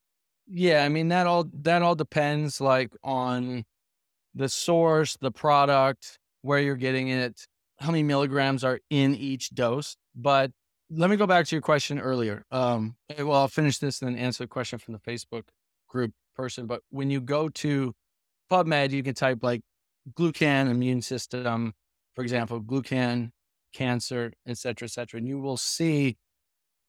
Yeah, 0.47 0.85
I 0.85 0.89
mean 0.89 1.09
that 1.09 1.27
all 1.27 1.45
that 1.63 1.83
all 1.83 1.97
depends 1.97 2.61
like 2.61 2.93
on 3.03 3.65
the 4.35 4.49
source, 4.49 5.17
the 5.21 5.33
product, 5.33 6.19
where 6.43 6.61
you're 6.61 6.77
getting 6.77 7.09
it, 7.09 7.47
how 7.79 7.91
many 7.91 8.05
milligrams 8.05 8.65
are 8.65 8.81
in 8.91 9.15
each 9.17 9.51
dose. 9.51 9.97
But 10.15 10.53
let 10.95 11.11
me 11.11 11.17
go 11.17 11.27
back 11.27 11.47
to 11.47 11.55
your 11.55 11.63
question 11.63 11.99
earlier. 11.99 12.45
Um, 12.51 12.97
eh, 13.11 13.23
well, 13.23 13.41
I'll 13.41 13.49
finish 13.49 13.79
this 13.79 14.03
and 14.03 14.15
then 14.15 14.23
answer 14.23 14.45
the 14.45 14.49
question 14.49 14.79
from 14.79 14.95
the 14.95 15.01
Facebook 15.01 15.45
group 15.89 16.13
person. 16.35 16.67
But 16.67 16.83
when 16.91 17.11
you 17.11 17.21
go 17.21 17.49
to 17.49 17.95
PubMed, 18.51 18.91
you 18.91 19.03
can 19.03 19.15
type 19.15 19.39
like 19.43 19.63
glucan 20.15 20.71
immune 20.71 21.03
system, 21.03 21.73
for 22.15 22.23
example, 22.23 22.61
glucan 22.61 23.31
cancer, 23.73 24.33
et 24.47 24.59
cetera, 24.59 24.87
et 24.87 24.91
cetera, 24.91 25.19
and 25.19 25.27
you 25.27 25.39
will 25.39 25.57
see 25.57 26.17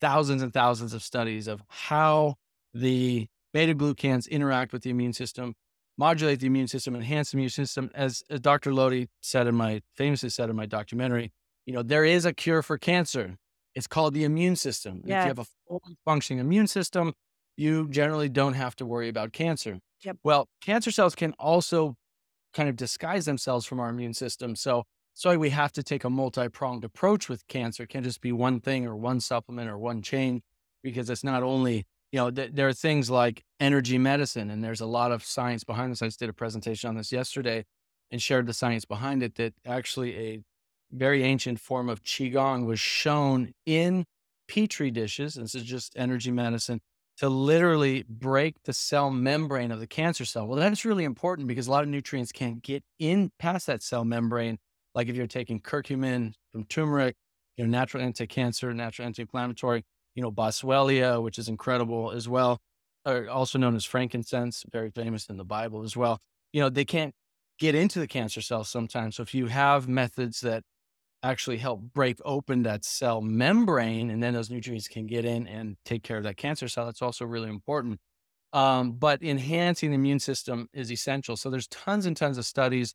thousands 0.02 0.42
and 0.42 0.54
thousands 0.54 0.94
of 0.94 1.02
studies 1.02 1.48
of 1.48 1.62
how 1.70 2.36
the 2.74 3.28
beta 3.54 3.74
glucans 3.74 4.28
interact 4.30 4.74
with 4.74 4.84
the 4.84 4.90
immune 4.90 5.14
system, 5.14 5.54
modulate 5.98 6.42
the 6.42 6.48
immune 6.48 6.68
system, 6.68 6.96
enhance 6.96 7.32
the 7.32 7.38
immune 7.38 7.50
system. 7.50 7.90
As, 7.94 8.22
as 8.30 8.42
Dr. 8.42 8.74
Lodi 8.74 9.08
said 9.22 9.48
in 9.48 9.56
my 9.56 9.82
famously 9.96 10.30
said 10.30 10.50
in 10.50 10.56
my 10.58 10.66
documentary, 10.66 11.32
you 11.66 11.74
know, 11.74 11.84
there 11.84 12.04
is 12.04 12.26
a 12.26 12.34
cure 12.34 12.62
for 12.62 12.78
cancer. 12.78 13.38
It's 13.76 13.88
called 13.88 14.14
the 14.14 14.24
immune 14.24 14.56
system. 14.56 15.02
If 15.04 15.10
you 15.10 15.16
have 15.16 15.40
a 15.40 15.46
fully 15.68 15.98
functioning 16.06 16.40
immune 16.40 16.68
system, 16.68 17.14
you 17.58 17.88
generally 17.90 18.30
don't 18.30 18.54
have 18.54 18.76
to 18.78 18.86
worry 18.86 19.10
about 19.10 19.34
cancer. 19.34 19.80
Yep. 20.04 20.18
Well, 20.24 20.48
cancer 20.62 20.92
cells 20.92 21.16
can 21.16 21.34
also 21.40 21.96
kind 22.54 22.70
of 22.70 22.76
disguise 22.76 23.26
themselves 23.26 23.66
from 23.66 23.80
our 23.80 23.90
immune 23.90 24.14
system. 24.14 24.56
So, 24.56 24.84
so 25.14 25.38
we 25.38 25.50
have 25.50 25.72
to 25.74 25.84
take 25.84 26.04
a 26.04 26.10
multi-pronged 26.10 26.84
approach 26.84 27.30
with 27.30 27.48
cancer. 27.48 27.84
It 27.84 27.90
can't 27.90 28.06
just 28.06 28.22
be 28.22 28.32
one 28.32 28.60
thing 28.60 28.86
or 28.86 28.96
one 28.96 29.20
supplement 29.20 29.70
or 29.70 29.78
one 29.78 30.02
change 30.02 30.42
because 30.84 31.10
it's 31.10 31.24
not 31.24 31.44
only, 31.44 31.86
you 32.12 32.20
know, 32.20 32.30
th- 32.30 32.52
there 32.54 32.68
are 32.68 32.74
things 32.74 33.10
like 33.10 33.44
energy 33.60 33.98
medicine 33.98 34.50
and 34.50 34.64
there's 34.64 34.82
a 34.82 34.86
lot 34.86 35.12
of 35.12 35.24
science 35.24 35.64
behind 35.64 35.92
this. 35.92 36.02
I 36.02 36.08
just 36.08 36.20
did 36.20 36.30
a 36.30 36.34
presentation 36.34 36.90
on 36.90 36.96
this 36.96 37.12
yesterday 37.12 37.66
and 38.12 38.22
shared 38.22 38.46
the 38.46 38.54
science 38.54 38.86
behind 38.86 39.24
it 39.24 39.36
that 39.36 39.54
actually 39.66 40.18
a 40.18 40.40
very 40.94 41.24
ancient 41.24 41.60
form 41.60 41.90
of 41.90 42.04
qigong 42.04 42.66
was 42.66 42.80
shown 42.80 43.54
in 43.66 44.06
petri 44.48 44.92
dishes. 44.92 45.36
This 45.36 45.56
is 45.56 45.64
just 45.64 45.94
energy 45.98 46.32
medicine 46.32 46.80
to 47.18 47.30
literally 47.30 48.04
break 48.10 48.56
the 48.64 48.74
cell 48.74 49.10
membrane 49.10 49.72
of 49.72 49.80
the 49.80 49.88
cancer 49.88 50.26
cell. 50.26 50.48
Well, 50.48 50.60
that's 50.60 50.86
really 50.86 51.04
important 51.04 51.48
because 51.48 51.68
a 51.68 51.72
lot 51.72 51.84
of 51.84 51.90
nutrients 51.90 52.32
can't 52.32 52.62
get 52.62 52.84
in 53.00 53.32
past 53.40 53.68
that 53.68 53.84
cell 53.84 54.04
membrane. 54.04 54.58
Like 54.96 55.08
if 55.10 55.16
you're 55.16 55.28
taking 55.28 55.60
curcumin 55.60 56.34
from 56.52 56.66
turmeric, 56.66 57.16
you 57.58 57.66
know, 57.66 57.70
natural 57.70 58.04
anti-cancer, 58.04 58.74
natural 58.74 59.06
anti-inflammatory, 59.06 59.84
you 60.16 60.24
know, 60.24 60.32
boswellia, 60.32 61.22
which 61.22 61.38
is 61.38 61.50
incredible 61.50 62.12
as 62.12 62.28
well, 62.28 62.60
or 63.06 63.30
also 63.30 63.60
known 63.60 63.76
as 63.76 63.86
frankincense, 63.86 64.64
very 64.72 64.90
famous 64.90 65.28
in 65.28 65.38
the 65.38 65.44
Bible 65.44 65.84
as 65.84 65.96
well. 65.96 66.20
You 66.52 66.62
know, 66.62 66.70
they 66.70 66.86
can't 66.86 67.14
get 67.60 67.76
into 67.76 68.00
the 68.00 68.08
cancer 68.08 68.42
cell 68.42 68.64
sometimes. 68.64 69.16
So 69.16 69.24
if 69.24 69.36
you 69.36 69.48
have 69.48 69.88
methods 69.88 70.42
that 70.42 70.64
actually 71.24 71.58
help 71.58 71.82
break 71.94 72.20
open 72.26 72.64
that 72.64 72.84
cell 72.84 73.22
membrane 73.22 74.12
and 74.12 74.22
then 74.22 74.34
those 74.34 74.50
nutrients 74.50 74.88
can 74.88 75.08
get 75.08 75.24
in 75.26 75.48
and 75.48 75.78
take 75.86 76.04
care 76.04 76.18
of 76.18 76.24
that 76.24 76.38
cancer 76.38 76.68
cell. 76.68 76.86
That's 76.86 77.02
also 77.02 77.26
really 77.26 77.50
important. 77.50 78.00
Um, 78.52 78.92
but 78.92 79.24
enhancing 79.24 79.90
the 79.90 79.96
immune 79.96 80.20
system 80.20 80.70
is 80.74 80.92
essential. 80.92 81.36
So 81.38 81.50
there's 81.50 81.68
tons 81.68 82.06
and 82.06 82.16
tons 82.16 82.38
of 82.38 82.46
studies. 82.46 82.94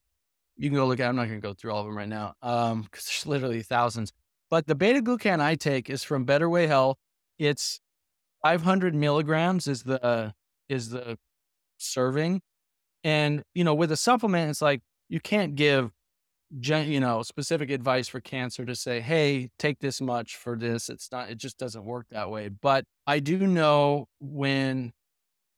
You 0.56 0.68
can 0.68 0.76
go 0.76 0.86
look 0.86 1.00
at. 1.00 1.08
I'm 1.08 1.16
not 1.16 1.26
going 1.26 1.40
to 1.40 1.46
go 1.46 1.54
through 1.54 1.72
all 1.72 1.80
of 1.80 1.86
them 1.86 1.96
right 1.96 2.08
now 2.08 2.34
because 2.40 3.06
there's 3.06 3.26
literally 3.26 3.62
thousands. 3.62 4.12
But 4.50 4.66
the 4.66 4.74
beta 4.74 5.00
glucan 5.00 5.40
I 5.40 5.56
take 5.56 5.90
is 5.90 6.04
from 6.04 6.24
Better 6.24 6.48
Way 6.48 6.66
Health. 6.66 6.96
It's 7.38 7.80
500 8.44 8.94
milligrams 8.94 9.66
is 9.66 9.82
the 9.82 10.32
is 10.68 10.90
the 10.90 11.18
serving, 11.78 12.40
and 13.04 13.42
you 13.54 13.64
know 13.64 13.74
with 13.74 13.92
a 13.92 13.96
supplement, 13.96 14.50
it's 14.50 14.62
like 14.62 14.80
you 15.08 15.20
can't 15.20 15.54
give 15.54 15.90
you 16.50 17.00
know, 17.00 17.22
specific 17.22 17.70
advice 17.70 18.08
for 18.08 18.20
cancer 18.20 18.64
to 18.64 18.74
say, 18.74 19.00
hey, 19.00 19.50
take 19.58 19.78
this 19.80 20.00
much 20.00 20.36
for 20.36 20.56
this. 20.56 20.88
It's 20.88 21.10
not, 21.12 21.30
it 21.30 21.38
just 21.38 21.58
doesn't 21.58 21.84
work 21.84 22.06
that 22.10 22.30
way. 22.30 22.48
But 22.48 22.84
I 23.06 23.20
do 23.20 23.38
know 23.46 24.06
when 24.20 24.92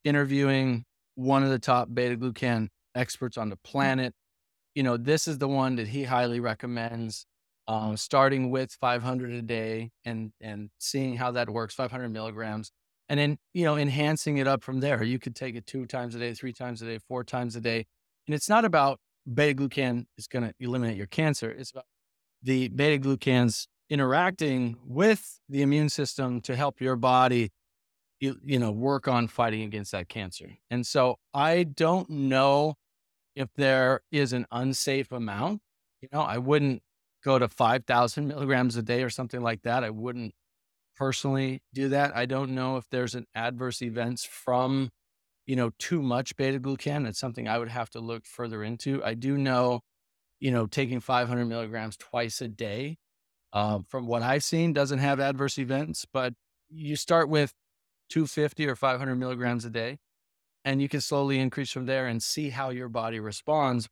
interviewing 0.05 0.84
one 1.14 1.43
of 1.43 1.51
the 1.51 1.59
top 1.59 1.88
beta 1.93 2.16
glucan 2.16 2.68
experts 2.95 3.36
on 3.38 3.51
the 3.51 3.57
planet, 3.57 4.14
you 4.74 4.82
know, 4.82 4.97
this 4.97 5.28
is 5.28 5.38
the 5.38 5.49
one 5.49 5.76
that 5.76 5.88
he 5.88 6.05
highly 6.05 6.41
recommends. 6.41 7.26
Um, 7.68 7.97
starting 7.97 8.51
with 8.51 8.72
500 8.72 9.30
a 9.30 9.43
day 9.43 9.91
and 10.05 10.32
and 10.41 10.70
seeing 10.78 11.16
how 11.16 11.30
that 11.32 11.49
works, 11.49 11.72
500 11.72 12.09
milligrams, 12.09 12.72
and 13.09 13.20
then 13.20 13.38
you 13.55 13.64
know 13.64 13.76
enhancing 13.76 14.38
it 14.38 14.49
up 14.49 14.64
from 14.64 14.80
there. 14.80 15.05
You 15.05 15.20
could 15.20 15.36
take 15.36 15.55
it 15.55 15.66
two 15.66 15.86
times 15.86 16.16
a 16.16 16.18
day, 16.18 16.34
three 16.34 16.53
times 16.53 16.82
a 16.82 16.86
day, 16.86 16.99
four 17.07 17.22
times 17.22 17.55
a 17.55 17.61
day, 17.61 17.86
and 18.26 18.34
it's 18.34 18.49
not 18.49 18.64
about 18.64 18.99
beta 19.33 19.55
glucan 19.55 20.07
is 20.16 20.27
going 20.27 20.45
to 20.45 20.55
eliminate 20.61 20.97
your 20.97 21.07
cancer. 21.07 21.51
It's 21.51 21.71
about 21.71 21.87
the 22.43 22.68
beta 22.68 23.03
glucans 23.03 23.66
interacting 23.89 24.77
with 24.85 25.41
the 25.49 25.62
immune 25.62 25.89
system 25.89 26.41
to 26.43 26.57
help 26.57 26.81
your 26.81 26.97
body, 26.97 27.51
you, 28.21 28.37
you 28.45 28.59
know, 28.59 28.71
work 28.71 29.09
on 29.09 29.27
fighting 29.29 29.62
against 29.62 29.93
that 29.93 30.09
cancer. 30.09 30.57
And 30.71 30.87
so 30.87 31.16
I 31.35 31.64
don't 31.64 32.09
know 32.09 32.75
if 33.35 33.49
there 33.57 34.01
is 34.12 34.33
an 34.33 34.47
unsafe 34.51 35.12
amount. 35.12 35.61
You 36.01 36.09
know, 36.12 36.23
I 36.23 36.39
wouldn't 36.39 36.83
go 37.25 37.39
to 37.39 37.49
5,000 37.49 38.27
milligrams 38.27 38.77
a 38.77 38.83
day 38.83 39.03
or 39.03 39.11
something 39.11 39.43
like 39.43 39.62
that. 39.62 39.85
I 39.85 39.91
wouldn't 39.91 40.33
personally 40.97 41.62
do 41.75 41.89
that. 41.89 42.16
I 42.16 42.27
don't 42.27 42.55
know 42.55 42.77
if 42.77 42.85
there's 42.91 43.14
an 43.14 43.27
adverse 43.35 43.83
events 43.83 44.25
from 44.25 44.91
you 45.47 45.57
know, 45.57 45.70
too 45.78 46.03
much 46.03 46.36
beta 46.36 46.61
glucan. 46.61 47.07
It's 47.07 47.18
something 47.18 47.49
I 47.49 47.59
would 47.59 47.68
have 47.68 47.91
to 47.91 48.01
look 48.01 48.26
further 48.26 48.62
into. 48.62 49.03
I 49.05 49.14
do 49.14 49.36
know, 49.36 49.80
you 50.38 50.51
know, 50.51 50.66
taking 50.66 51.01
500 51.01 51.45
milligrams 51.47 51.97
twice 51.97 52.41
a 52.41 52.49
day, 52.49 52.99
uh, 53.53 53.80
from 53.88 54.07
what 54.07 54.22
I've 54.22 54.45
seen, 54.45 54.72
doesn't 54.72 54.99
have 54.99 55.20
adverse 55.20 55.59
events. 55.59 56.07
But 56.12 56.34
you 56.68 56.97
start 56.97 57.28
with 57.28 57.53
250 58.11 58.66
or 58.68 58.76
500 58.76 59.16
milligrams 59.16 59.64
a 59.64 59.70
day, 59.70 59.99
and 60.64 60.80
you 60.80 60.88
can 60.88 61.01
slowly 61.01 61.38
increase 61.38 61.70
from 61.70 61.86
there 61.86 62.07
and 62.07 62.22
see 62.22 62.51
how 62.51 62.70
your 62.70 62.88
body 62.88 63.20
responds. 63.20 63.88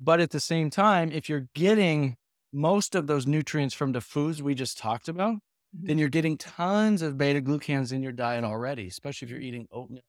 But 0.00 0.20
at 0.20 0.30
the 0.30 0.40
same 0.40 0.70
time, 0.70 1.10
if 1.10 1.28
you're 1.28 1.48
getting 1.54 2.16
most 2.52 2.94
of 2.94 3.06
those 3.06 3.26
nutrients 3.26 3.74
from 3.74 3.92
the 3.92 4.00
foods 4.00 4.42
we 4.42 4.54
just 4.54 4.78
talked 4.78 5.08
about, 5.08 5.34
mm-hmm. 5.36 5.86
then 5.86 5.98
you're 5.98 6.08
getting 6.08 6.36
tons 6.36 7.02
of 7.02 7.18
beta 7.18 7.40
glucans 7.40 7.92
in 7.92 8.02
your 8.02 8.12
diet 8.12 8.44
already, 8.44 8.86
especially 8.86 9.26
if 9.26 9.30
you're 9.30 9.40
eating 9.40 9.66
oatmeal 9.72 10.02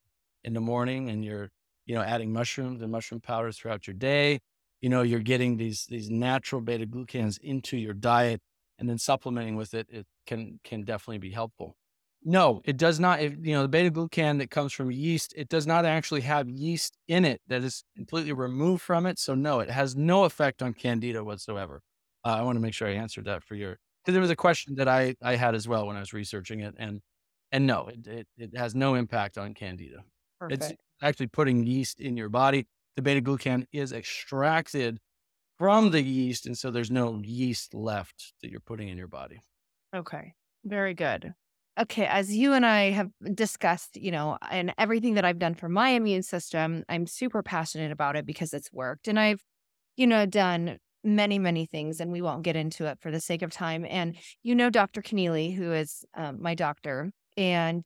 in 0.44 0.54
the 0.54 0.62
morning 0.62 1.10
and 1.10 1.24
you're, 1.26 1.50
you 1.86 1.96
know, 1.96 2.02
adding 2.02 2.32
mushrooms 2.34 2.82
and 2.82 2.92
mushroom 2.92 3.22
powders 3.22 3.58
throughout 3.58 3.88
your 3.88 3.96
day, 3.96 4.40
you 4.82 4.90
know, 4.90 5.02
you're 5.02 5.20
getting 5.20 5.58
these 5.58 5.86
these 5.88 6.10
natural 6.10 6.62
beta 6.62 6.86
glucans 6.86 7.38
into 7.40 7.78
your 7.78 7.94
diet 7.94 8.42
and 8.78 8.90
then 8.90 8.98
supplementing 8.98 9.56
with 9.56 9.74
it, 9.74 9.88
it 9.90 10.06
can 10.26 10.60
can 10.64 10.84
definitely 10.84 11.18
be 11.20 11.32
helpful. 11.32 11.76
No, 12.24 12.62
it 12.66 12.78
does 12.78 13.00
not. 13.00 13.22
If, 13.22 13.34
you 13.46 13.54
know, 13.54 13.62
the 13.62 13.70
beta 13.70 13.90
glucan 13.92 14.40
that 14.40 14.52
comes 14.52 14.74
from 14.74 14.92
yeast, 14.92 15.34
it 15.38 15.48
does 15.48 15.66
not 15.66 15.86
actually 15.86 16.22
have 16.22 16.50
yeast 16.50 16.98
in 17.08 17.24
it 17.24 17.42
that 17.48 17.64
is 17.64 17.84
completely 17.96 18.34
removed 18.34 18.82
from 18.82 19.06
it. 19.06 19.18
So 19.20 19.36
no, 19.36 19.60
it 19.62 19.70
has 19.70 19.96
no 19.96 20.26
effect 20.26 20.62
on 20.62 20.74
candida 20.74 21.24
whatsoever. 21.24 21.82
Uh, 22.26 22.30
I 22.36 22.42
want 22.42 22.58
to 22.58 22.60
make 22.60 22.74
sure 22.74 22.88
I 22.90 22.92
answered 22.94 23.26
that 23.26 23.44
for 23.44 23.56
your 23.56 23.78
because 24.04 24.14
there 24.14 24.22
was 24.22 24.30
a 24.32 24.36
question 24.36 24.76
that 24.76 24.88
I 24.90 25.16
I 25.22 25.36
had 25.36 25.56
as 25.56 25.68
well 25.68 25.88
when 25.88 25.96
I 25.96 26.00
was 26.02 26.12
researching 26.14 26.60
it, 26.60 26.76
and 26.78 27.02
and 27.52 27.66
no, 27.66 27.88
it 27.88 28.06
it, 28.08 28.28
it 28.38 28.58
has 28.58 28.76
no 28.76 28.96
impact 28.96 29.38
on 29.38 29.54
candida. 29.54 30.04
Perfect. 30.40 30.64
It's 30.64 30.74
actually 31.02 31.28
putting 31.28 31.66
yeast 31.66 32.00
in 32.00 32.18
your 32.18 32.30
body. 32.30 32.68
The 32.96 33.02
beta 33.02 33.22
glucan 33.22 33.66
is 33.72 33.92
extracted 33.92 35.00
from 35.58 35.92
the 35.92 36.02
yeast. 36.02 36.46
And 36.46 36.58
so 36.58 36.72
there's 36.72 36.92
no 36.92 37.22
yeast 37.24 37.74
left 37.74 38.34
that 38.42 38.50
you're 38.50 38.62
putting 38.62 38.90
in 38.90 38.98
your 38.98 39.08
body. 39.08 39.42
Okay. 39.96 40.34
Very 40.64 40.94
good. 40.94 41.34
Okay. 41.80 42.06
As 42.06 42.36
you 42.36 42.54
and 42.54 42.66
I 42.66 42.92
have 42.92 43.10
discussed, 43.34 43.96
you 43.96 44.12
know, 44.12 44.38
and 44.50 44.74
everything 44.78 45.14
that 45.14 45.26
I've 45.26 45.40
done 45.40 45.54
for 45.54 45.70
my 45.70 45.90
immune 45.90 46.24
system, 46.24 46.84
I'm 46.90 47.08
super 47.08 47.42
passionate 47.44 47.92
about 47.92 48.16
it 48.16 48.26
because 48.26 48.54
it's 48.54 48.72
worked. 48.72 49.08
And 49.08 49.20
I've, 49.20 49.42
you 49.96 50.08
know, 50.08 50.26
done 50.26 50.78
many, 51.04 51.40
many 51.40 51.66
things, 51.66 52.00
and 52.00 52.12
we 52.12 52.22
won't 52.22 52.44
get 52.44 52.56
into 52.56 52.86
it 52.86 53.00
for 53.00 53.12
the 53.12 53.22
sake 53.22 53.42
of 53.42 53.52
time. 53.52 53.86
And 53.90 54.18
you 54.44 54.56
know, 54.56 54.70
Dr. 54.70 55.02
Connealy, 55.02 55.56
who 55.56 55.72
is 55.72 56.04
um, 56.16 56.42
my 56.42 56.56
doctor, 56.56 57.12
and 57.38 57.84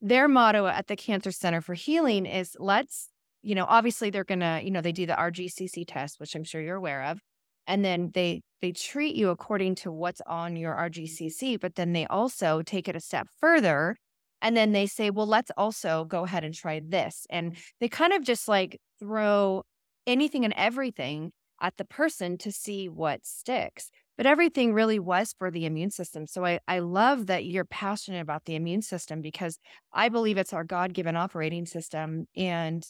their 0.00 0.28
motto 0.28 0.66
at 0.66 0.86
the 0.86 0.96
Cancer 0.96 1.30
Center 1.30 1.60
for 1.60 1.74
Healing 1.74 2.26
is 2.26 2.56
let's, 2.58 3.08
you 3.42 3.54
know, 3.54 3.66
obviously 3.68 4.10
they're 4.10 4.24
going 4.24 4.40
to, 4.40 4.60
you 4.62 4.70
know, 4.70 4.80
they 4.80 4.92
do 4.92 5.06
the 5.06 5.14
RGCC 5.14 5.84
test, 5.86 6.18
which 6.18 6.34
I'm 6.34 6.44
sure 6.44 6.60
you're 6.60 6.76
aware 6.76 7.04
of. 7.04 7.20
And 7.66 7.84
then 7.84 8.10
they 8.14 8.42
they 8.60 8.72
treat 8.72 9.14
you 9.16 9.30
according 9.30 9.76
to 9.76 9.92
what's 9.92 10.20
on 10.26 10.56
your 10.56 10.74
RGCC, 10.74 11.60
but 11.60 11.76
then 11.76 11.92
they 11.92 12.06
also 12.06 12.62
take 12.62 12.88
it 12.88 12.96
a 12.96 13.00
step 13.00 13.28
further 13.40 13.96
and 14.42 14.56
then 14.56 14.72
they 14.72 14.86
say, 14.86 15.10
well, 15.10 15.26
let's 15.26 15.50
also 15.56 16.04
go 16.04 16.24
ahead 16.24 16.44
and 16.44 16.54
try 16.54 16.80
this. 16.84 17.26
And 17.30 17.56
they 17.78 17.88
kind 17.88 18.12
of 18.12 18.22
just 18.22 18.48
like 18.48 18.80
throw 18.98 19.64
anything 20.06 20.44
and 20.44 20.54
everything 20.56 21.32
at 21.60 21.76
the 21.76 21.84
person 21.84 22.38
to 22.38 22.50
see 22.50 22.88
what 22.88 23.24
sticks 23.24 23.90
but 24.20 24.26
everything 24.26 24.74
really 24.74 24.98
was 24.98 25.34
for 25.38 25.50
the 25.50 25.64
immune 25.64 25.90
system. 25.90 26.26
So 26.26 26.44
I, 26.44 26.60
I 26.68 26.80
love 26.80 27.28
that 27.28 27.46
you're 27.46 27.64
passionate 27.64 28.20
about 28.20 28.44
the 28.44 28.54
immune 28.54 28.82
system 28.82 29.22
because 29.22 29.58
I 29.94 30.10
believe 30.10 30.36
it's 30.36 30.52
our 30.52 30.62
God 30.62 30.92
given 30.92 31.16
operating 31.16 31.64
system. 31.64 32.26
And, 32.36 32.86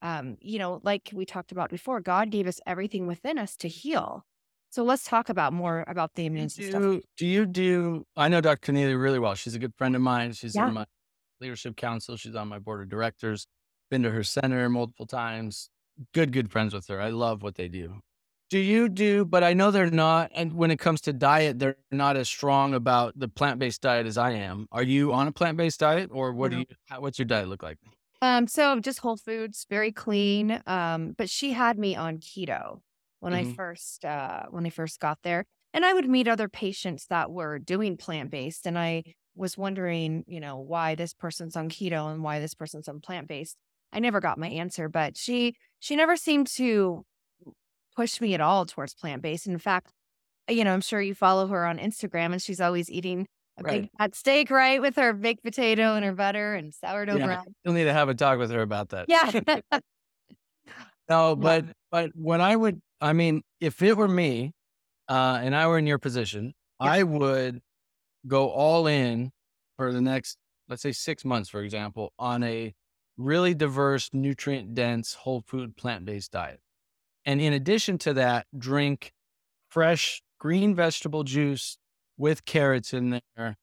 um, 0.00 0.38
you 0.40 0.58
know, 0.58 0.80
like 0.82 1.10
we 1.12 1.26
talked 1.26 1.52
about 1.52 1.68
before, 1.68 2.00
God 2.00 2.30
gave 2.30 2.46
us 2.46 2.60
everything 2.66 3.06
within 3.06 3.36
us 3.36 3.56
to 3.56 3.68
heal. 3.68 4.24
So 4.70 4.82
let's 4.82 5.04
talk 5.04 5.28
about 5.28 5.52
more 5.52 5.84
about 5.86 6.14
the 6.14 6.24
immune 6.24 6.46
do, 6.46 6.62
system. 6.62 7.02
Do 7.18 7.26
you 7.26 7.44
do? 7.44 8.06
I 8.16 8.28
know 8.28 8.40
Dr. 8.40 8.72
Connealy 8.72 8.98
really 8.98 9.18
well. 9.18 9.34
She's 9.34 9.54
a 9.54 9.58
good 9.58 9.74
friend 9.76 9.94
of 9.94 10.00
mine. 10.00 10.32
She's 10.32 10.54
yeah. 10.54 10.68
in 10.68 10.72
my 10.72 10.86
leadership 11.42 11.76
council. 11.76 12.16
She's 12.16 12.34
on 12.34 12.48
my 12.48 12.58
board 12.58 12.80
of 12.80 12.88
directors. 12.88 13.46
Been 13.90 14.02
to 14.04 14.10
her 14.12 14.24
center 14.24 14.66
multiple 14.70 15.04
times. 15.04 15.68
Good, 16.14 16.32
good 16.32 16.50
friends 16.50 16.72
with 16.72 16.86
her. 16.86 17.02
I 17.02 17.10
love 17.10 17.42
what 17.42 17.56
they 17.56 17.68
do. 17.68 18.00
Do 18.50 18.58
you 18.58 18.88
do, 18.88 19.24
but 19.24 19.44
I 19.44 19.54
know 19.54 19.70
they're 19.70 19.90
not. 19.90 20.32
And 20.34 20.54
when 20.54 20.72
it 20.72 20.80
comes 20.80 21.00
to 21.02 21.12
diet, 21.12 21.60
they're 21.60 21.76
not 21.92 22.16
as 22.16 22.28
strong 22.28 22.74
about 22.74 23.16
the 23.16 23.28
plant 23.28 23.60
based 23.60 23.80
diet 23.80 24.06
as 24.06 24.18
I 24.18 24.32
am. 24.32 24.66
Are 24.72 24.82
you 24.82 25.12
on 25.12 25.28
a 25.28 25.32
plant 25.32 25.56
based 25.56 25.78
diet 25.78 26.10
or 26.12 26.32
what 26.32 26.50
no. 26.50 26.56
do 26.56 26.60
you, 26.60 26.66
how, 26.86 27.00
what's 27.00 27.18
your 27.18 27.26
diet 27.26 27.48
look 27.48 27.62
like? 27.62 27.78
Um, 28.20 28.48
so 28.48 28.80
just 28.80 28.98
whole 28.98 29.16
foods, 29.16 29.66
very 29.70 29.92
clean. 29.92 30.60
Um, 30.66 31.14
but 31.16 31.30
she 31.30 31.52
had 31.52 31.78
me 31.78 31.94
on 31.94 32.18
keto 32.18 32.80
when 33.20 33.32
mm-hmm. 33.32 33.52
I 33.52 33.54
first, 33.54 34.04
uh, 34.04 34.42
when 34.50 34.66
I 34.66 34.70
first 34.70 34.98
got 34.98 35.18
there. 35.22 35.46
And 35.72 35.84
I 35.84 35.92
would 35.92 36.08
meet 36.08 36.26
other 36.26 36.48
patients 36.48 37.06
that 37.06 37.30
were 37.30 37.60
doing 37.60 37.96
plant 37.96 38.32
based. 38.32 38.66
And 38.66 38.76
I 38.76 39.04
was 39.36 39.56
wondering, 39.56 40.24
you 40.26 40.40
know, 40.40 40.58
why 40.58 40.96
this 40.96 41.14
person's 41.14 41.54
on 41.54 41.68
keto 41.68 42.12
and 42.12 42.24
why 42.24 42.40
this 42.40 42.54
person's 42.54 42.88
on 42.88 42.98
plant 42.98 43.28
based. 43.28 43.56
I 43.92 44.00
never 44.00 44.20
got 44.20 44.38
my 44.38 44.48
answer, 44.48 44.88
but 44.88 45.16
she 45.16 45.56
she 45.78 45.96
never 45.96 46.16
seemed 46.16 46.46
to 46.48 47.04
push 47.96 48.20
me 48.20 48.34
at 48.34 48.40
all 48.40 48.66
towards 48.66 48.94
plant 48.94 49.22
based. 49.22 49.46
In 49.46 49.58
fact, 49.58 49.92
you 50.48 50.64
know, 50.64 50.72
I'm 50.72 50.80
sure 50.80 51.00
you 51.00 51.14
follow 51.14 51.46
her 51.48 51.66
on 51.66 51.78
Instagram 51.78 52.32
and 52.32 52.42
she's 52.42 52.60
always 52.60 52.90
eating 52.90 53.26
a 53.58 53.62
Right. 53.62 53.82
big 53.82 53.90
fat 53.98 54.14
steak, 54.14 54.50
right? 54.50 54.80
With 54.80 54.96
her 54.96 55.12
baked 55.12 55.42
potato 55.44 55.94
and 55.94 56.04
her 56.04 56.12
butter 56.12 56.54
and 56.54 56.72
sourdough 56.74 57.16
Yeah. 57.18 57.26
bread. 57.26 57.48
You'll 57.64 57.74
need 57.74 57.84
to 57.84 57.92
have 57.92 58.08
a 58.08 58.14
talk 58.14 58.38
with 58.38 58.50
her 58.50 58.62
about 58.62 58.90
that. 58.90 59.06
Yeah. 59.08 59.30
No, 61.08 61.34
but 61.34 61.64
but 61.90 62.10
when 62.14 62.40
I 62.40 62.54
would, 62.54 62.80
I 63.00 63.12
mean, 63.12 63.42
if 63.60 63.82
it 63.82 63.96
were 63.96 64.06
me, 64.08 64.52
uh, 65.08 65.40
and 65.42 65.56
I 65.56 65.66
were 65.66 65.78
in 65.78 65.86
your 65.86 65.98
position, 65.98 66.54
Yeah. 66.80 66.92
I 66.92 67.02
would 67.02 67.60
go 68.26 68.50
all 68.50 68.86
in 68.86 69.32
for 69.76 69.92
the 69.92 70.00
next, 70.00 70.38
let's 70.68 70.82
say, 70.82 70.92
six 70.92 71.24
months, 71.24 71.48
for 71.48 71.62
example, 71.62 72.12
on 72.18 72.42
a 72.44 72.74
really 73.16 73.54
diverse, 73.54 74.10
nutrient 74.12 74.74
dense, 74.74 75.14
whole 75.14 75.42
food, 75.42 75.76
plant 75.76 76.04
based 76.04 76.32
diet. 76.32 76.60
And 77.30 77.40
in 77.40 77.52
addition 77.52 77.96
to 77.98 78.14
that, 78.14 78.48
drink 78.58 79.12
fresh 79.68 80.20
green 80.40 80.74
vegetable 80.74 81.22
juice 81.22 81.78
with 82.18 82.44
carrots 82.44 82.92
in 82.92 83.20
there 83.36 83.56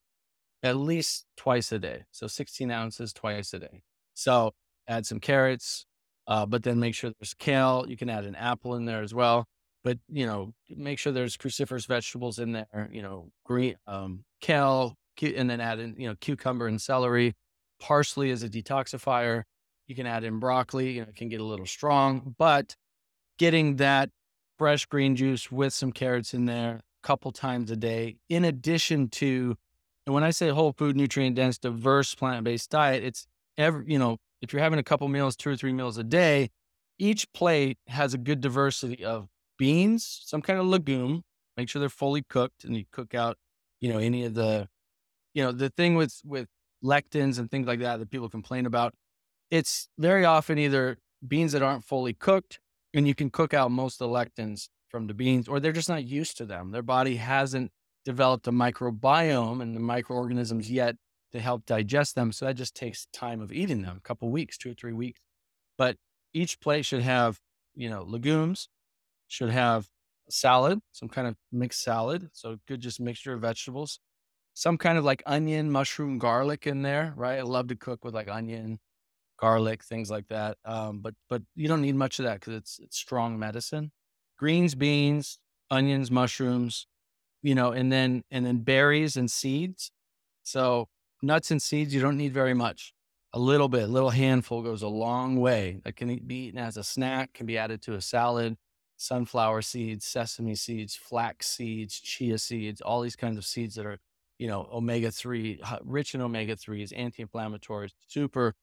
at 0.64 0.78
least 0.78 1.26
twice 1.36 1.74
a 1.74 1.80
day. 1.80 2.04
So 2.12 2.28
16 2.28 2.72
ounces 2.72 3.12
twice 3.12 3.54
a 3.54 3.60
day. 3.60 3.82
So 4.14 4.54
add 4.88 5.06
some 5.06 5.20
carrots, 5.20 5.86
uh, 6.28 6.46
but 6.46 6.64
then 6.64 6.80
make 6.80 6.96
sure 6.96 7.12
there's 7.20 7.34
kale. 7.34 7.86
You 7.90 7.98
can 7.98 8.10
add 8.10 8.24
an 8.24 8.36
apple 8.36 8.74
in 8.76 8.86
there 8.86 9.02
as 9.02 9.14
well. 9.14 9.48
But 9.84 9.98
you 10.08 10.26
know, 10.26 10.54
make 10.70 10.98
sure 10.98 11.12
there's 11.12 11.36
cruciferous 11.36 11.88
vegetables 11.88 12.40
in 12.40 12.54
there. 12.54 12.90
You 12.90 13.02
know, 13.02 13.32
green 13.44 13.76
um, 13.86 14.24
kale, 14.40 14.96
and 15.22 15.50
then 15.50 15.60
add 15.60 15.80
in 15.80 15.94
you 15.98 16.08
know 16.08 16.16
cucumber 16.22 16.68
and 16.68 16.82
celery. 16.82 17.36
Parsley 17.82 18.30
is 18.30 18.44
a 18.44 18.50
detoxifier. 18.50 19.44
You 19.88 19.96
can 19.96 20.08
add 20.08 20.24
in 20.24 20.40
broccoli. 20.40 20.92
You 20.92 21.02
know, 21.02 21.10
it 21.10 21.18
can 21.18 21.28
get 21.28 21.42
a 21.42 21.46
little 21.46 21.66
strong, 21.66 22.34
but 22.38 22.78
getting 23.38 23.78
that 23.78 24.10
fresh 24.58 24.86
green 24.86 25.16
juice 25.16 25.52
with 25.52 25.74
some 25.74 25.92
carrots 25.92 26.34
in 26.34 26.46
there 26.46 26.76
a 26.76 27.08
couple 27.08 27.32
times 27.32 27.72
a 27.72 27.76
day, 27.76 28.18
in 28.30 28.44
addition 28.44 29.10
to, 29.10 29.56
and 30.06 30.14
when 30.14 30.24
I 30.24 30.32
say 30.32 30.50
whole 30.50 30.74
food, 30.74 30.96
nutrient 30.96 31.36
dense, 31.36 31.58
diverse 31.58 32.16
plant 32.16 32.44
based 32.44 32.70
diet, 32.70 33.04
it's 33.04 33.28
every, 33.58 33.86
you 33.88 34.00
know, 34.00 34.18
if 34.42 34.54
you're 34.54 34.62
having 34.62 34.80
a 34.80 34.84
couple 34.84 35.08
meals, 35.08 35.36
two 35.36 35.50
or 35.50 35.56
three 35.56 35.74
meals 35.74 35.98
a 35.98 36.04
day, 36.04 36.50
each 37.00 37.32
plate 37.34 37.78
has 37.88 38.14
a 38.14 38.18
good 38.18 38.42
diversity 38.42 39.04
of 39.04 39.28
beans, 39.58 40.22
some 40.26 40.42
kind 40.42 40.60
of 40.60 40.66
legume, 40.66 41.24
make 41.56 41.70
sure 41.70 41.80
they're 41.80 41.90
fully 41.90 42.24
cooked 42.24 42.64
and 42.64 42.76
you 42.76 42.86
cook 42.92 43.14
out, 43.14 43.38
you 43.80 43.92
know, 43.92 44.00
any 44.00 44.24
of 44.24 44.34
the, 44.34 44.68
you 45.34 45.44
know, 45.44 45.52
the 45.52 45.70
thing 45.70 45.96
with, 45.96 46.22
with 46.24 46.48
lectins 46.84 47.38
and 47.40 47.50
things 47.52 47.68
like 47.68 47.80
that 47.80 48.00
that 48.00 48.10
people 48.10 48.30
complain 48.30 48.66
about, 48.66 48.94
it's 49.52 49.88
very 49.98 50.26
often 50.26 50.58
either 50.58 50.98
beans 51.28 51.52
that 51.52 51.62
aren't 51.62 51.84
fully 51.84 52.14
cooked 52.14 52.60
and 52.98 53.08
you 53.08 53.16
can 53.16 53.30
cook 53.30 53.54
out 53.54 53.72
most 53.72 54.02
of 54.02 54.10
the 54.10 54.14
lectins 54.14 54.70
from 54.90 55.08
the 55.08 55.14
beans, 55.14 55.48
or 55.48 55.60
they're 55.60 55.72
just 55.72 55.90
not 55.90 56.04
used 56.06 56.38
to 56.38 56.46
them. 56.46 56.72
Their 56.72 56.82
body 56.82 57.18
hasn't 57.18 57.72
developed 58.04 58.48
a 58.48 58.52
microbiome 58.52 59.62
and 59.62 59.76
the 59.76 59.80
microorganisms 59.80 60.72
yet 60.72 60.96
to 61.32 61.40
help 61.40 61.66
digest 61.66 62.16
them. 62.16 62.32
So 62.32 62.46
that 62.46 62.56
just 62.56 62.76
takes 62.76 63.06
time 63.14 63.42
of 63.42 63.52
eating 63.52 63.82
them, 63.82 63.98
a 63.98 64.02
couple 64.02 64.30
weeks, 64.30 64.58
two 64.58 64.72
or 64.72 64.74
three 64.74 64.94
weeks. 64.94 65.20
But 65.78 65.98
each 66.34 66.60
plate 66.60 66.86
should 66.86 67.02
have, 67.04 67.40
you 67.76 67.90
know, 67.90 68.04
legumes, 68.04 68.70
should 69.28 69.50
have 69.50 69.90
salad, 70.30 70.80
some 70.92 71.10
kind 71.10 71.28
of 71.28 71.36
mixed 71.52 71.84
salad. 71.84 72.30
So 72.34 72.58
good, 72.68 72.82
just 72.82 73.00
mixture 73.00 73.34
of 73.34 73.42
vegetables, 73.42 74.00
some 74.54 74.78
kind 74.78 74.98
of 74.98 75.04
like 75.04 75.22
onion, 75.26 75.70
mushroom, 75.70 76.18
garlic 76.18 76.66
in 76.66 76.82
there, 76.82 77.14
right? 77.16 77.40
I 77.40 77.44
love 77.44 77.68
to 77.68 77.76
cook 77.76 78.04
with 78.04 78.16
like 78.16 78.30
onion, 78.30 78.80
garlic, 79.38 79.84
things 79.84 80.10
like 80.10 80.28
that. 80.28 80.58
Um, 80.66 81.00
but 81.00 81.14
but 81.30 81.42
you 81.56 81.68
don't 81.68 81.82
need 81.82 81.96
much 81.96 82.20
of 82.20 82.26
that 82.26 82.40
because 82.40 82.56
it's 82.56 82.80
it's 82.80 82.98
strong 82.98 83.40
medicine. 83.40 83.92
Greens, 84.38 84.76
beans, 84.76 85.40
onions, 85.72 86.12
mushrooms, 86.12 86.88
you 87.42 87.56
know, 87.56 87.72
and 87.72 87.92
then 87.92 88.24
and 88.32 88.46
then 88.46 88.60
berries 88.60 89.18
and 89.18 89.30
seeds. 89.30 89.92
So 90.44 90.88
nuts 91.22 91.52
and 91.52 91.62
seeds, 91.62 91.94
you 91.94 92.02
don't 92.02 92.18
need 92.18 92.34
very 92.34 92.54
much. 92.54 92.94
A 93.34 93.40
little 93.40 93.68
bit, 93.68 93.84
a 93.84 93.88
little 93.88 94.10
handful 94.10 94.64
goes 94.64 94.82
a 94.82 94.88
long 94.88 95.36
way. 95.40 95.80
That 95.84 95.96
can 95.96 96.16
be 96.26 96.36
eaten 96.48 96.60
as 96.60 96.78
a 96.78 96.84
snack, 96.84 97.34
can 97.34 97.46
be 97.46 97.58
added 97.58 97.82
to 97.84 97.96
a 97.96 98.02
salad. 98.02 98.58
Sunflower 99.00 99.62
seeds, 99.62 100.06
sesame 100.06 100.56
seeds, 100.56 100.96
flax 100.96 101.48
seeds, 101.48 102.00
chia 102.00 102.40
seeds, 102.40 102.82
all 102.82 103.02
these 103.02 103.16
kinds 103.16 103.38
of 103.38 103.46
seeds 103.46 103.76
that 103.76 103.86
are, 103.86 104.00
you 104.40 104.48
know, 104.48 104.68
omega 104.74 105.12
three, 105.12 105.62
rich 105.84 106.16
in 106.16 106.22
omega 106.22 106.56
threes, 106.56 106.92
anti-inflammatories, 106.94 107.92
super 108.08 108.56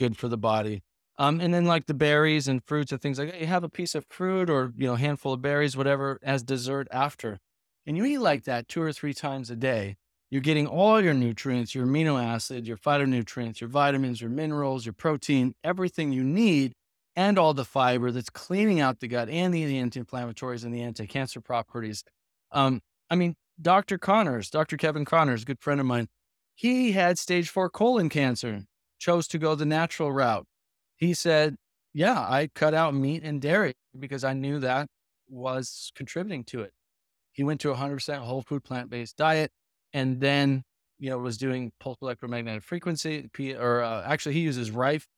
good 0.00 0.16
for 0.16 0.26
the 0.26 0.38
body. 0.38 0.82
Um, 1.18 1.38
and 1.38 1.52
then 1.52 1.66
like 1.66 1.86
the 1.86 1.94
berries 1.94 2.48
and 2.48 2.64
fruits 2.64 2.90
and 2.90 3.00
things 3.00 3.18
like 3.18 3.30
that, 3.30 3.40
you 3.40 3.46
have 3.46 3.62
a 3.62 3.68
piece 3.68 3.94
of 3.94 4.06
fruit 4.08 4.48
or 4.48 4.72
you 4.74 4.86
know, 4.86 4.96
handful 4.96 5.34
of 5.34 5.42
berries, 5.42 5.76
whatever, 5.76 6.18
as 6.22 6.42
dessert 6.42 6.88
after. 6.90 7.38
And 7.86 7.96
you 7.96 8.06
eat 8.06 8.18
like 8.18 8.44
that 8.44 8.68
two 8.68 8.80
or 8.80 8.92
three 8.92 9.12
times 9.12 9.50
a 9.50 9.56
day. 9.56 9.96
You're 10.30 10.40
getting 10.40 10.66
all 10.66 11.02
your 11.02 11.12
nutrients, 11.12 11.74
your 11.74 11.86
amino 11.86 12.22
acids, 12.22 12.66
your 12.66 12.78
phytonutrients, 12.78 13.60
your 13.60 13.68
vitamins, 13.68 14.20
your 14.20 14.30
minerals, 14.30 14.86
your 14.86 14.92
protein, 14.94 15.54
everything 15.62 16.12
you 16.12 16.24
need, 16.24 16.72
and 17.16 17.38
all 17.38 17.52
the 17.52 17.64
fiber 17.64 18.10
that's 18.10 18.30
cleaning 18.30 18.80
out 18.80 19.00
the 19.00 19.08
gut 19.08 19.28
and 19.28 19.52
the 19.52 19.76
anti-inflammatories 19.76 20.64
and 20.64 20.72
the 20.72 20.82
anti-cancer 20.82 21.40
properties. 21.40 22.02
Um, 22.52 22.80
I 23.10 23.16
mean, 23.16 23.34
Dr. 23.60 23.98
Conners, 23.98 24.48
Dr. 24.48 24.78
Kevin 24.78 25.04
Conners, 25.04 25.44
good 25.44 25.60
friend 25.60 25.80
of 25.80 25.86
mine, 25.86 26.08
he 26.54 26.92
had 26.92 27.18
stage 27.18 27.50
four 27.50 27.68
colon 27.68 28.08
cancer, 28.08 28.64
chose 29.00 29.26
to 29.28 29.38
go 29.38 29.56
the 29.56 29.66
natural 29.66 30.12
route. 30.12 30.46
He 30.96 31.12
said, 31.14 31.56
Yeah, 31.92 32.20
I 32.20 32.48
cut 32.54 32.74
out 32.74 32.94
meat 32.94 33.24
and 33.24 33.40
dairy 33.42 33.74
because 33.98 34.22
I 34.22 34.34
knew 34.34 34.60
that 34.60 34.86
was 35.28 35.90
contributing 35.96 36.44
to 36.44 36.60
it. 36.62 36.72
He 37.32 37.42
went 37.42 37.60
to 37.62 37.70
a 37.72 37.74
100% 37.76 38.18
whole 38.18 38.42
food 38.42 38.62
plant 38.62 38.90
based 38.90 39.16
diet 39.16 39.50
and 39.92 40.20
then, 40.20 40.62
you 41.00 41.10
know, 41.10 41.18
was 41.18 41.38
doing 41.38 41.72
pulse 41.80 41.98
electromagnetic 42.02 42.62
frequency, 42.62 43.28
P, 43.32 43.54
or 43.54 43.82
uh, 43.82 44.02
actually, 44.06 44.34
he 44.34 44.40
uses 44.40 44.70
Rife, 44.70 45.08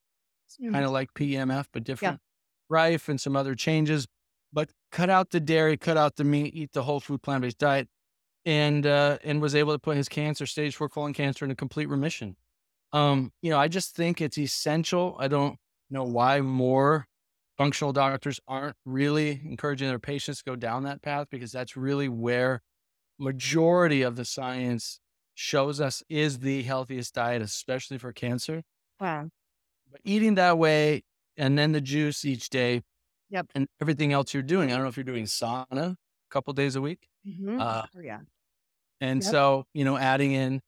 Mm. 0.60 0.72
kind 0.72 0.84
of 0.84 0.90
like 0.90 1.14
PMF, 1.14 1.66
but 1.72 1.82
different. 1.82 2.20
Yeah. 2.20 2.74
Rife 2.76 3.08
and 3.08 3.18
some 3.18 3.36
other 3.36 3.54
changes, 3.54 4.06
but 4.52 4.70
cut 4.90 5.08
out 5.08 5.30
the 5.30 5.40
dairy, 5.40 5.78
cut 5.78 5.96
out 5.96 6.16
the 6.16 6.24
meat, 6.24 6.54
eat 6.54 6.72
the 6.74 6.82
whole 6.82 7.00
food 7.00 7.22
plant 7.22 7.40
based 7.40 7.56
diet, 7.58 7.88
and 8.44 8.86
uh, 8.86 9.16
and 9.24 9.40
was 9.40 9.54
able 9.54 9.72
to 9.72 9.78
put 9.78 9.96
his 9.96 10.10
cancer, 10.10 10.44
stage 10.44 10.76
four 10.76 10.90
colon 10.90 11.14
cancer, 11.14 11.44
into 11.46 11.54
complete 11.54 11.88
remission. 11.88 12.36
Um, 12.92 13.32
you 13.42 13.50
know, 13.50 13.58
I 13.58 13.68
just 13.68 13.94
think 13.96 14.20
it's 14.20 14.38
essential. 14.38 15.16
I 15.18 15.28
don't 15.28 15.58
know 15.90 16.04
why 16.04 16.40
more 16.40 17.06
functional 17.58 17.92
doctors 17.92 18.40
aren't 18.48 18.76
really 18.84 19.40
encouraging 19.44 19.88
their 19.88 19.98
patients 19.98 20.38
to 20.38 20.44
go 20.44 20.56
down 20.56 20.84
that 20.84 21.02
path 21.02 21.28
because 21.30 21.52
that's 21.52 21.76
really 21.76 22.08
where 22.08 22.60
majority 23.18 24.02
of 24.02 24.16
the 24.16 24.24
science 24.24 25.00
shows 25.34 25.80
us 25.80 26.02
is 26.08 26.40
the 26.40 26.62
healthiest 26.64 27.14
diet, 27.14 27.42
especially 27.42 27.98
for 27.98 28.12
cancer. 28.12 28.62
Wow. 29.00 29.30
But 29.90 30.00
eating 30.04 30.34
that 30.36 30.58
way 30.58 31.02
and 31.36 31.58
then 31.58 31.72
the 31.72 31.80
juice 31.80 32.24
each 32.24 32.48
day 32.50 32.82
Yep. 33.30 33.52
and 33.54 33.68
everything 33.80 34.12
else 34.12 34.34
you're 34.34 34.42
doing. 34.42 34.70
I 34.70 34.74
don't 34.76 34.82
know 34.84 34.88
if 34.88 34.96
you're 34.98 35.04
doing 35.04 35.24
sauna 35.26 35.92
a 35.92 35.96
couple 36.30 36.52
days 36.54 36.76
a 36.76 36.82
week. 36.82 37.08
Mhm. 37.24 37.58
Uh, 37.58 37.86
oh, 37.94 38.00
yeah. 38.00 38.20
and 39.00 39.22
Yep. 39.22 39.24
so, 39.24 39.66
you 39.74 39.84
know, 39.84 39.96
adding 39.96 40.32
in 40.32 40.60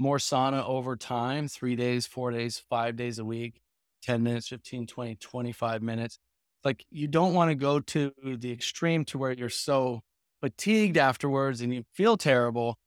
more 0.00 0.16
sauna 0.16 0.66
over 0.66 0.96
time, 0.96 1.46
three 1.46 1.76
days, 1.76 2.06
four 2.06 2.30
days, 2.30 2.60
five 2.70 2.96
days 2.96 3.18
a 3.18 3.24
week, 3.24 3.60
10 4.02 4.22
minutes, 4.22 4.48
15, 4.48 4.86
20, 4.86 5.14
25 5.16 5.82
minutes. 5.82 6.18
Like 6.64 6.86
you 6.90 7.06
don't 7.06 7.34
want 7.34 7.50
to 7.50 7.54
go 7.54 7.80
to 7.80 8.10
the 8.24 8.50
extreme 8.50 9.04
to 9.06 9.18
where 9.18 9.32
you're 9.32 9.50
so 9.50 10.00
fatigued 10.40 10.96
afterwards 10.96 11.60
and 11.60 11.72
you 11.74 11.84
feel 11.92 12.16
terrible. 12.16 12.78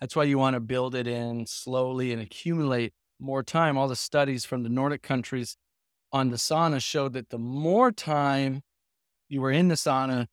That's 0.00 0.14
why 0.14 0.24
you 0.24 0.38
want 0.38 0.54
to 0.54 0.60
build 0.60 0.94
it 0.94 1.08
in 1.08 1.44
slowly 1.46 2.12
and 2.12 2.22
accumulate 2.22 2.92
more 3.18 3.42
time. 3.42 3.76
All 3.76 3.88
the 3.88 3.96
studies 3.96 4.44
from 4.44 4.62
the 4.62 4.68
Nordic 4.68 5.02
countries 5.02 5.56
on 6.12 6.30
the 6.30 6.36
sauna 6.36 6.80
showed 6.80 7.14
that 7.14 7.30
the 7.30 7.38
more 7.38 7.90
time 7.90 8.62
you 9.28 9.40
were 9.40 9.50
in 9.50 9.66
the 9.66 9.74
sauna 9.74 10.26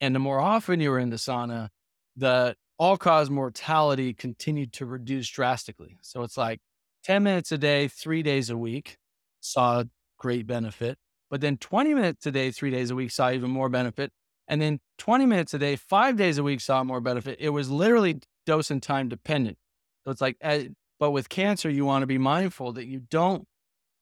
and 0.00 0.16
the 0.16 0.20
more 0.20 0.40
often 0.40 0.80
you 0.80 0.90
were 0.90 0.98
in 0.98 1.10
the 1.10 1.16
sauna, 1.16 1.68
the 2.16 2.56
all 2.78 2.96
cause 2.96 3.30
mortality 3.30 4.12
continued 4.12 4.72
to 4.74 4.86
reduce 4.86 5.28
drastically. 5.28 5.98
So 6.02 6.22
it's 6.22 6.36
like 6.36 6.60
10 7.04 7.22
minutes 7.22 7.52
a 7.52 7.58
day, 7.58 7.88
three 7.88 8.22
days 8.22 8.50
a 8.50 8.56
week, 8.56 8.98
saw 9.40 9.84
great 10.18 10.46
benefit. 10.46 10.98
But 11.30 11.40
then 11.40 11.56
20 11.56 11.94
minutes 11.94 12.26
a 12.26 12.30
day, 12.30 12.50
three 12.50 12.70
days 12.70 12.90
a 12.90 12.94
week, 12.94 13.10
saw 13.10 13.30
even 13.30 13.50
more 13.50 13.68
benefit. 13.68 14.12
And 14.48 14.60
then 14.60 14.80
20 14.98 15.26
minutes 15.26 15.54
a 15.54 15.58
day, 15.58 15.76
five 15.76 16.16
days 16.16 16.38
a 16.38 16.42
week, 16.42 16.60
saw 16.60 16.84
more 16.84 17.00
benefit. 17.00 17.38
It 17.40 17.48
was 17.50 17.70
literally 17.70 18.20
dose 18.44 18.70
and 18.70 18.82
time 18.82 19.08
dependent. 19.08 19.58
So 20.04 20.12
it's 20.12 20.20
like, 20.20 20.36
uh, 20.42 20.60
but 21.00 21.10
with 21.10 21.28
cancer, 21.28 21.68
you 21.68 21.84
want 21.84 22.02
to 22.02 22.06
be 22.06 22.18
mindful 22.18 22.72
that 22.74 22.86
you 22.86 23.00
don't 23.10 23.46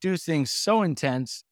do 0.01 0.17
things 0.17 0.51
so 0.51 0.83
intense 0.83 1.45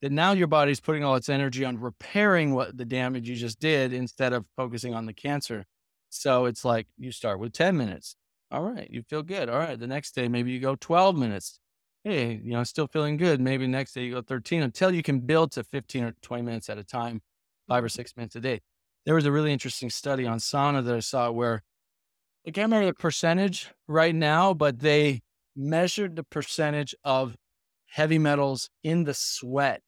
that 0.00 0.10
now 0.10 0.32
your 0.32 0.46
body's 0.46 0.80
putting 0.80 1.04
all 1.04 1.16
its 1.16 1.28
energy 1.28 1.64
on 1.64 1.78
repairing 1.78 2.54
what 2.54 2.76
the 2.76 2.86
damage 2.86 3.28
you 3.28 3.36
just 3.36 3.60
did 3.60 3.92
instead 3.92 4.32
of 4.32 4.46
focusing 4.56 4.94
on 4.94 5.04
the 5.04 5.12
cancer. 5.12 5.66
So 6.10 6.46
it's 6.46 6.64
like 6.64 6.88
you 6.98 7.12
start 7.12 7.38
with 7.40 7.52
10 7.52 7.76
minutes. 7.76 8.16
All 8.50 8.62
right, 8.64 8.90
you 8.90 9.02
feel 9.02 9.22
good. 9.22 9.48
All 9.48 9.58
right, 9.58 9.78
the 9.78 9.86
next 9.86 10.12
day, 10.14 10.28
maybe 10.28 10.50
you 10.52 10.60
go 10.60 10.74
12 10.76 11.16
minutes. 11.16 11.60
Hey, 12.04 12.34
you 12.34 12.52
know, 12.52 12.64
still 12.64 12.86
feeling 12.88 13.16
good. 13.16 13.40
Maybe 13.40 13.66
next 13.66 13.92
day 13.92 14.04
you 14.04 14.12
go 14.14 14.22
13 14.22 14.62
until 14.62 14.92
you 14.94 15.02
can 15.02 15.20
build 15.20 15.52
to 15.52 15.64
15 15.64 16.04
or 16.04 16.12
20 16.22 16.42
minutes 16.42 16.68
at 16.68 16.78
a 16.78 16.84
time, 16.84 17.22
five 17.68 17.84
or 17.84 17.88
Mm-hmm. 17.88 17.90
six 17.90 18.16
minutes 18.16 18.36
a 18.36 18.40
day. 18.40 18.60
There 19.06 19.14
was 19.14 19.26
a 19.26 19.32
really 19.32 19.52
interesting 19.52 19.90
study 19.90 20.26
on 20.26 20.38
sauna 20.38 20.84
that 20.84 20.94
I 20.94 21.00
saw 21.00 21.30
where 21.30 21.62
I 22.46 22.50
can't 22.50 22.66
remember 22.70 22.86
the 22.86 22.94
percentage 22.94 23.70
right 23.86 24.14
now, 24.14 24.54
but 24.54 24.78
they 24.80 25.22
measured 25.54 26.16
the 26.16 26.24
percentage 26.24 26.94
of 27.04 27.36
heavy 27.86 28.18
metals 28.18 28.70
in 28.82 29.04
the 29.04 29.14
sweat 29.14 29.82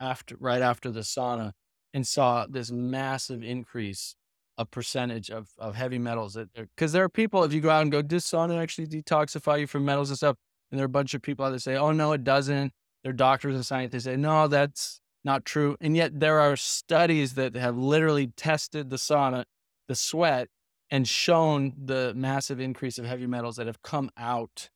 after 0.00 0.36
right 0.38 0.62
after 0.62 0.90
the 0.90 1.00
sauna 1.00 1.52
and 1.94 2.06
saw 2.06 2.46
this 2.46 2.70
massive 2.70 3.42
increase 3.42 4.16
of 4.62 4.70
percentage 4.70 5.30
of, 5.30 5.50
of 5.58 5.74
heavy 5.74 5.98
metals 5.98 6.36
because 6.54 6.92
there 6.92 7.04
are 7.04 7.08
people 7.08 7.44
if 7.44 7.52
you 7.52 7.60
go 7.60 7.70
out 7.70 7.82
and 7.82 7.92
go 7.92 8.00
does 8.02 8.24
sauna 8.24 8.60
actually 8.60 8.86
detoxify 8.86 9.60
you 9.60 9.66
from 9.66 9.84
metals 9.84 10.08
and 10.10 10.16
stuff 10.16 10.36
and 10.70 10.78
there 10.78 10.84
are 10.84 10.86
a 10.86 10.88
bunch 10.88 11.12
of 11.14 11.20
people 11.22 11.44
out 11.44 11.50
there 11.50 11.58
say 11.58 11.76
oh 11.76 11.92
no 11.92 12.12
it 12.12 12.24
doesn't 12.24 12.72
they're 13.04 13.12
doctors 13.12 13.54
and 13.54 13.66
scientists 13.66 14.04
say 14.04 14.16
no 14.16 14.48
that's 14.48 15.00
not 15.24 15.44
true 15.44 15.76
and 15.80 15.96
yet 15.96 16.18
there 16.18 16.40
are 16.40 16.56
studies 16.56 17.34
that 17.34 17.54
have 17.54 17.76
literally 17.76 18.28
tested 18.36 18.90
the 18.90 18.96
sauna 18.96 19.44
the 19.88 19.94
sweat 19.94 20.48
and 20.90 21.06
shown 21.08 21.72
the 21.82 22.12
massive 22.14 22.60
increase 22.60 22.98
of 22.98 23.04
heavy 23.04 23.26
metals 23.26 23.56
that 23.56 23.66
have 23.66 23.82
come 23.82 24.10
out 24.16 24.70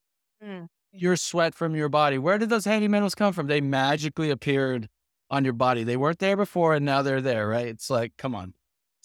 Mm. 0.44 0.68
your 0.92 1.16
sweat 1.16 1.54
from 1.54 1.74
your 1.74 1.88
body. 1.88 2.18
Where 2.18 2.36
did 2.36 2.50
those 2.50 2.66
heavy 2.66 2.88
metals 2.88 3.14
come 3.14 3.32
from? 3.32 3.46
They 3.46 3.62
magically 3.62 4.30
appeared 4.30 4.88
on 5.30 5.44
your 5.44 5.54
body. 5.54 5.82
They 5.82 5.96
weren't 5.96 6.18
there 6.18 6.36
before 6.36 6.74
and 6.74 6.84
now 6.84 7.00
they're 7.02 7.22
there, 7.22 7.48
right? 7.48 7.66
It's 7.68 7.88
like, 7.88 8.12
come 8.18 8.34
on. 8.34 8.52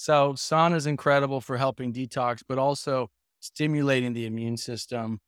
So, 0.02 0.34
sauna 0.34 0.78
is 0.78 0.88
incredible 0.88 1.42
for 1.42 1.58
helping 1.58 1.94
detox, 1.94 2.42
but 2.50 2.58
also 2.58 3.12
stimulating 3.40 4.14
the 4.14 4.26
immune 4.26 4.58
system, 4.58 5.20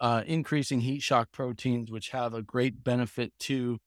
uh, 0.00 0.24
increasing 0.26 0.80
heat 0.80 1.00
shock 1.00 1.30
proteins, 1.30 1.92
which 1.92 2.08
have 2.08 2.34
a 2.34 2.42
great 2.42 2.82
benefit 2.82 3.32
to 3.38 3.78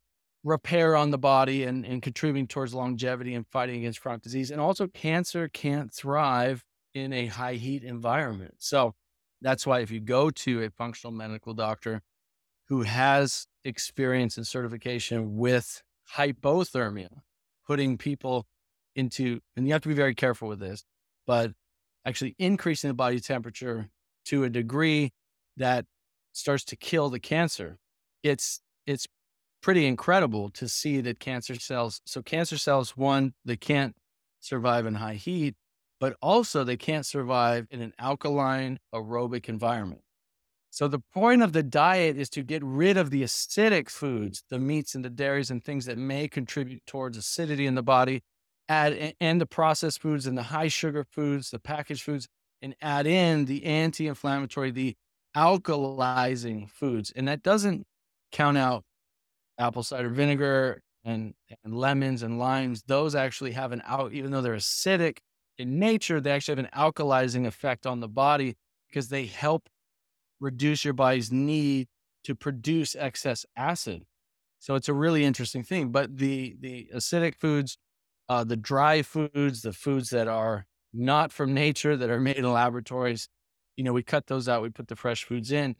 repair 0.45 0.95
on 0.95 1.11
the 1.11 1.17
body 1.17 1.65
and, 1.65 1.85
and 1.85 2.01
contributing 2.01 2.47
towards 2.47 2.73
longevity 2.73 3.35
and 3.35 3.47
fighting 3.47 3.79
against 3.79 3.99
chronic 3.99 4.21
disease. 4.21 4.49
And 4.49 4.61
also, 4.61 4.87
cancer 4.87 5.49
can't 5.49 5.93
thrive 5.93 6.63
in 6.93 7.11
a 7.11 7.25
high 7.25 7.55
heat 7.55 7.83
environment. 7.83 8.55
So, 8.59 8.95
that's 9.41 9.67
why 9.67 9.81
if 9.81 9.91
you 9.91 9.99
go 9.99 10.29
to 10.29 10.63
a 10.63 10.69
functional 10.69 11.11
medical 11.11 11.53
doctor 11.53 12.01
who 12.69 12.83
has 12.83 13.45
experience 13.65 14.37
and 14.37 14.47
certification 14.47 15.35
with 15.35 15.83
hyperthermia, 16.15 17.09
putting 17.67 17.97
people 17.97 18.47
into, 18.95 19.39
and 19.55 19.67
you 19.67 19.73
have 19.73 19.81
to 19.83 19.89
be 19.89 19.95
very 19.95 20.15
careful 20.15 20.47
with 20.47 20.59
this, 20.59 20.83
but 21.27 21.51
actually 22.05 22.35
increasing 22.39 22.89
the 22.89 22.93
body 22.93 23.19
temperature 23.19 23.89
to 24.25 24.43
a 24.43 24.49
degree 24.49 25.11
that 25.57 25.85
starts 26.33 26.63
to 26.65 26.75
kill 26.75 27.09
the 27.09 27.19
cancer. 27.19 27.77
It's, 28.23 28.61
it's 28.85 29.07
pretty 29.61 29.85
incredible 29.85 30.49
to 30.51 30.67
see 30.67 31.01
that 31.01 31.19
cancer 31.19 31.55
cells, 31.55 32.01
so 32.05 32.21
cancer 32.21 32.57
cells, 32.57 32.95
one, 32.95 33.33
they 33.45 33.57
can't 33.57 33.95
survive 34.39 34.85
in 34.85 34.95
high 34.95 35.15
heat, 35.15 35.55
but 35.99 36.15
also 36.21 36.63
they 36.63 36.77
can't 36.77 37.05
survive 37.05 37.67
in 37.69 37.81
an 37.81 37.93
alkaline 37.99 38.79
aerobic 38.93 39.49
environment. 39.49 40.01
So 40.71 40.87
the 40.87 40.99
point 40.99 41.41
of 41.41 41.51
the 41.53 41.63
diet 41.63 42.17
is 42.17 42.29
to 42.29 42.43
get 42.43 42.63
rid 42.63 42.95
of 42.95 43.09
the 43.09 43.23
acidic 43.23 43.89
foods, 43.89 44.43
the 44.49 44.59
meats 44.59 44.95
and 44.95 45.03
the 45.03 45.09
dairies 45.09 45.49
and 45.49 45.63
things 45.63 45.85
that 45.85 45.97
may 45.97 46.27
contribute 46.27 46.85
towards 46.85 47.17
acidity 47.17 47.65
in 47.65 47.75
the 47.75 47.83
body, 47.83 48.21
add 48.69 49.15
and 49.19 49.41
the 49.41 49.45
processed 49.45 50.01
foods 50.01 50.25
and 50.25 50.37
the 50.37 50.43
high 50.43 50.69
sugar 50.69 51.03
foods, 51.03 51.51
the 51.51 51.59
packaged 51.59 52.03
foods, 52.03 52.27
and 52.61 52.75
add 52.81 53.07
in 53.07 53.45
the 53.45 53.65
anti-inflammatory, 53.65 54.71
the 54.71 54.95
alkalizing 55.35 56.69
foods. 56.69 57.11
And 57.15 57.27
that 57.27 57.43
doesn't 57.43 57.85
count 58.31 58.57
out 58.57 58.83
apple 59.57 59.83
cider 59.83 60.09
vinegar 60.09 60.81
and, 61.03 61.33
and 61.63 61.75
lemons 61.75 62.23
and 62.23 62.39
limes. 62.39 62.83
Those 62.83 63.15
actually 63.15 63.51
have 63.51 63.71
an 63.71 63.81
out, 63.85 64.13
even 64.13 64.31
though 64.31 64.41
they're 64.41 64.55
acidic, 64.55 65.17
in 65.57 65.77
nature, 65.77 66.21
they 66.21 66.31
actually 66.31 66.55
have 66.55 66.65
an 66.65 66.71
alkalizing 66.73 67.45
effect 67.45 67.85
on 67.85 67.99
the 67.99 68.07
body 68.07 68.55
because 68.87 69.09
they 69.09 69.25
help 69.25 69.67
reduce 70.39 70.85
your 70.85 70.93
body's 70.93 71.31
need 71.31 71.87
to 72.23 72.33
produce 72.33 72.95
excess 72.95 73.45
acid. 73.57 74.05
So 74.59 74.75
it's 74.75 74.89
a 74.89 74.93
really 74.93 75.25
interesting 75.25 75.63
thing. 75.63 75.91
But 75.91 76.17
the 76.17 76.55
the 76.59 76.89
acidic 76.95 77.35
foods, 77.35 77.77
uh, 78.29 78.43
the 78.43 78.55
dry 78.55 79.01
foods, 79.01 79.61
the 79.63 79.73
foods 79.73 80.11
that 80.11 80.27
are 80.27 80.65
not 80.93 81.31
from 81.31 81.53
nature 81.53 81.97
that 81.97 82.09
are 82.09 82.19
made 82.19 82.37
in 82.37 82.51
laboratories, 82.51 83.27
you 83.75 83.83
know, 83.83 83.93
we 83.93 84.03
cut 84.03 84.27
those 84.27 84.47
out. 84.47 84.61
We 84.61 84.69
put 84.69 84.87
the 84.87 84.95
fresh 84.95 85.23
foods 85.23 85.51
in, 85.51 85.75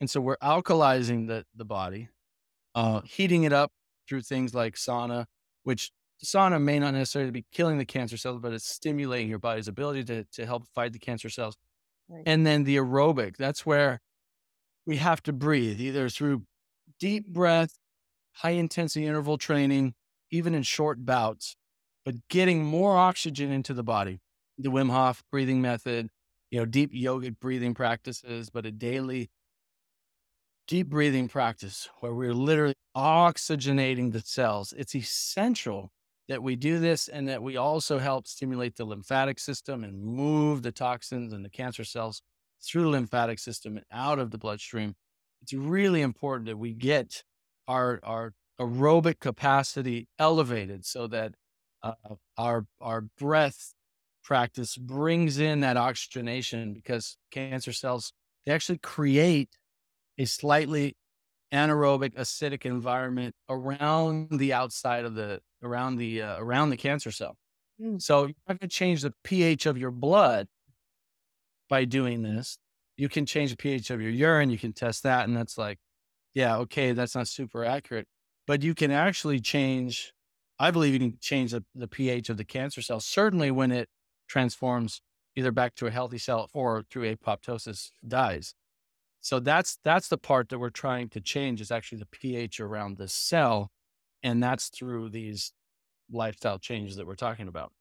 and 0.00 0.08
so 0.08 0.20
we're 0.20 0.38
alkalizing 0.38 1.28
the 1.28 1.44
the 1.54 1.64
body, 1.64 2.08
uh, 2.74 3.02
heating 3.02 3.44
it 3.44 3.52
up 3.52 3.72
through 4.08 4.22
things 4.22 4.54
like 4.54 4.74
sauna, 4.74 5.26
which 5.62 5.92
sauna 6.24 6.60
may 6.60 6.78
not 6.78 6.94
necessarily 6.94 7.30
be 7.30 7.46
killing 7.52 7.78
the 7.78 7.84
cancer 7.84 8.16
cells, 8.16 8.38
but 8.40 8.52
it's 8.52 8.66
stimulating 8.66 9.28
your 9.28 9.38
body's 9.38 9.68
ability 9.68 10.04
to, 10.04 10.24
to 10.24 10.46
help 10.46 10.66
fight 10.74 10.92
the 10.92 10.98
cancer 10.98 11.28
cells. 11.28 11.56
Right. 12.08 12.22
And 12.26 12.46
then 12.46 12.64
the 12.64 12.76
aerobic, 12.76 13.36
that's 13.36 13.64
where 13.64 14.00
we 14.86 14.96
have 14.96 15.22
to 15.24 15.32
breathe 15.32 15.80
either 15.80 16.08
through 16.08 16.42
deep 16.98 17.26
breath, 17.26 17.78
high 18.32 18.50
intensity 18.50 19.06
interval 19.06 19.38
training, 19.38 19.94
even 20.30 20.54
in 20.54 20.62
short 20.62 21.04
bouts, 21.04 21.56
but 22.10 22.28
getting 22.28 22.64
more 22.64 22.96
oxygen 22.96 23.52
into 23.52 23.72
the 23.72 23.84
body. 23.84 24.18
The 24.58 24.68
Wim 24.68 24.90
Hof 24.90 25.22
breathing 25.30 25.60
method, 25.62 26.08
you 26.50 26.58
know, 26.58 26.66
deep 26.66 26.92
yogic 26.92 27.38
breathing 27.38 27.72
practices, 27.72 28.50
but 28.50 28.66
a 28.66 28.72
daily 28.72 29.30
deep 30.66 30.88
breathing 30.88 31.28
practice 31.28 31.88
where 32.00 32.12
we're 32.12 32.34
literally 32.34 32.74
oxygenating 32.96 34.12
the 34.12 34.22
cells. 34.22 34.74
It's 34.76 34.96
essential 34.96 35.92
that 36.28 36.42
we 36.42 36.56
do 36.56 36.80
this 36.80 37.06
and 37.06 37.28
that 37.28 37.44
we 37.44 37.56
also 37.56 38.00
help 38.00 38.26
stimulate 38.26 38.74
the 38.74 38.84
lymphatic 38.84 39.38
system 39.38 39.84
and 39.84 40.02
move 40.02 40.62
the 40.64 40.72
toxins 40.72 41.32
and 41.32 41.44
the 41.44 41.48
cancer 41.48 41.84
cells 41.84 42.22
through 42.60 42.82
the 42.82 42.88
lymphatic 42.88 43.38
system 43.38 43.76
and 43.76 43.86
out 43.92 44.18
of 44.18 44.32
the 44.32 44.38
bloodstream. 44.38 44.96
It's 45.42 45.52
really 45.52 46.02
important 46.02 46.46
that 46.46 46.58
we 46.58 46.74
get 46.74 47.22
our, 47.68 48.00
our 48.02 48.32
aerobic 48.60 49.20
capacity 49.20 50.08
elevated 50.18 50.84
so 50.84 51.06
that 51.06 51.34
uh, 51.82 51.92
our, 52.36 52.66
our 52.80 53.02
breath 53.18 53.74
practice 54.22 54.76
brings 54.76 55.38
in 55.38 55.60
that 55.60 55.76
oxygenation 55.76 56.72
because 56.74 57.16
cancer 57.30 57.72
cells, 57.72 58.12
they 58.44 58.52
actually 58.52 58.78
create 58.78 59.50
a 60.18 60.24
slightly 60.24 60.96
anaerobic 61.52 62.14
acidic 62.14 62.64
environment 62.64 63.34
around 63.48 64.38
the 64.38 64.52
outside 64.52 65.04
of 65.04 65.14
the 65.14 65.40
around 65.62 65.96
the 65.96 66.22
uh, 66.22 66.38
around 66.38 66.70
the 66.70 66.76
cancer 66.76 67.10
cell. 67.10 67.36
Mm. 67.80 68.00
So 68.00 68.22
you're 68.22 68.34
not 68.48 68.60
going 68.60 68.68
to 68.68 68.68
change 68.68 69.02
the 69.02 69.14
pH 69.24 69.66
of 69.66 69.76
your 69.78 69.90
blood 69.90 70.46
by 71.68 71.84
doing 71.84 72.22
this. 72.22 72.58
You 72.96 73.08
can 73.08 73.26
change 73.26 73.50
the 73.50 73.56
pH 73.56 73.90
of 73.90 74.00
your 74.00 74.10
urine. 74.10 74.50
You 74.50 74.58
can 74.58 74.72
test 74.72 75.02
that, 75.04 75.26
and 75.26 75.36
that's 75.36 75.56
like, 75.56 75.78
yeah, 76.34 76.58
okay, 76.58 76.92
that's 76.92 77.14
not 77.14 77.28
super 77.28 77.64
accurate, 77.64 78.06
but 78.46 78.62
you 78.62 78.74
can 78.74 78.90
actually 78.90 79.40
change. 79.40 80.12
I 80.60 80.70
believe 80.70 80.92
you 80.92 81.00
can 81.00 81.18
change 81.20 81.52
the, 81.52 81.64
the 81.74 81.88
pH 81.88 82.28
of 82.28 82.36
the 82.36 82.44
cancer 82.44 82.82
cell. 82.82 83.00
Certainly, 83.00 83.50
when 83.50 83.72
it 83.72 83.88
transforms 84.28 85.00
either 85.34 85.50
back 85.50 85.74
to 85.76 85.86
a 85.86 85.90
healthy 85.90 86.18
cell 86.18 86.50
or 86.52 86.84
through 86.90 87.16
apoptosis 87.16 87.92
dies. 88.06 88.54
So 89.20 89.40
that's 89.40 89.78
that's 89.82 90.08
the 90.08 90.18
part 90.18 90.50
that 90.50 90.58
we're 90.58 90.70
trying 90.70 91.08
to 91.10 91.20
change 91.20 91.60
is 91.60 91.70
actually 91.70 91.98
the 91.98 92.06
pH 92.06 92.60
around 92.60 92.98
the 92.98 93.08
cell, 93.08 93.70
and 94.22 94.42
that's 94.42 94.68
through 94.68 95.10
these 95.10 95.52
lifestyle 96.10 96.58
changes 96.58 96.96
that 96.96 97.06
we're 97.06 97.14
talking 97.14 97.48
about. 97.48 97.72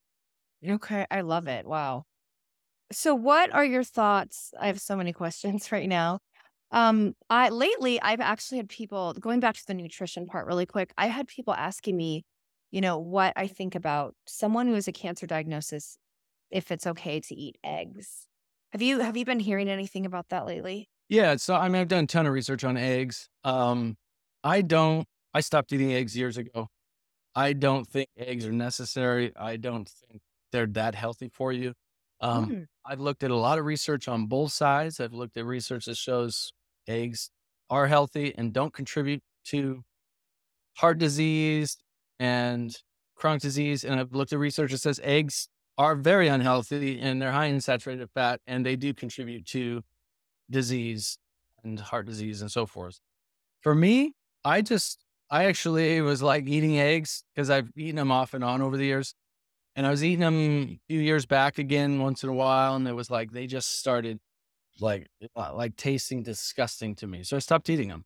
Okay, 0.68 1.06
I 1.12 1.22
love 1.22 1.48
it. 1.48 1.66
Wow. 1.66 2.04
So 2.92 3.14
what 3.14 3.54
are 3.54 3.66
your 3.66 3.84
thoughts? 3.84 4.54
I 4.60 4.68
have 4.68 4.80
so 4.80 4.96
many 4.96 5.14
questions 5.22 5.72
right 5.72 5.88
now. 5.88 6.20
Um, 6.72 7.16
I 7.30 7.50
lately 7.50 8.02
I've 8.02 8.22
actually 8.22 8.58
had 8.58 8.70
people 8.70 9.14
going 9.14 9.40
back 9.40 9.56
to 9.56 9.66
the 9.68 9.74
nutrition 9.74 10.28
part 10.28 10.46
really 10.48 10.66
quick. 10.66 10.94
I 10.98 11.08
had 11.08 11.28
people 11.28 11.54
asking 11.54 11.98
me, 11.98 12.24
you 12.72 12.82
know, 12.82 12.98
what 12.98 13.34
I 13.36 13.48
think 13.48 13.76
about 13.76 14.16
someone 14.28 14.68
who 14.68 14.74
has 14.74 14.88
a 14.88 14.92
cancer 14.92 15.28
diagnosis 15.28 15.98
if 16.52 16.72
it's 16.72 16.88
okay 16.88 17.20
to 17.22 17.36
eat 17.36 17.58
eggs. 17.64 18.28
Have 18.72 18.82
you 18.82 19.00
have 19.00 19.18
you 19.18 19.26
been 19.26 19.40
hearing 19.40 19.70
anything 19.70 20.06
about 20.06 20.30
that 20.30 20.46
lately? 20.46 20.90
Yeah, 21.10 21.36
so 21.38 21.56
I 21.56 21.68
mean, 21.70 21.82
I've 21.82 21.88
done 21.88 22.04
a 22.04 22.08
ton 22.08 22.28
of 22.28 22.34
research 22.34 22.64
on 22.64 22.78
eggs. 22.78 23.30
Um, 23.44 23.98
I 24.44 24.62
don't. 24.62 25.08
I 25.34 25.42
stopped 25.42 25.72
eating 25.74 25.94
eggs 25.94 26.16
years 26.18 26.38
ago. 26.38 26.68
I 27.36 27.54
don't 27.54 27.88
think 27.88 28.10
eggs 28.18 28.46
are 28.46 28.54
necessary. 28.54 29.34
I 29.38 29.58
don't 29.58 29.90
think 29.90 30.22
they're 30.52 30.68
that 30.68 30.96
healthy 30.96 31.30
for 31.30 31.54
you. 31.54 31.74
Um, 32.22 32.50
Mm. 32.50 32.66
I've 32.86 33.00
looked 33.02 33.24
at 33.24 33.32
a 33.32 33.36
lot 33.36 33.60
of 33.60 33.66
research 33.66 34.08
on 34.08 34.28
both 34.28 34.52
sides. 34.54 35.00
I've 35.00 35.14
looked 35.14 35.38
at 35.38 35.46
research 35.46 35.86
that 35.86 35.98
shows 35.98 36.54
eggs 36.88 37.32
are 37.70 37.88
healthy 37.88 38.36
and 38.38 38.54
don't 38.54 38.74
contribute 38.74 39.22
to 39.46 39.84
heart 40.78 40.98
disease 40.98 41.78
and 42.20 42.76
chronic 43.16 43.42
disease. 43.42 43.84
And 43.84 44.00
I've 44.00 44.14
looked 44.14 44.34
at 44.34 44.40
research 44.40 44.72
that 44.72 44.80
says 44.80 45.00
eggs 45.04 45.48
are 45.78 45.96
very 45.96 46.28
unhealthy 46.28 47.00
and 47.00 47.22
they're 47.22 47.32
high 47.32 47.46
in 47.46 47.62
saturated 47.62 48.10
fat 48.14 48.42
and 48.46 48.66
they 48.66 48.76
do 48.76 48.94
contribute 48.94 49.46
to 49.48 49.82
disease 50.50 51.18
and 51.64 51.80
heart 51.80 52.06
disease 52.06 52.42
and 52.42 52.52
so 52.52 52.66
forth. 52.66 53.00
For 53.62 53.74
me, 53.74 54.14
I 54.44 54.62
just, 54.62 55.04
I 55.30 55.46
actually 55.46 56.02
was 56.02 56.22
like 56.22 56.48
eating 56.48 56.80
eggs 56.80 57.24
because 57.34 57.50
I've 57.50 57.70
eaten 57.78 57.96
them 57.96 58.12
off 58.12 58.34
and 58.34 58.44
on 58.44 58.62
over 58.62 58.78
the 58.78 58.86
years. 58.86 59.14
And 59.76 59.86
I 59.86 59.92
was 59.92 60.04
eating 60.04 60.20
them 60.20 60.36
a 60.36 60.80
few 60.90 61.00
years 61.00 61.26
back 61.26 61.58
again 61.58 62.00
once 62.00 62.24
in 62.24 62.30
a 62.30 62.34
while. 62.34 62.76
And 62.76 62.88
it 62.88 62.96
was 62.96 63.10
like, 63.10 63.32
they 63.32 63.48
just 63.48 63.80
started 63.80 64.20
like, 64.82 65.08
uh, 65.36 65.54
like 65.56 65.76
tasting 65.76 66.24
disgusting 66.24 66.96
to 66.96 67.08
me. 67.08 67.24
So 67.24 67.38
I 67.38 67.40
stopped 67.40 67.70
eating 67.70 67.90
them. 67.90 68.04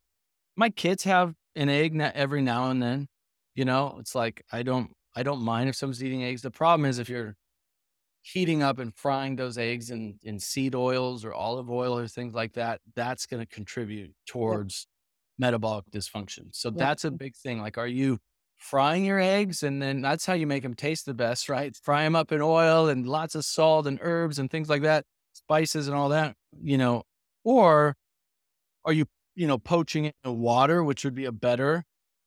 My 0.56 0.70
kids 0.70 1.02
have 1.04 1.34
an 1.56 1.68
egg 1.68 1.98
every 2.14 2.42
now 2.42 2.70
and 2.70 2.80
then. 2.82 3.08
You 3.54 3.64
know, 3.64 3.96
it's 4.00 4.14
like, 4.14 4.44
I 4.52 4.62
don't, 4.62 4.90
I 5.14 5.22
don't 5.22 5.42
mind 5.42 5.68
if 5.68 5.76
someone's 5.76 6.02
eating 6.02 6.24
eggs. 6.24 6.42
The 6.42 6.50
problem 6.50 6.86
is 6.86 6.98
if 6.98 7.08
you're 7.08 7.36
heating 8.22 8.62
up 8.62 8.78
and 8.78 8.94
frying 8.96 9.36
those 9.36 9.58
eggs 9.58 9.90
in, 9.90 10.18
in 10.22 10.40
seed 10.40 10.74
oils 10.74 11.24
or 11.24 11.32
olive 11.34 11.70
oil 11.70 11.96
or 11.96 12.08
things 12.08 12.34
like 12.34 12.54
that, 12.54 12.80
that's 12.96 13.26
going 13.26 13.44
to 13.44 13.46
contribute 13.46 14.12
towards 14.26 14.86
metabolic 15.38 15.84
dysfunction. 15.90 16.46
So 16.52 16.70
that's 16.70 17.04
a 17.04 17.10
big 17.10 17.36
thing. 17.36 17.60
Like, 17.60 17.78
are 17.78 17.86
you 17.86 18.18
frying 18.56 19.04
your 19.04 19.20
eggs? 19.20 19.62
And 19.62 19.80
then 19.80 20.00
that's 20.00 20.24
how 20.24 20.32
you 20.32 20.46
make 20.46 20.62
them 20.62 20.74
taste 20.74 21.06
the 21.06 21.14
best, 21.14 21.48
right? 21.50 21.76
Fry 21.76 22.04
them 22.04 22.16
up 22.16 22.32
in 22.32 22.40
oil 22.40 22.88
and 22.88 23.06
lots 23.06 23.34
of 23.34 23.44
salt 23.44 23.86
and 23.86 23.98
herbs 24.00 24.38
and 24.38 24.50
things 24.50 24.68
like 24.68 24.82
that, 24.82 25.04
spices 25.34 25.86
and 25.86 25.96
all 25.96 26.08
that, 26.08 26.34
you 26.62 26.78
know, 26.78 27.02
or 27.44 27.96
are 28.84 28.92
you, 28.92 29.06
you 29.34 29.46
know, 29.46 29.58
poaching 29.58 30.06
it 30.06 30.14
in 30.24 30.38
water, 30.38 30.82
which 30.82 31.04
would 31.04 31.14
be 31.14 31.24
a 31.24 31.32
better 31.32 31.84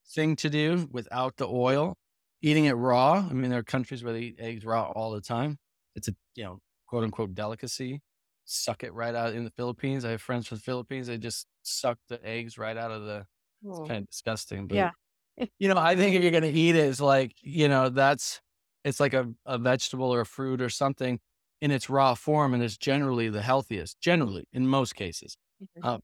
thing 0.09 0.35
to 0.37 0.49
do 0.49 0.87
without 0.91 1.37
the 1.37 1.47
oil? 1.47 1.97
Eating 2.41 2.65
it 2.65 2.73
raw. 2.73 3.13
I 3.29 3.33
mean, 3.33 3.49
there 3.49 3.59
are 3.59 3.63
countries 3.63 4.03
where 4.03 4.13
they 4.13 4.21
eat 4.21 4.35
eggs 4.39 4.65
raw 4.65 4.91
all 4.91 5.11
the 5.11 5.21
time. 5.21 5.57
It's 5.95 6.07
a, 6.07 6.15
you 6.35 6.43
know, 6.43 6.59
quote 6.87 7.03
unquote 7.03 7.33
delicacy 7.35 8.01
suck 8.49 8.81
it 8.83 8.93
right 8.93 9.13
out 9.13 9.33
in 9.33 9.43
the 9.43 9.51
Philippines. 9.51 10.05
I 10.05 10.11
have 10.11 10.21
friends 10.21 10.47
from 10.47 10.57
the 10.57 10.63
Philippines. 10.63 11.07
They 11.07 11.17
just 11.17 11.47
suck 11.63 11.99
the 12.07 12.25
eggs 12.25 12.57
right 12.57 12.77
out 12.77 12.91
of 12.91 13.03
the. 13.03 13.27
It's 13.69 13.79
kind 13.85 14.03
of 14.03 14.07
disgusting, 14.09 14.67
but 14.67 14.79
Yeah. 14.79 14.91
you 15.59 15.67
know, 15.69 15.77
I 15.77 15.95
think 15.95 16.15
if 16.15 16.21
you're 16.23 16.31
gonna 16.31 16.47
eat 16.47 16.75
it, 16.75 16.79
it's 16.89 17.01
like 17.01 17.33
you 17.41 17.67
know 17.67 17.89
that's 17.89 18.41
it's 18.83 18.99
like 18.99 19.13
a, 19.13 19.33
a 19.45 19.57
vegetable 19.57 20.13
or 20.13 20.21
a 20.21 20.25
fruit 20.25 20.61
or 20.61 20.69
something 20.69 21.19
in 21.61 21.71
its 21.71 21.89
raw 21.89 22.13
form, 22.15 22.53
and 22.53 22.63
it's 22.63 22.77
generally 22.77 23.29
the 23.29 23.41
healthiest. 23.41 23.99
Generally, 24.01 24.47
in 24.53 24.67
most 24.67 24.95
cases, 24.95 25.37
Mhm. 25.59 25.83
uh, 25.83 25.99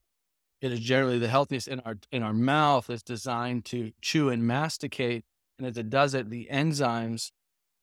it 0.64 0.72
is 0.72 0.80
generally 0.80 1.18
the 1.18 1.28
healthiest 1.28 1.68
in 1.68 1.80
our 1.80 1.96
in 2.12 2.22
our 2.22 2.34
mouth. 2.34 2.90
It's 2.90 3.02
designed 3.04 3.66
to 3.66 3.92
chew 4.02 4.30
and 4.30 4.46
masticate, 4.46 5.24
and 5.58 5.66
as 5.68 5.76
it 5.78 5.90
does 5.90 6.14
it, 6.14 6.30
the 6.30 6.48
enzymes 6.50 7.32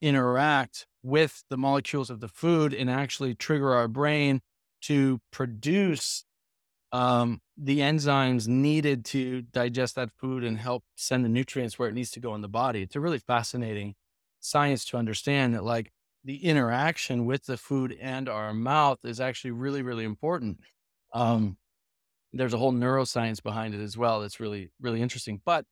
interact 0.01 0.87
with 1.03 1.43
the 1.49 1.57
molecules 1.57 2.09
of 2.09 2.19
the 2.21 2.29
food 2.29 2.73
and 2.73 2.89
actually 2.89 3.35
trigger 3.35 3.73
our 3.73 3.87
brain 3.87 4.41
to 4.83 5.21
produce 5.31 6.25
um, 6.91 7.41
the 7.57 7.79
enzymes 7.79 8.47
needed 8.47 9.05
to 9.05 9.43
digest 9.43 9.95
that 9.95 10.11
food 10.11 10.43
and 10.43 10.57
help 10.57 10.83
send 10.95 11.23
the 11.23 11.29
nutrients 11.29 11.79
where 11.79 11.89
it 11.89 11.93
needs 11.93 12.11
to 12.11 12.19
go 12.19 12.35
in 12.35 12.41
the 12.41 12.49
body. 12.49 12.81
It's 12.81 12.95
a 12.95 12.99
really 12.99 13.19
fascinating 13.19 13.95
science 14.39 14.85
to 14.85 14.97
understand 14.97 15.53
that, 15.53 15.63
like, 15.63 15.91
the 16.23 16.45
interaction 16.45 17.25
with 17.25 17.45
the 17.45 17.57
food 17.57 17.97
and 17.99 18.29
our 18.29 18.53
mouth 18.53 18.99
is 19.05 19.19
actually 19.19 19.51
really, 19.51 19.81
really 19.81 20.03
important. 20.03 20.59
Um, 21.13 21.57
there's 22.33 22.53
a 22.53 22.57
whole 22.57 22.71
neuroscience 22.73 23.41
behind 23.43 23.73
it 23.73 23.81
as 23.81 23.97
well. 23.97 24.21
That's 24.21 24.39
really, 24.39 24.71
really 24.79 25.01
interesting. 25.01 25.41
But 25.45 25.65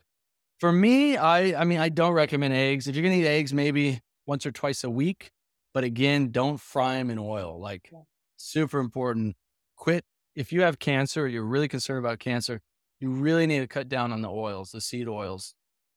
for 0.60 0.72
me, 0.72 1.16
I, 1.18 1.60
I 1.62 1.64
mean, 1.64 1.80
I 1.80 1.90
don't 1.90 2.14
recommend 2.14 2.54
eggs. 2.54 2.88
If 2.88 2.96
you're 2.96 3.04
gonna 3.04 3.16
eat 3.16 3.26
eggs, 3.28 3.54
maybe 3.54 4.02
once 4.26 4.46
or 4.46 4.52
twice 4.52 4.84
a 4.84 4.90
week. 4.90 5.32
But 5.74 5.84
again, 5.84 6.32
don't 6.32 6.60
fry 6.60 6.96
them 6.96 7.10
in 7.12 7.20
oil. 7.20 7.60
Like, 7.60 7.90
Yeah. 7.92 8.00
super 8.38 8.80
important. 8.80 9.36
Quit 9.76 10.04
if 10.36 10.52
you 10.52 10.62
have 10.64 10.80
cancer 10.80 11.24
or 11.24 11.28
you're 11.28 11.44
really 11.46 11.68
concerned 11.68 12.00
about 12.04 12.20
cancer. 12.20 12.62
You 13.00 13.12
really 13.12 13.48
need 13.48 13.60
to 13.60 13.68
cut 13.68 13.88
down 13.88 14.12
on 14.12 14.22
the 14.22 14.30
oils, 14.30 14.72
the 14.72 14.82
seed 14.82 15.08
oils, 15.08 15.54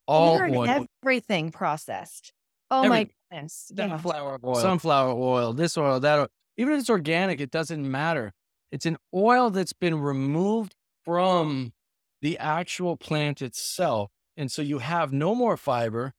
all 0.07 0.39
oil, 0.41 0.87
everything 1.03 1.51
processed. 1.51 2.33
Oh 2.71 2.83
my 2.89 3.01
everything. 3.01 3.15
goodness. 3.31 3.73
Yeah. 3.75 3.89
Sunflower 3.89 4.39
oil, 4.45 4.55
sunflower 4.55 5.15
oil, 5.15 5.53
this 5.53 5.77
oil, 5.77 5.99
that 6.01 6.19
oil. 6.21 6.29
Even 6.57 6.75
if 6.75 6.81
it's 6.81 6.91
organic, 6.91 7.41
it 7.41 7.51
doesn't 7.51 7.91
matter. 7.91 8.33
It's 8.73 8.87
an 8.87 8.97
oil 9.15 9.51
that's 9.51 9.73
been 9.73 10.01
removed 10.01 10.75
from 11.05 11.73
the 12.21 12.39
actual 12.39 12.97
plant 12.97 13.43
itself. 13.43 14.11
And 14.37 14.51
so 14.51 14.63
you 14.63 14.79
have 14.79 15.13
no 15.13 15.35
more 15.35 15.57
fiber, 15.57 16.15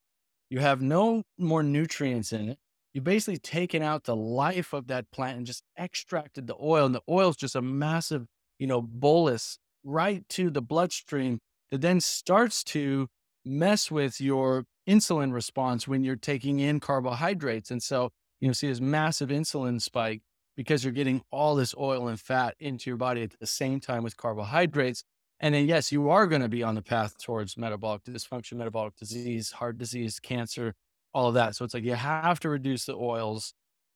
you 0.50 0.60
have 0.60 0.82
no 0.82 1.24
more 1.38 1.64
nutrients 1.64 2.32
in 2.32 2.50
it. 2.50 2.60
You've 2.94 3.04
basically 3.04 3.40
taken 3.40 3.82
out 3.82 4.04
the 4.04 4.16
life 4.16 4.72
of 4.72 4.88
that 4.88 5.10
plant 5.12 5.38
and 5.38 5.48
just 5.48 5.64
extracted 5.80 6.46
the 6.46 6.56
oil. 6.62 6.86
And 6.86 6.94
the 6.94 7.02
oil 7.10 7.30
is 7.30 7.36
just 7.36 7.56
a 7.56 7.62
massive, 7.62 8.28
you 8.60 8.68
know, 8.68 8.82
bolus 8.82 9.58
right 9.84 10.24
to 10.30 10.52
the 10.52 10.62
bloodstream 10.62 11.40
that 11.72 11.82
then 11.82 12.00
starts 12.00 12.64
to 12.66 13.08
mess 13.44 13.90
with 13.90 14.22
your 14.22 14.66
insulin 14.88 15.34
response 15.34 15.88
when 15.88 16.04
you're 16.04 16.16
taking 16.16 16.60
in 16.60 16.80
carbohydrates. 16.80 17.72
And 17.72 17.82
so 17.82 18.12
you 18.44 18.50
know, 18.50 18.54
see 18.54 18.68
this 18.68 18.82
massive 18.82 19.30
insulin 19.30 19.82
spike 19.82 20.22
because 20.56 20.84
you're 20.84 20.94
getting 20.94 21.22
all 21.32 21.56
this 21.56 21.74
oil 21.78 22.08
and 22.08 22.20
fat 22.20 22.56
into 22.60 22.90
your 22.90 22.98
body 22.98 23.24
at 23.24 23.40
the 23.40 23.48
same 23.48 23.80
time 23.80 24.04
with 24.04 24.18
carbohydrates. 24.18 25.04
And 25.40 25.54
then, 25.54 25.68
yes, 25.68 25.92
you 25.92 26.10
are 26.10 26.28
going 26.28 26.42
to 26.42 26.50
be 26.50 26.64
on 26.64 26.76
the 26.76 26.82
path 26.82 27.18
towards 27.22 27.58
metabolic 27.58 28.04
dysfunction, 28.04 28.54
metabolic 28.54 28.96
disease, 28.96 29.52
heart 29.52 29.78
disease, 29.78 30.20
cancer, 30.20 30.74
all 31.14 31.30
of 31.30 31.34
that. 31.34 31.56
So 31.56 31.66
it's 31.66 31.74
like 31.74 31.84
you 31.84 31.96
have 31.96 32.40
to 32.42 32.50
reduce 32.50 32.86
the 32.86 32.96
oils. 32.96 33.54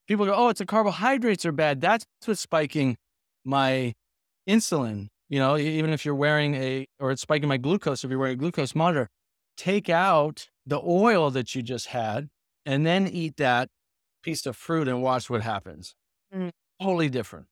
People 0.08 0.26
go, 0.26 0.34
oh, 0.34 0.50
it's 0.50 0.60
the 0.60 0.66
carbohydrates 0.66 1.46
are 1.46 1.52
bad. 1.52 1.82
That's 1.82 2.06
what's 2.26 2.42
spiking 2.42 2.98
my 3.46 3.94
insulin. 4.48 5.08
You 5.30 5.40
know, 5.40 5.58
even 5.58 5.92
if 5.92 6.06
you're 6.06 6.16
wearing 6.16 6.56
a, 6.56 6.88
or 7.00 7.12
it's 7.12 7.22
spiking 7.22 7.50
my 7.50 7.58
glucose, 7.58 8.04
if 8.04 8.10
you're 8.10 8.20
wearing 8.20 8.36
a 8.36 8.38
glucose 8.38 8.74
monitor, 8.74 9.10
take 9.58 9.90
out 9.90 10.48
the 10.66 10.80
oil 10.80 11.30
that 11.32 11.56
you 11.56 11.62
just 11.62 11.88
had 11.88 12.30
and 12.66 12.86
then 12.86 13.08
eat 13.08 13.38
that 13.38 13.70
piece 14.24 14.46
of 14.46 14.56
fruit 14.56 14.88
and 14.88 15.02
watch 15.02 15.30
what 15.30 15.42
happens. 15.42 15.96
Mm. 16.32 16.50
Totally 16.82 17.10
different. 17.10 17.48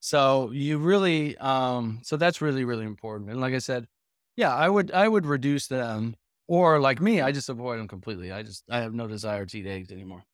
So 0.00 0.50
you 0.52 0.78
really, 0.78 1.36
um, 1.38 2.00
so 2.04 2.16
that's 2.16 2.42
really, 2.42 2.64
really 2.64 2.86
important. 2.86 3.30
And 3.30 3.40
like 3.40 3.54
I 3.54 3.58
said, 3.58 3.88
yeah, 4.36 4.54
I 4.54 4.68
would, 4.68 4.92
I 4.92 5.08
would 5.08 5.26
reduce 5.26 5.68
them 5.68 6.16
or 6.48 6.80
like 6.80 7.00
me, 7.00 7.20
I 7.22 7.32
just 7.32 7.48
avoid 7.50 7.78
them 7.80 7.88
completely. 7.88 8.32
I 8.32 8.42
just, 8.44 8.64
I 8.70 8.80
have 8.80 8.94
no 8.94 9.08
desire 9.08 9.46
to 9.46 9.58
eat 9.58 9.66
eggs 9.66 9.92
anymore. 9.92 10.24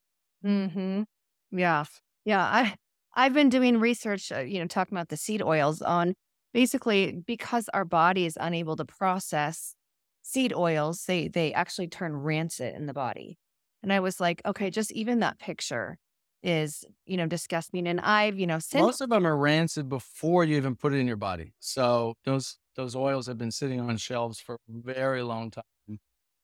hmm 0.43 1.03
Yeah. 1.51 1.85
Yeah. 2.24 2.43
I 2.45 2.76
I've 3.14 3.35
been 3.35 3.51
doing 3.51 3.78
research, 3.78 4.33
uh, 4.33 4.39
you 4.41 4.59
know, 4.61 4.66
talking 4.66 4.97
about 4.97 5.09
the 5.11 5.16
seed 5.18 5.43
oils 5.43 5.83
on 5.83 6.14
basically 6.55 7.12
because 7.26 7.68
our 7.74 7.85
body 7.85 8.24
is 8.26 8.39
unable 8.41 8.76
to 8.76 8.85
process 8.87 9.74
seed 10.22 10.53
oils, 10.55 11.05
they 11.07 11.28
they 11.28 11.53
actually 11.53 11.89
turn 11.89 12.16
rancid 12.16 12.74
in 12.74 12.87
the 12.87 12.95
body. 12.95 13.39
And 13.83 13.93
I 13.93 14.01
was 14.01 14.20
like, 14.20 14.41
okay, 14.47 14.70
just 14.70 14.93
even 14.93 15.20
that 15.20 15.39
picture 15.39 15.99
is, 16.43 16.84
you 17.07 17.16
know, 17.16 17.26
disgusting. 17.26 17.86
And 17.86 18.01
I've, 18.01 18.38
you 18.38 18.47
know, 18.47 18.59
since 18.59 18.82
Most 18.82 19.01
of 19.01 19.11
them 19.11 19.26
are 19.26 19.36
rancid 19.36 19.88
before 19.88 20.45
you 20.45 20.57
even 20.57 20.76
put 20.76 20.93
it 20.93 20.97
in 20.99 21.07
your 21.07 21.16
body. 21.16 21.55
So 21.59 22.14
those, 22.24 22.59
those 22.74 22.97
oils 22.97 23.26
have 23.26 23.38
been 23.38 23.51
sitting 23.51 23.80
on 23.80 23.97
shelves 23.97 24.40
for 24.40 24.55
a 24.57 24.59
very 24.68 25.22
long 25.22 25.51
time 25.51 25.64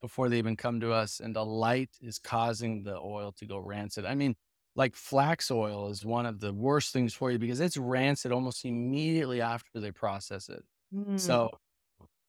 before 0.00 0.28
they 0.28 0.38
even 0.38 0.56
come 0.56 0.80
to 0.80 0.92
us. 0.92 1.20
And 1.20 1.34
the 1.34 1.44
light 1.44 1.90
is 2.00 2.18
causing 2.18 2.82
the 2.84 2.96
oil 2.98 3.32
to 3.32 3.46
go 3.46 3.58
rancid. 3.58 4.04
I 4.04 4.14
mean, 4.14 4.36
like 4.76 4.94
flax 4.94 5.50
oil 5.50 5.88
is 5.90 6.04
one 6.04 6.26
of 6.26 6.40
the 6.40 6.52
worst 6.52 6.92
things 6.92 7.14
for 7.14 7.30
you 7.30 7.38
because 7.38 7.60
it's 7.60 7.76
rancid 7.76 8.30
almost 8.30 8.64
immediately 8.64 9.40
after 9.40 9.80
they 9.80 9.90
process 9.90 10.48
it. 10.48 10.64
Mm, 10.92 11.18
So 11.18 11.50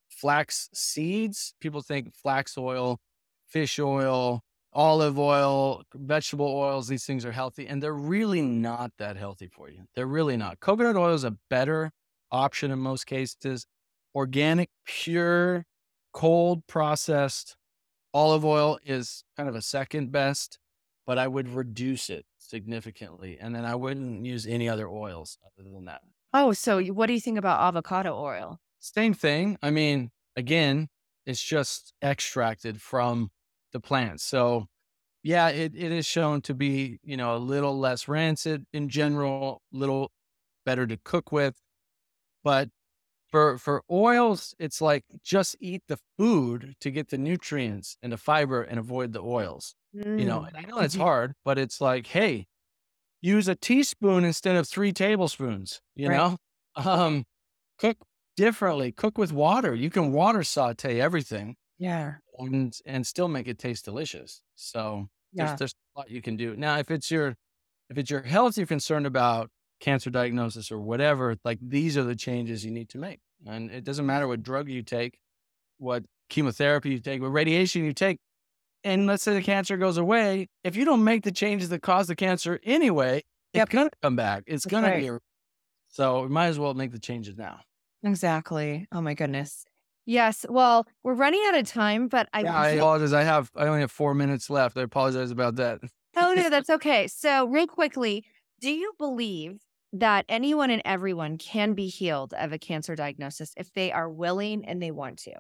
flax 0.10 0.70
seeds, 0.74 1.54
people 1.60 1.82
think 1.82 2.14
flax 2.16 2.58
oil, 2.58 3.00
fish 3.48 3.80
oil, 3.80 4.42
olive 4.74 5.18
oil, 5.18 5.84
vegetable 5.94 6.48
oils, 6.48 6.88
these 6.88 7.06
things 7.06 7.26
are 7.26 7.32
healthy 7.32 7.68
and 7.68 7.82
they're 7.82 7.94
really 7.94 8.42
not 8.42 8.92
that 8.98 9.18
healthy 9.18 9.48
for 9.48 9.70
you. 9.70 9.84
They're 9.96 10.08
really 10.08 10.38
not. 10.38 10.60
Coconut 10.60 10.96
oil 10.96 11.14
is 11.14 11.24
a 11.24 11.38
better 11.50 11.92
option 12.32 12.72
in 12.72 12.80
most 12.80 13.06
cases. 13.06 13.66
Organic, 14.16 14.70
pure, 14.86 15.66
cold 16.14 16.66
processed 16.68 17.56
olive 18.14 18.46
oil 18.46 18.80
is 18.86 19.24
kind 19.38 19.50
of 19.50 19.56
a 19.56 19.62
second 19.62 20.12
best, 20.12 20.60
but 21.06 21.18
I 21.18 21.28
would 21.28 21.50
reduce 21.50 22.10
it 22.10 22.26
significantly. 22.38 23.38
And 23.40 23.56
then 23.56 23.66
I 23.66 23.76
wouldn't 23.76 24.26
use 24.26 24.46
any 24.46 24.68
other 24.70 24.88
oils 24.88 25.38
other 25.46 25.70
than 25.70 25.86
that. 25.86 26.02
oh, 26.34 26.54
so 26.54 26.82
what 26.84 27.08
do 27.08 27.14
you 27.14 27.22
think 27.22 27.38
about 27.38 27.62
avocado 27.62 28.16
oil? 28.16 28.60
Same 28.80 29.14
thing. 29.14 29.58
I 29.62 29.72
mean, 29.72 30.12
again, 30.36 30.88
it's 31.26 31.44
just 31.44 31.94
extracted 32.04 32.82
from 32.82 33.30
the 33.72 33.80
plants. 33.80 34.24
So 34.24 34.68
yeah, 35.24 35.50
it, 35.50 35.76
it 35.76 35.92
is 35.94 36.06
shown 36.08 36.42
to 36.44 36.56
be, 36.56 37.00
you 37.04 37.18
know, 37.18 37.36
a 37.36 37.40
little 37.40 37.78
less 37.80 38.08
rancid 38.08 38.66
in 38.74 38.90
general, 38.90 39.62
little 39.72 40.12
better 40.66 40.88
to 40.88 40.98
cook 40.98 41.32
with. 41.32 41.62
But 42.44 42.70
For 43.30 43.58
for 43.60 43.84
oils, 43.92 44.56
it's 44.60 44.82
like 44.82 45.06
just 45.24 45.58
eat 45.62 45.84
the 45.90 46.00
food 46.20 46.76
to 46.82 46.92
get 46.92 47.10
the 47.10 47.18
nutrients 47.20 47.98
and 48.04 48.14
the 48.14 48.18
fiber 48.18 48.64
and 48.64 48.80
avoid 48.80 49.14
the 49.14 49.22
oils. 49.24 49.76
You 50.18 50.26
know, 50.26 50.44
Mm. 50.44 50.46
and 50.46 50.58
I 50.58 50.66
know 50.66 50.80
it's 50.82 50.96
Mhm. 50.96 50.98
hard, 50.98 51.36
but 51.46 51.58
it's 51.60 51.82
like, 51.82 52.08
hey, 52.08 52.48
use 53.22 53.48
a 53.48 53.56
teaspoon 53.56 54.24
instead 54.26 54.56
of 54.58 54.68
three 54.68 54.94
tablespoons, 54.94 55.82
you 55.96 56.08
Right. 56.08 56.10
know? 56.10 56.38
Um, 56.76 57.26
cook 57.80 57.98
differently, 58.38 58.92
cook 58.94 59.18
with 59.18 59.34
water. 59.34 59.76
You 59.76 59.90
can 59.92 60.14
water 60.14 60.44
saute 60.44 61.02
everything 61.02 61.58
Yeah. 61.80 62.20
And 62.40 62.78
and 62.86 63.06
still 63.06 63.28
make 63.28 63.48
it 63.48 63.60
taste 63.60 63.86
delicious. 63.86 64.42
So 64.56 65.10
there's 65.34 65.52
Yeah. 65.52 65.56
there's 65.58 65.74
a 65.96 66.00
lot 66.00 66.10
you 66.10 66.22
can 66.22 66.38
do. 66.38 66.56
Now, 66.56 66.78
if 66.80 66.92
it's 66.92 67.12
your 67.12 67.36
if 67.90 67.98
it's 67.98 68.10
your 68.12 68.22
health 68.24 68.58
you're 68.58 68.68
concerned 68.68 69.06
about, 69.08 69.50
cancer 69.82 70.10
diagnosis 70.10 70.72
or 70.72 70.80
whatever, 70.80 71.36
like 71.46 71.60
these 71.62 71.98
are 71.98 72.04
the 72.04 72.16
changes 72.16 72.66
you 72.66 72.72
need 72.72 72.90
to 72.90 72.98
make. 73.00 73.20
And 73.48 73.72
it 73.72 73.84
doesn't 73.84 74.06
matter 74.06 74.28
what 74.28 74.44
drug 74.44 74.70
you 74.70 74.84
take, 74.84 75.20
what 75.78 76.06
chemotherapy 76.30 76.92
you 76.92 77.00
take, 77.00 77.22
what 77.22 77.30
radiation 77.30 77.84
you 77.86 77.94
take. 77.94 78.20
And 78.84 79.08
let's 79.08 79.24
say 79.24 79.34
the 79.34 79.42
cancer 79.42 79.78
goes 79.78 79.98
away. 79.98 80.48
If 80.64 80.76
you 80.76 80.86
don't 80.86 81.04
make 81.04 81.24
the 81.24 81.32
changes 81.32 81.70
that 81.70 81.82
cause 81.82 82.08
the 82.08 82.16
cancer 82.16 82.60
anyway, 82.64 83.24
Yep. 83.54 83.68
it's 83.68 83.74
gonna 83.76 83.90
come 84.02 84.16
back. 84.16 84.44
It's 84.48 84.66
gonna 84.66 84.88
right. 84.88 85.02
be 85.12 85.18
so 85.90 86.24
we 86.24 86.30
might 86.30 86.48
as 86.48 86.60
well 86.60 86.74
make 86.76 86.92
the 86.92 87.00
changes 87.00 87.36
now. 87.38 87.62
Exactly. 88.04 88.88
Oh 88.92 89.02
my 89.02 89.14
goodness. 89.14 89.66
Yes. 90.10 90.44
Well, 90.50 90.88
we're 91.04 91.14
running 91.14 91.44
out 91.48 91.56
of 91.56 91.68
time, 91.68 92.08
but 92.08 92.28
I, 92.34 92.42
Yeah, 92.42 92.56
I 92.56 92.70
apologize. 92.70 93.14
I 93.14 93.22
have 93.22 93.52
I 93.56 93.68
only 93.68 93.82
have 93.82 93.92
four 93.92 94.16
minutes 94.16 94.50
left. 94.50 94.76
I 94.76 94.82
apologize 94.82 95.30
about 95.30 95.56
that. 95.58 95.82
oh 96.18 96.34
no, 96.34 96.50
that's 96.50 96.72
okay. 96.72 97.08
So, 97.08 97.46
real 97.46 97.68
quickly, 97.68 98.26
do 98.60 98.72
you 98.72 98.94
believe 98.98 99.60
that 99.94 100.26
anyone 100.28 100.72
and 100.72 100.82
everyone 100.84 101.38
can 101.38 101.76
be 101.76 101.90
healed 101.90 102.34
of 102.34 102.52
a 102.52 102.58
cancer 102.58 102.96
diagnosis 102.96 103.54
if 103.56 103.72
they 103.74 103.92
are 103.92 104.10
willing 104.10 104.66
and 104.66 104.82
they 104.82 104.90
want 104.90 105.20
to? 105.20 105.34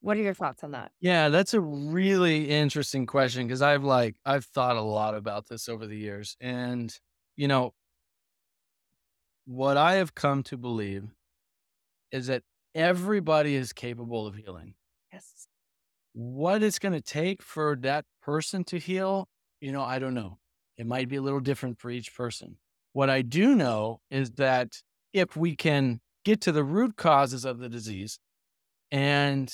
What 0.00 0.16
are 0.16 0.22
your 0.22 0.34
thoughts 0.34 0.64
on 0.64 0.72
that? 0.72 0.90
Yeah, 1.00 1.28
that's 1.28 1.54
a 1.54 1.60
really 1.60 2.50
interesting 2.50 3.06
question 3.06 3.46
because 3.46 3.62
I've 3.62 3.84
like 3.84 4.16
I've 4.24 4.44
thought 4.44 4.74
a 4.74 4.82
lot 4.82 5.14
about 5.14 5.46
this 5.46 5.68
over 5.68 5.86
the 5.86 5.96
years. 5.96 6.36
And 6.40 6.92
you 7.36 7.46
know, 7.46 7.74
what 9.44 9.76
I 9.76 9.94
have 9.94 10.16
come 10.16 10.42
to 10.44 10.56
believe 10.56 11.14
is 12.10 12.26
that 12.26 12.42
everybody 12.76 13.56
is 13.56 13.72
capable 13.72 14.26
of 14.26 14.36
healing. 14.36 14.74
Yes. 15.12 15.48
What 16.12 16.62
it's 16.62 16.78
going 16.78 16.92
to 16.92 17.00
take 17.00 17.42
for 17.42 17.76
that 17.80 18.04
person 18.22 18.62
to 18.64 18.78
heal, 18.78 19.28
you 19.60 19.72
know, 19.72 19.82
I 19.82 19.98
don't 19.98 20.14
know. 20.14 20.38
It 20.76 20.86
might 20.86 21.08
be 21.08 21.16
a 21.16 21.22
little 21.22 21.40
different 21.40 21.80
for 21.80 21.90
each 21.90 22.14
person. 22.14 22.58
What 22.92 23.08
I 23.08 23.22
do 23.22 23.54
know 23.54 24.00
is 24.10 24.32
that 24.32 24.82
if 25.12 25.36
we 25.36 25.56
can 25.56 26.00
get 26.24 26.42
to 26.42 26.52
the 26.52 26.64
root 26.64 26.96
causes 26.96 27.44
of 27.44 27.58
the 27.58 27.68
disease 27.68 28.18
and 28.90 29.52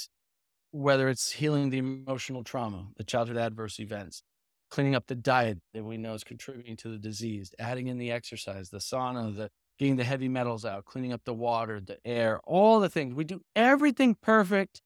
whether 0.73 1.09
it's 1.09 1.33
healing 1.33 1.70
the 1.70 1.79
emotional 1.79 2.43
trauma, 2.43 2.89
the 2.97 3.05
childhood 3.05 3.37
adverse 3.37 3.79
events, 3.79 4.23
cleaning 4.70 4.95
up 4.95 5.07
the 5.07 5.14
diet 5.14 5.59
that 5.75 5.85
we 5.85 5.97
know 5.97 6.14
is 6.14 6.25
contributing 6.25 6.77
to 6.79 6.89
the 6.89 6.99
disease, 6.99 7.53
adding 7.59 7.87
in 7.87 7.99
the 7.99 8.11
exercise, 8.11 8.70
the 8.70 8.79
sauna, 8.79 9.37
the 9.37 9.51
getting 9.83 9.97
the 9.97 10.05
heavy 10.05 10.28
metals 10.28 10.64
out, 10.64 10.85
cleaning 10.85 11.12
up 11.12 11.22
the 11.24 11.35
water, 11.35 11.80
the 11.80 11.99
air, 12.05 12.39
all 12.45 12.78
the 12.78 12.89
things. 12.89 13.16
We 13.16 13.24
do 13.24 13.41
everything 13.57 14.14
perfect. 14.14 14.80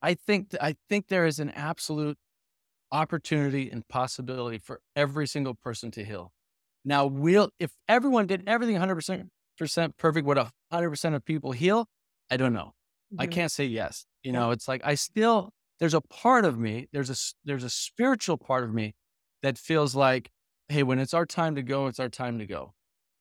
I 0.00 0.14
think 0.14 0.52
th- 0.52 0.62
I 0.62 0.76
think 0.88 1.08
there 1.08 1.26
is 1.26 1.38
an 1.38 1.50
absolute 1.50 2.16
opportunity 2.90 3.70
and 3.70 3.86
possibility 3.88 4.56
for 4.56 4.80
every 4.96 5.26
single 5.26 5.52
person 5.52 5.90
to 5.90 6.02
heal. 6.02 6.32
Now, 6.82 7.04
will 7.04 7.50
if 7.58 7.72
everyone 7.90 8.26
did 8.26 8.42
everything 8.46 8.74
100% 8.74 9.28
perfect, 9.98 10.26
would 10.26 10.38
100% 10.38 11.14
of 11.14 11.26
people 11.26 11.52
heal? 11.52 11.90
I 12.30 12.38
don't 12.38 12.54
know. 12.54 12.72
I 13.18 13.26
can't 13.26 13.52
say 13.52 13.66
yes. 13.66 14.06
You 14.22 14.32
know, 14.32 14.50
it's 14.50 14.66
like 14.66 14.80
I 14.82 14.94
still 14.94 15.50
there's 15.78 15.92
a 15.92 16.00
part 16.00 16.46
of 16.46 16.58
me, 16.58 16.88
there's 16.90 17.10
a 17.10 17.16
there's 17.44 17.64
a 17.64 17.70
spiritual 17.70 18.38
part 18.38 18.64
of 18.64 18.72
me 18.72 18.94
that 19.42 19.58
feels 19.58 19.94
like, 19.94 20.30
hey, 20.68 20.82
when 20.82 20.98
it's 20.98 21.12
our 21.12 21.26
time 21.26 21.54
to 21.56 21.62
go, 21.62 21.86
it's 21.86 22.00
our 22.00 22.08
time 22.08 22.38
to 22.38 22.46
go. 22.46 22.72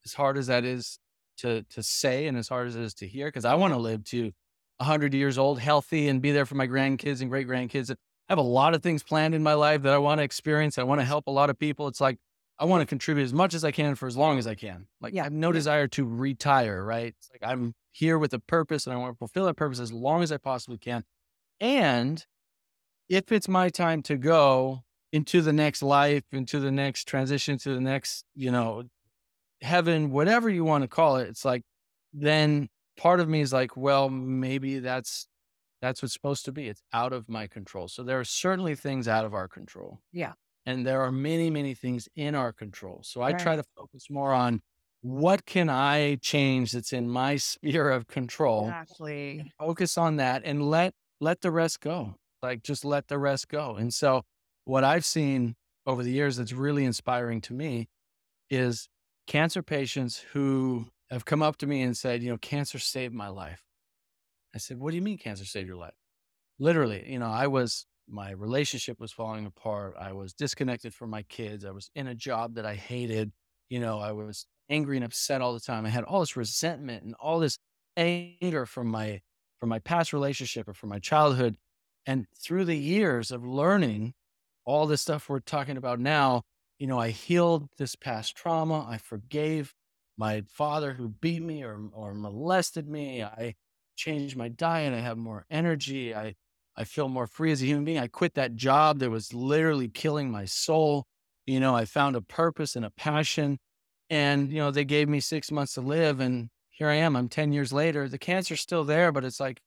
As 0.05 0.13
hard 0.13 0.37
as 0.37 0.47
that 0.47 0.63
is 0.63 0.97
to 1.41 1.63
to 1.63 1.83
say 1.83 2.27
and 2.27 2.37
as 2.37 2.47
hard 2.47 2.67
as 2.67 2.75
it 2.75 2.83
is 2.83 2.93
to 2.95 3.07
hear, 3.07 3.27
because 3.27 3.45
I 3.45 3.55
want 3.55 3.73
to 3.73 3.79
live 3.79 4.03
to 4.05 4.31
100 4.77 5.13
years 5.13 5.37
old, 5.37 5.59
healthy, 5.59 6.07
and 6.07 6.21
be 6.21 6.31
there 6.31 6.45
for 6.45 6.55
my 6.55 6.67
grandkids 6.67 7.21
and 7.21 7.29
great 7.29 7.47
grandkids. 7.47 7.91
I 7.91 7.95
have 8.29 8.39
a 8.39 8.41
lot 8.41 8.73
of 8.73 8.81
things 8.81 9.03
planned 9.03 9.35
in 9.35 9.43
my 9.43 9.53
life 9.53 9.81
that 9.83 9.93
I 9.93 9.97
want 9.97 10.19
to 10.19 10.23
experience. 10.23 10.77
I 10.77 10.83
want 10.83 11.01
to 11.01 11.05
help 11.05 11.27
a 11.27 11.31
lot 11.31 11.49
of 11.49 11.59
people. 11.59 11.87
It's 11.87 12.01
like 12.01 12.17
I 12.57 12.65
want 12.65 12.81
to 12.81 12.85
contribute 12.85 13.23
as 13.23 13.33
much 13.33 13.53
as 13.53 13.63
I 13.63 13.71
can 13.71 13.95
for 13.95 14.07
as 14.07 14.15
long 14.15 14.37
as 14.37 14.47
I 14.47 14.55
can. 14.55 14.87
Like 15.01 15.13
Yeah, 15.13 15.21
I 15.21 15.23
have 15.25 15.33
no 15.33 15.51
desire 15.51 15.87
to 15.89 16.05
retire, 16.05 16.83
right? 16.83 17.15
It's 17.17 17.29
like 17.31 17.41
I'm 17.43 17.73
here 17.91 18.17
with 18.17 18.33
a 18.33 18.39
purpose 18.39 18.85
and 18.85 18.93
I 18.93 18.97
want 18.97 19.13
to 19.13 19.17
fulfill 19.17 19.45
that 19.45 19.55
purpose 19.55 19.79
as 19.79 19.91
long 19.91 20.23
as 20.23 20.31
I 20.31 20.37
possibly 20.37 20.77
can. 20.77 21.03
And 21.59 22.25
if 23.09 23.31
it's 23.31 23.47
my 23.47 23.69
time 23.69 24.01
to 24.03 24.17
go 24.17 24.83
into 25.11 25.41
the 25.41 25.53
next 25.53 25.83
life, 25.83 26.23
into 26.31 26.59
the 26.59 26.71
next 26.71 27.07
transition, 27.07 27.57
to 27.59 27.73
the 27.73 27.81
next, 27.81 28.25
you 28.33 28.51
know, 28.51 28.83
heaven, 29.61 30.11
whatever 30.11 30.49
you 30.49 30.63
want 30.65 30.83
to 30.83 30.87
call 30.87 31.17
it, 31.17 31.29
it's 31.29 31.45
like 31.45 31.63
then 32.13 32.69
part 32.97 33.19
of 33.19 33.29
me 33.29 33.41
is 33.41 33.53
like, 33.53 33.77
well, 33.77 34.09
maybe 34.09 34.79
that's 34.79 35.27
that's 35.81 36.01
what's 36.01 36.13
supposed 36.13 36.45
to 36.45 36.51
be. 36.53 36.69
It's 36.69 36.83
out 36.93 37.13
of 37.13 37.29
my 37.29 37.47
control. 37.47 37.87
So 37.89 38.03
there 38.03 38.19
are 38.19 38.25
certainly 38.25 38.75
things 38.75 39.07
out 39.07 39.25
of 39.25 39.33
our 39.33 39.47
control. 39.49 39.99
Yeah. 40.11 40.33
And 40.65 40.85
there 40.85 41.01
are 41.01 41.11
many, 41.11 41.49
many 41.49 41.73
things 41.73 42.07
in 42.15 42.35
our 42.35 42.53
control. 42.53 43.01
So 43.03 43.21
I 43.21 43.33
Right. 43.33 43.33
try 43.33 43.55
to 43.55 43.63
focus 43.75 44.09
more 44.09 44.33
on 44.33 44.61
what 45.01 45.45
can 45.45 45.69
I 45.69 46.15
change 46.17 46.71
that's 46.73 46.93
in 46.93 47.09
my 47.09 47.37
sphere 47.37 47.89
of 47.89 48.07
control 48.07 48.77
Exactly. 49.35 49.51
focus 49.59 49.97
on 49.97 50.17
that 50.17 50.43
and 50.45 50.63
let 50.69 50.93
let 51.19 51.41
the 51.41 51.51
rest 51.51 51.79
go 51.81 52.15
like 52.41 52.63
just 52.63 52.83
let 52.85 53.07
the 53.07 53.17
rest 53.19 53.47
go 53.47 53.75
and 53.75 53.93
so 53.93 54.23
what 54.65 54.83
i've 54.83 55.05
seen 55.05 55.55
over 55.85 56.03
the 56.03 56.11
years 56.11 56.37
that's 56.37 56.53
really 56.53 56.85
inspiring 56.85 57.41
to 57.41 57.53
me 57.53 57.87
is 58.49 58.89
cancer 59.31 59.63
patients 59.63 60.25
who 60.33 60.85
have 61.09 61.23
come 61.23 61.41
up 61.41 61.55
to 61.55 61.65
me 61.65 61.81
and 61.81 61.95
said 61.95 62.21
you 62.21 62.29
know 62.29 62.37
cancer 62.37 62.77
saved 62.77 63.13
my 63.13 63.29
life. 63.29 63.63
I 64.53 64.57
said 64.57 64.77
what 64.77 64.89
do 64.89 64.97
you 64.97 65.01
mean 65.01 65.17
cancer 65.17 65.45
saved 65.45 65.69
your 65.69 65.77
life? 65.77 65.93
Literally 66.59 67.09
you 67.09 67.17
know 67.17 67.29
i 67.29 67.47
was 67.47 67.85
my 68.09 68.31
relationship 68.31 68.99
was 68.99 69.13
falling 69.13 69.45
apart. 69.45 69.95
I 69.97 70.11
was 70.11 70.33
disconnected 70.33 70.93
from 70.93 71.11
my 71.11 71.21
kids. 71.23 71.63
I 71.63 71.71
was 71.71 71.89
in 71.95 72.07
a 72.07 72.13
job 72.13 72.55
that 72.55 72.65
i 72.65 72.75
hated. 72.75 73.31
You 73.69 73.79
know 73.79 73.99
i 73.99 74.11
was 74.11 74.47
angry 74.69 74.97
and 74.97 75.05
upset 75.05 75.39
all 75.39 75.53
the 75.53 75.61
time. 75.61 75.85
I 75.85 75.89
had 75.89 76.03
all 76.03 76.19
this 76.19 76.35
resentment 76.35 77.03
and 77.03 77.15
all 77.15 77.39
this 77.39 77.57
anger 77.95 78.65
from 78.65 78.87
my 78.87 79.21
from 79.61 79.69
my 79.69 79.79
past 79.79 80.11
relationship 80.11 80.67
or 80.67 80.73
from 80.73 80.89
my 80.89 80.99
childhood. 80.99 81.55
And 82.05 82.25
through 82.37 82.65
the 82.65 82.77
years 82.77 83.31
of 83.31 83.45
learning 83.45 84.13
all 84.65 84.87
this 84.87 85.01
stuff 85.01 85.29
we're 85.29 85.39
talking 85.39 85.77
about 85.77 86.01
now 86.01 86.41
you 86.81 86.87
know 86.87 86.99
i 86.99 87.09
healed 87.09 87.69
this 87.77 87.95
past 87.95 88.35
trauma 88.35 88.87
i 88.89 88.97
forgave 88.97 89.73
my 90.17 90.43
father 90.49 90.93
who 90.93 91.09
beat 91.09 91.41
me 91.43 91.63
or 91.63 91.79
or 91.93 92.13
molested 92.13 92.89
me 92.89 93.23
i 93.23 93.53
changed 93.95 94.35
my 94.37 94.49
diet 94.49 94.93
i 94.93 94.99
have 94.99 95.17
more 95.17 95.45
energy 95.51 96.15
i 96.15 96.33
i 96.77 96.83
feel 96.83 97.07
more 97.09 97.27
free 97.27 97.51
as 97.51 97.61
a 97.61 97.65
human 97.65 97.85
being 97.85 97.99
i 97.99 98.07
quit 98.07 98.33
that 98.33 98.55
job 98.55 98.99
that 98.99 99.11
was 99.11 99.33
literally 99.33 99.89
killing 99.89 100.31
my 100.31 100.45
soul 100.45 101.05
you 101.45 101.59
know 101.59 101.75
i 101.75 101.85
found 101.85 102.15
a 102.15 102.21
purpose 102.21 102.75
and 102.75 102.85
a 102.85 102.91
passion 102.91 103.57
and 104.09 104.51
you 104.51 104.59
know 104.59 104.71
they 104.71 104.85
gave 104.85 105.07
me 105.09 105.19
6 105.19 105.51
months 105.51 105.73
to 105.75 105.81
live 105.81 106.19
and 106.19 106.49
here 106.73 106.87
I 106.89 106.95
am. 106.95 107.15
I'm 107.15 107.29
10 107.29 107.51
years 107.51 107.71
later. 107.71 108.09
The 108.09 108.17
cancer's 108.17 108.61
still 108.61 108.83
there, 108.83 109.11
but 109.11 109.23
it's 109.23 109.39
like, 109.39 109.61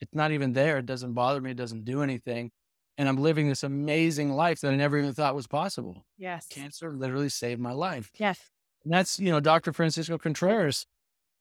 it's 0.00 0.14
not 0.14 0.30
even 0.32 0.52
there. 0.52 0.78
It 0.78 0.86
doesn't 0.86 1.14
bother 1.14 1.40
me. 1.40 1.50
It 1.50 1.56
doesn't 1.56 1.84
do 1.84 2.02
anything. 2.02 2.52
And 2.98 3.08
I'm 3.08 3.16
living 3.16 3.48
this 3.48 3.62
amazing 3.62 4.32
life 4.32 4.60
that 4.60 4.72
I 4.72 4.76
never 4.76 4.98
even 4.98 5.14
thought 5.14 5.34
was 5.34 5.46
possible. 5.46 6.04
Yes. 6.18 6.46
Cancer 6.48 6.92
literally 6.92 7.30
saved 7.30 7.60
my 7.60 7.72
life. 7.72 8.10
Yes. 8.18 8.38
And 8.84 8.92
that's, 8.92 9.18
you 9.18 9.30
know, 9.30 9.40
Dr. 9.40 9.72
Francisco 9.72 10.18
Contreras 10.18 10.86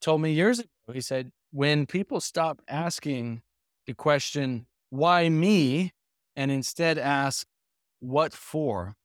told 0.02 0.22
me 0.22 0.32
years 0.32 0.60
ago. 0.60 0.70
He 0.94 1.02
said, 1.02 1.32
when 1.52 1.86
people 1.86 2.22
stop 2.22 2.62
asking 2.68 3.42
the 3.88 3.94
question, 3.94 4.68
why 4.90 5.30
me? 5.30 5.94
And 6.36 6.52
instead 6.52 6.98
ask, 6.98 7.46
what 8.00 8.34
for? 8.34 8.96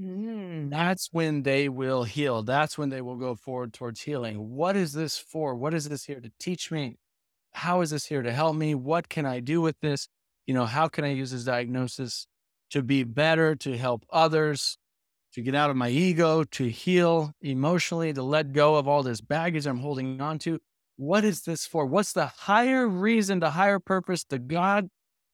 Mm. 0.00 0.70
that's 0.70 1.10
when 1.12 1.44
they 1.44 1.68
will 1.68 2.02
heal. 2.02 2.42
That's 2.42 2.76
when 2.76 2.88
they 2.88 3.00
will 3.00 3.14
go 3.14 3.36
forward 3.36 3.72
towards 3.72 4.00
healing. 4.00 4.56
What 4.56 4.74
is 4.74 4.92
this 4.92 5.16
for? 5.16 5.54
What 5.54 5.72
is 5.72 5.88
this 5.88 6.04
here 6.04 6.20
to 6.20 6.32
teach 6.40 6.72
me? 6.72 6.96
How 7.52 7.80
is 7.80 7.90
this 7.90 8.06
here 8.06 8.22
to 8.22 8.32
help 8.32 8.56
me? 8.56 8.74
What 8.74 9.08
can 9.08 9.24
I 9.24 9.38
do 9.38 9.60
with 9.60 9.78
this? 9.80 10.08
You 10.46 10.54
know, 10.54 10.66
how 10.66 10.88
can 10.88 11.04
I 11.04 11.12
use 11.12 11.30
this 11.30 11.44
diagnosis 11.44 12.26
to 12.70 12.82
be 12.82 13.04
better, 13.04 13.54
to 13.56 13.76
help 13.76 14.04
others, 14.10 14.78
to 15.32 15.42
get 15.42 15.54
out 15.54 15.70
of 15.70 15.76
my 15.76 15.88
ego, 15.88 16.44
to 16.44 16.68
heal 16.70 17.32
emotionally, 17.40 18.12
to 18.12 18.22
let 18.22 18.52
go 18.52 18.76
of 18.76 18.86
all 18.86 19.02
this 19.02 19.20
baggage 19.20 19.66
I'm 19.66 19.78
holding 19.78 20.20
on 20.20 20.38
to? 20.40 20.60
What 20.96 21.24
is 21.24 21.42
this 21.42 21.66
for? 21.66 21.86
What's 21.86 22.12
the 22.12 22.26
higher 22.26 22.86
reason, 22.86 23.40
the 23.40 23.50
higher 23.50 23.80
purpose, 23.80 24.24
the 24.24 24.38
God 24.38 24.88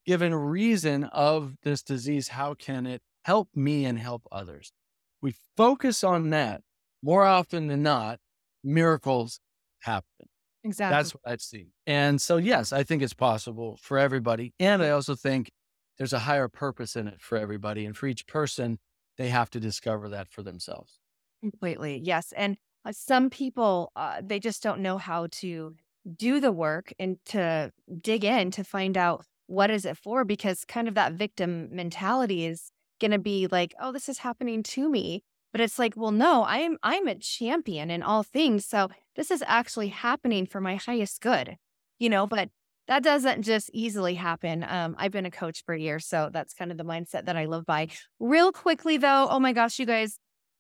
given 0.07 0.35
reason 0.35 1.05
of 1.05 1.57
this 1.63 1.83
disease? 1.83 2.29
How 2.29 2.55
can 2.55 2.87
it 2.87 3.03
help 3.25 3.49
me 3.55 3.85
and 3.85 3.99
help 3.99 4.23
others? 4.33 4.73
We 5.21 5.35
focus 5.57 6.03
on 6.03 6.31
that 6.31 6.63
more 7.03 7.25
often 7.25 7.67
than 7.67 7.83
not, 7.83 8.21
miracles 8.65 9.41
happen. 9.81 10.30
Exactly. 10.63 10.97
That's 10.97 11.15
what 11.15 11.23
I've 11.25 11.41
seen. 11.41 11.69
And 11.87 12.21
so, 12.21 12.37
yes, 12.37 12.73
I 12.73 12.83
think 12.83 13.03
it's 13.03 13.15
possible 13.15 13.79
for 13.81 13.99
everybody. 13.99 14.53
And 14.61 14.83
I 14.83 14.91
also 14.91 15.15
think 15.15 15.51
there's 15.99 16.13
a 16.13 16.21
higher 16.21 16.49
purpose 16.49 16.97
in 16.97 17.09
it 17.09 17.21
for 17.21 17.39
everybody. 17.39 17.87
And 17.87 17.97
for 17.97 18.07
each 18.07 18.27
person, 18.27 18.79
they 19.17 19.29
have 19.29 19.51
to 19.51 19.61
discover 19.61 20.09
that 20.11 20.29
for 20.29 20.43
themselves. 20.43 20.99
Completely. 21.41 22.01
Yes. 22.03 22.33
And 22.37 22.57
uh, 22.85 22.93
some 22.93 23.31
people, 23.31 23.93
uh, 23.97 24.21
they 24.23 24.39
just 24.39 24.63
don't 24.63 24.81
know 24.81 24.99
how 24.99 25.29
to 25.33 25.75
do 26.17 26.41
the 26.41 26.53
work 26.53 26.93
and 26.99 27.19
to 27.27 27.73
dig 28.01 28.25
in 28.25 28.51
to 28.53 28.65
find 28.65 28.97
out 28.97 29.25
what 29.47 29.71
is 29.71 29.85
it 29.85 29.97
for 29.97 30.25
because 30.25 30.65
kind 30.65 30.89
of 30.89 30.95
that 30.95 31.15
victim 31.15 31.69
mentality 31.75 32.47
is 32.47 32.71
going 33.01 33.11
to 33.11 33.19
be 33.19 33.49
like, 33.51 33.75
oh, 33.81 33.93
this 33.93 34.09
is 34.09 34.19
happening 34.19 34.63
to 34.63 34.89
me. 34.89 35.23
But 35.53 35.61
it's 35.61 35.79
like, 35.79 35.95
well, 35.97 36.13
no, 36.13 36.45
I'm 36.45 36.79
I'm 36.83 37.09
a 37.09 37.15
champion 37.17 37.91
in 37.91 38.03
all 38.03 38.23
things. 38.23 38.67
So 38.67 38.89
this 39.17 39.31
is 39.31 39.43
actually 39.47 39.89
happening 39.89 40.47
for 40.47 40.61
my 40.61 40.77
highest 40.77 41.21
good. 41.21 41.57
You 41.99 42.09
know, 42.09 42.27
but 42.27 42.51
that 42.89 43.03
doesn't 43.03 43.43
just 43.43 43.71
easily 43.73 44.15
happen. 44.15 44.65
Um, 44.69 44.97
I've 44.99 45.13
been 45.13 45.27
a 45.27 45.31
coach 45.31 45.63
for 45.65 45.75
years, 45.75 46.07
so 46.07 46.31
that's 46.33 46.55
kind 46.55 46.71
of 46.71 46.79
the 46.79 46.85
mindset 46.85 47.27
that 47.27 47.37
I 47.37 47.47
live 47.47 47.67
by. 47.67 47.89
Real 48.19 48.53
quickly 48.53 48.97
though, 48.97 49.29
oh 49.31 49.39
my 49.39 49.53
gosh, 49.53 49.79
you 49.79 49.87
guys, 49.87 50.19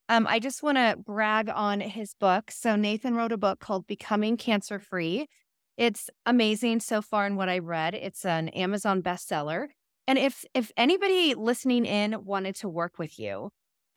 um, 0.09 0.26
I 0.28 0.38
just 0.38 0.62
want 0.62 0.76
to 0.76 0.97
brag 1.05 1.49
on 1.49 1.80
his 1.80 2.14
book. 2.14 2.51
So 2.51 2.76
Nathan 2.76 3.14
wrote 3.14 3.32
a 3.32 3.36
book 3.36 3.61
called 3.61 3.86
Becoming 3.86 4.36
Cancer 4.36 4.78
Free. 4.78 5.28
It's 5.76 6.11
amazing 6.26 6.80
so 6.80 7.01
far 7.01 7.26
in 7.26 7.36
what 7.36 7.49
I 7.49 7.59
read. 7.59 7.95
It's 7.95 8.24
an 8.24 8.49
Amazon 8.51 9.03
bestseller. 9.03 9.68
And 10.07 10.18
if 10.18 10.45
if 10.55 10.72
anybody 10.76 11.34
listening 11.34 11.86
in 11.86 12.24
wanted 12.24 12.57
to 12.57 12.68
work 12.68 12.99
with 12.99 13.18
you, 13.18 13.51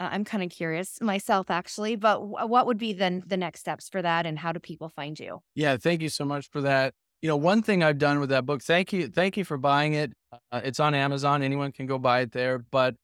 uh, 0.04 0.10
I'm 0.12 0.24
kind 0.26 0.44
of 0.44 0.50
curious 0.50 1.02
myself, 1.02 1.50
actually, 1.50 1.96
but 1.96 2.16
w- 2.20 2.48
what 2.48 2.66
would 2.68 2.78
be 2.78 2.94
then 2.94 3.24
the 3.26 3.38
next 3.38 3.62
steps 3.62 3.90
for 3.90 4.02
that, 4.02 4.26
and 4.26 4.40
how 4.40 4.52
do 4.52 4.60
people 4.60 4.90
find 4.90 5.20
you? 5.20 5.42
Yeah, 5.56 5.78
thank 5.78 6.02
you 6.02 6.10
so 6.10 6.26
much 6.26 6.50
for 6.50 6.62
that. 6.62 6.94
You 7.22 7.30
know, 7.30 7.38
one 7.38 7.62
thing 7.62 7.84
I've 7.84 7.98
done 7.98 8.20
with 8.20 8.30
that 8.30 8.46
book, 8.46 8.62
thank 8.62 8.92
you, 8.92 9.08
thank 9.08 9.38
you 9.38 9.46
for 9.46 9.58
buying 9.58 9.94
it. 9.94 10.14
Uh, 10.52 10.62
it's 10.64 10.80
on 10.80 10.94
Amazon; 10.94 11.42
anyone 11.44 11.72
can 11.72 11.86
go 11.86 11.98
buy 11.98 12.22
it 12.22 12.32
there. 12.32 12.60
But 12.60 12.96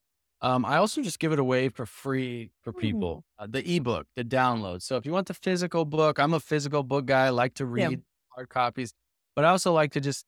um, 0.42 0.66
I 0.66 0.78
also 0.78 1.02
just 1.02 1.20
give 1.20 1.32
it 1.32 1.40
away 1.40 1.70
for 1.70 1.86
free 1.86 2.52
for 2.62 2.74
Mm. 2.74 2.82
people. 2.82 3.24
Uh, 3.38 3.48
the 3.48 3.64
ebook, 3.76 4.08
the 4.16 4.24
download. 4.26 4.82
So 4.82 4.98
if 4.98 5.06
you 5.06 5.12
want 5.14 5.28
the 5.28 5.34
physical 5.34 5.86
book, 5.86 6.20
I'm 6.20 6.34
a 6.34 6.40
physical 6.40 6.84
book 6.84 7.06
guy. 7.06 7.28
I 7.28 7.30
like 7.30 7.54
to 7.56 7.66
Yeah. 7.74 7.92
read 7.92 8.02
hard 8.36 8.50
copies, 8.50 8.94
but 9.36 9.46
I 9.46 9.50
also 9.50 9.72
like 9.74 9.92
to 9.94 10.02
just 10.02 10.26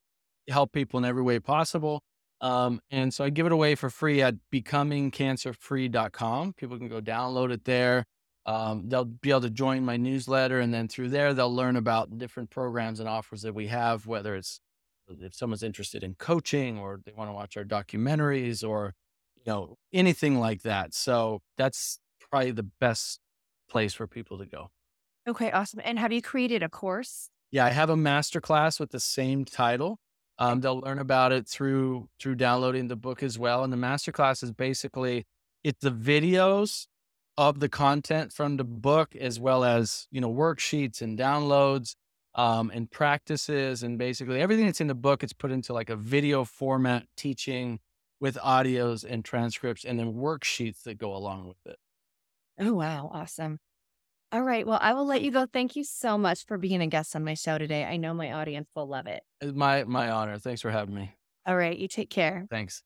help 0.50 0.72
people 0.72 0.98
in 1.00 1.06
every 1.06 1.24
way 1.24 1.40
possible. 1.40 2.04
Um, 2.42 2.82
and 2.90 3.14
so 3.14 3.24
I 3.24 3.30
give 3.30 3.46
it 3.46 3.52
away 3.52 3.76
for 3.76 3.90
free 3.90 4.22
at 4.22 4.36
becomingcancerfree.com. 4.52 6.54
People 6.54 6.78
can 6.78 6.88
go 6.88 7.00
download 7.00 7.52
it 7.52 7.66
there. 7.66 8.06
Um, 8.48 8.90
they'll 8.90 9.06
be 9.06 9.30
able 9.30 9.42
to 9.42 9.52
join 9.52 9.86
my 9.86 9.98
newsletter, 9.98 10.60
and 10.60 10.74
then 10.74 10.88
through 10.88 11.10
there, 11.10 11.36
they'll 11.36 11.54
learn 11.54 11.76
about 11.76 12.18
different 12.18 12.50
programs 12.50 13.00
and 13.00 13.08
offers 13.08 13.44
that 13.44 13.54
we 13.54 13.68
have, 13.68 14.08
whether 14.08 14.36
it's 14.36 14.60
if 15.08 15.36
someone's 15.36 15.62
interested 15.62 16.04
in 16.04 16.16
coaching 16.16 16.80
or 16.80 17.02
they 17.06 17.12
want 17.12 17.30
to 17.30 17.34
watch 17.34 17.58
our 17.58 17.66
documentaries 17.66 18.68
or 18.68 18.94
you 19.36 19.44
know 19.46 19.78
anything 19.94 20.40
like 20.40 20.62
that. 20.64 20.94
So 20.94 21.42
that's 21.58 22.00
probably 22.20 22.52
the 22.52 22.70
best 22.80 23.20
place 23.70 23.94
for 23.94 24.08
people 24.08 24.38
to 24.40 24.46
go. 24.46 24.70
Okay, 25.28 25.52
awesome. 25.52 25.82
And 25.84 26.00
have 26.00 26.12
you 26.12 26.22
created 26.22 26.64
a 26.64 26.70
course? 26.70 27.30
Yeah, 27.52 27.66
I 27.66 27.70
have 27.70 27.90
a 27.90 27.98
master 27.98 28.42
class 28.42 28.80
with 28.80 28.92
the 28.92 29.00
same 29.00 29.46
title. 29.46 30.00
Um, 30.40 30.62
they'll 30.62 30.80
learn 30.80 31.00
about 31.00 31.32
it 31.32 31.48
through 31.48 32.10
through 32.20 32.36
downloading 32.36 32.88
the 32.88 32.96
book 32.96 33.22
as 33.24 33.38
well. 33.38 33.64
And 33.64 33.72
the 33.72 33.78
master 33.78 34.12
class 34.12 34.44
is 34.44 34.52
basically 34.52 35.26
it's 35.64 35.80
the 35.82 35.92
videos 35.92 36.88
of 37.38 37.60
the 37.60 37.70
content 37.70 38.34
from 38.34 38.58
the 38.58 38.64
book 38.64 39.16
as 39.16 39.40
well 39.40 39.64
as 39.64 40.08
you 40.12 40.22
know 40.22 40.32
worksheets 40.34 41.02
and 41.02 41.18
downloads 41.18 41.96
um, 42.36 42.72
and 42.74 42.90
practices 42.92 43.84
and 43.84 43.98
basically 43.98 44.42
everything 44.42 44.66
that's 44.66 44.82
in 44.82 44.88
the 44.88 44.96
book. 44.96 45.24
It's 45.24 45.34
put 45.34 45.52
into 45.52 45.74
like 45.74 45.90
a 45.90 45.96
video 45.96 46.44
format 46.46 47.06
teaching 47.18 47.80
with 48.20 48.36
audios 48.38 49.04
and 49.08 49.24
transcripts 49.26 49.84
and 49.86 50.00
then 50.00 50.14
worksheets 50.14 50.84
that 50.84 50.98
go 50.98 51.16
along 51.16 51.48
with 51.48 51.58
it. 51.66 51.78
Oh, 52.58 52.74
wow. 52.76 53.10
Awesome. 53.14 53.60
All 54.34 54.42
right. 54.42 54.66
Well, 54.66 54.80
I 54.82 54.94
will 54.94 55.06
let 55.06 55.22
you 55.22 55.32
go. 55.32 55.46
Thank 55.46 55.76
you 55.76 55.84
so 55.84 56.18
much 56.18 56.46
for 56.46 56.58
being 56.58 56.82
a 56.82 56.88
guest 56.88 57.16
on 57.18 57.26
my 57.26 57.34
show 57.34 57.58
today. 57.58 57.84
I 57.84 57.98
know 57.98 58.14
my 58.14 58.32
audience 58.32 58.70
will 58.74 58.88
love 58.88 59.08
it. 59.08 59.24
It's 59.42 59.54
my 59.54 59.84
my 59.84 60.10
honor. 60.10 60.38
Thanks 60.38 60.62
for 60.62 60.72
having 60.72 60.96
me. 60.96 61.14
All 61.46 61.58
right. 61.58 61.78
You 61.78 61.90
take 61.90 62.10
care. 62.10 62.48
Thanks. 62.50 62.84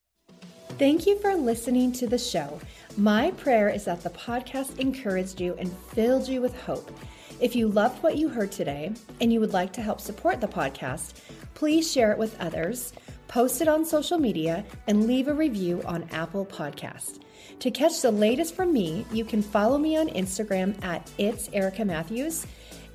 Thank 0.79 1.05
you 1.05 1.19
for 1.19 1.35
listening 1.35 1.91
to 1.93 2.07
the 2.07 2.17
show. 2.17 2.59
My 2.97 3.31
prayer 3.31 3.69
is 3.69 3.85
that 3.85 4.01
the 4.01 4.09
podcast 4.09 4.79
encouraged 4.79 5.39
you 5.39 5.55
and 5.59 5.71
filled 5.71 6.27
you 6.27 6.41
with 6.41 6.59
hope. 6.61 6.91
If 7.39 7.55
you 7.55 7.67
loved 7.67 8.01
what 8.01 8.17
you 8.17 8.27
heard 8.27 8.51
today 8.51 8.91
and 9.21 9.31
you 9.31 9.39
would 9.39 9.53
like 9.53 9.71
to 9.73 9.81
help 9.81 10.01
support 10.01 10.41
the 10.41 10.47
podcast, 10.47 11.13
please 11.53 11.89
share 11.89 12.11
it 12.11 12.17
with 12.17 12.39
others, 12.41 12.91
post 13.27 13.61
it 13.61 13.67
on 13.67 13.85
social 13.85 14.17
media, 14.17 14.65
and 14.87 15.05
leave 15.05 15.27
a 15.27 15.33
review 15.33 15.81
on 15.85 16.09
Apple 16.11 16.45
Podcast. 16.45 17.19
To 17.59 17.71
catch 17.71 18.01
the 18.01 18.11
latest 18.11 18.55
from 18.55 18.73
me, 18.73 19.05
you 19.11 19.25
can 19.25 19.41
follow 19.41 19.77
me 19.77 19.97
on 19.97 20.09
Instagram 20.09 20.81
at 20.83 21.09
It's 21.17 21.49
Erica 21.53 21.85
Matthews 21.85 22.45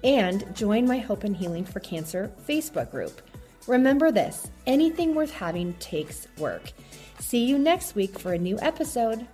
and 0.05 0.45
join 0.55 0.87
my 0.87 0.99
Hope 0.99 1.25
and 1.25 1.37
Healing 1.37 1.65
for 1.65 1.81
Cancer 1.81 2.33
Facebook 2.49 2.91
group. 2.91 3.21
Remember 3.67 4.11
this 4.11 4.51
anything 4.67 5.15
worth 5.15 5.33
having 5.33 5.75
takes 5.75 6.27
work. 6.39 6.73
See 7.19 7.45
you 7.45 7.59
next 7.59 7.95
week 7.95 8.19
for 8.19 8.33
a 8.33 8.39
new 8.39 8.59
episode. 8.61 9.27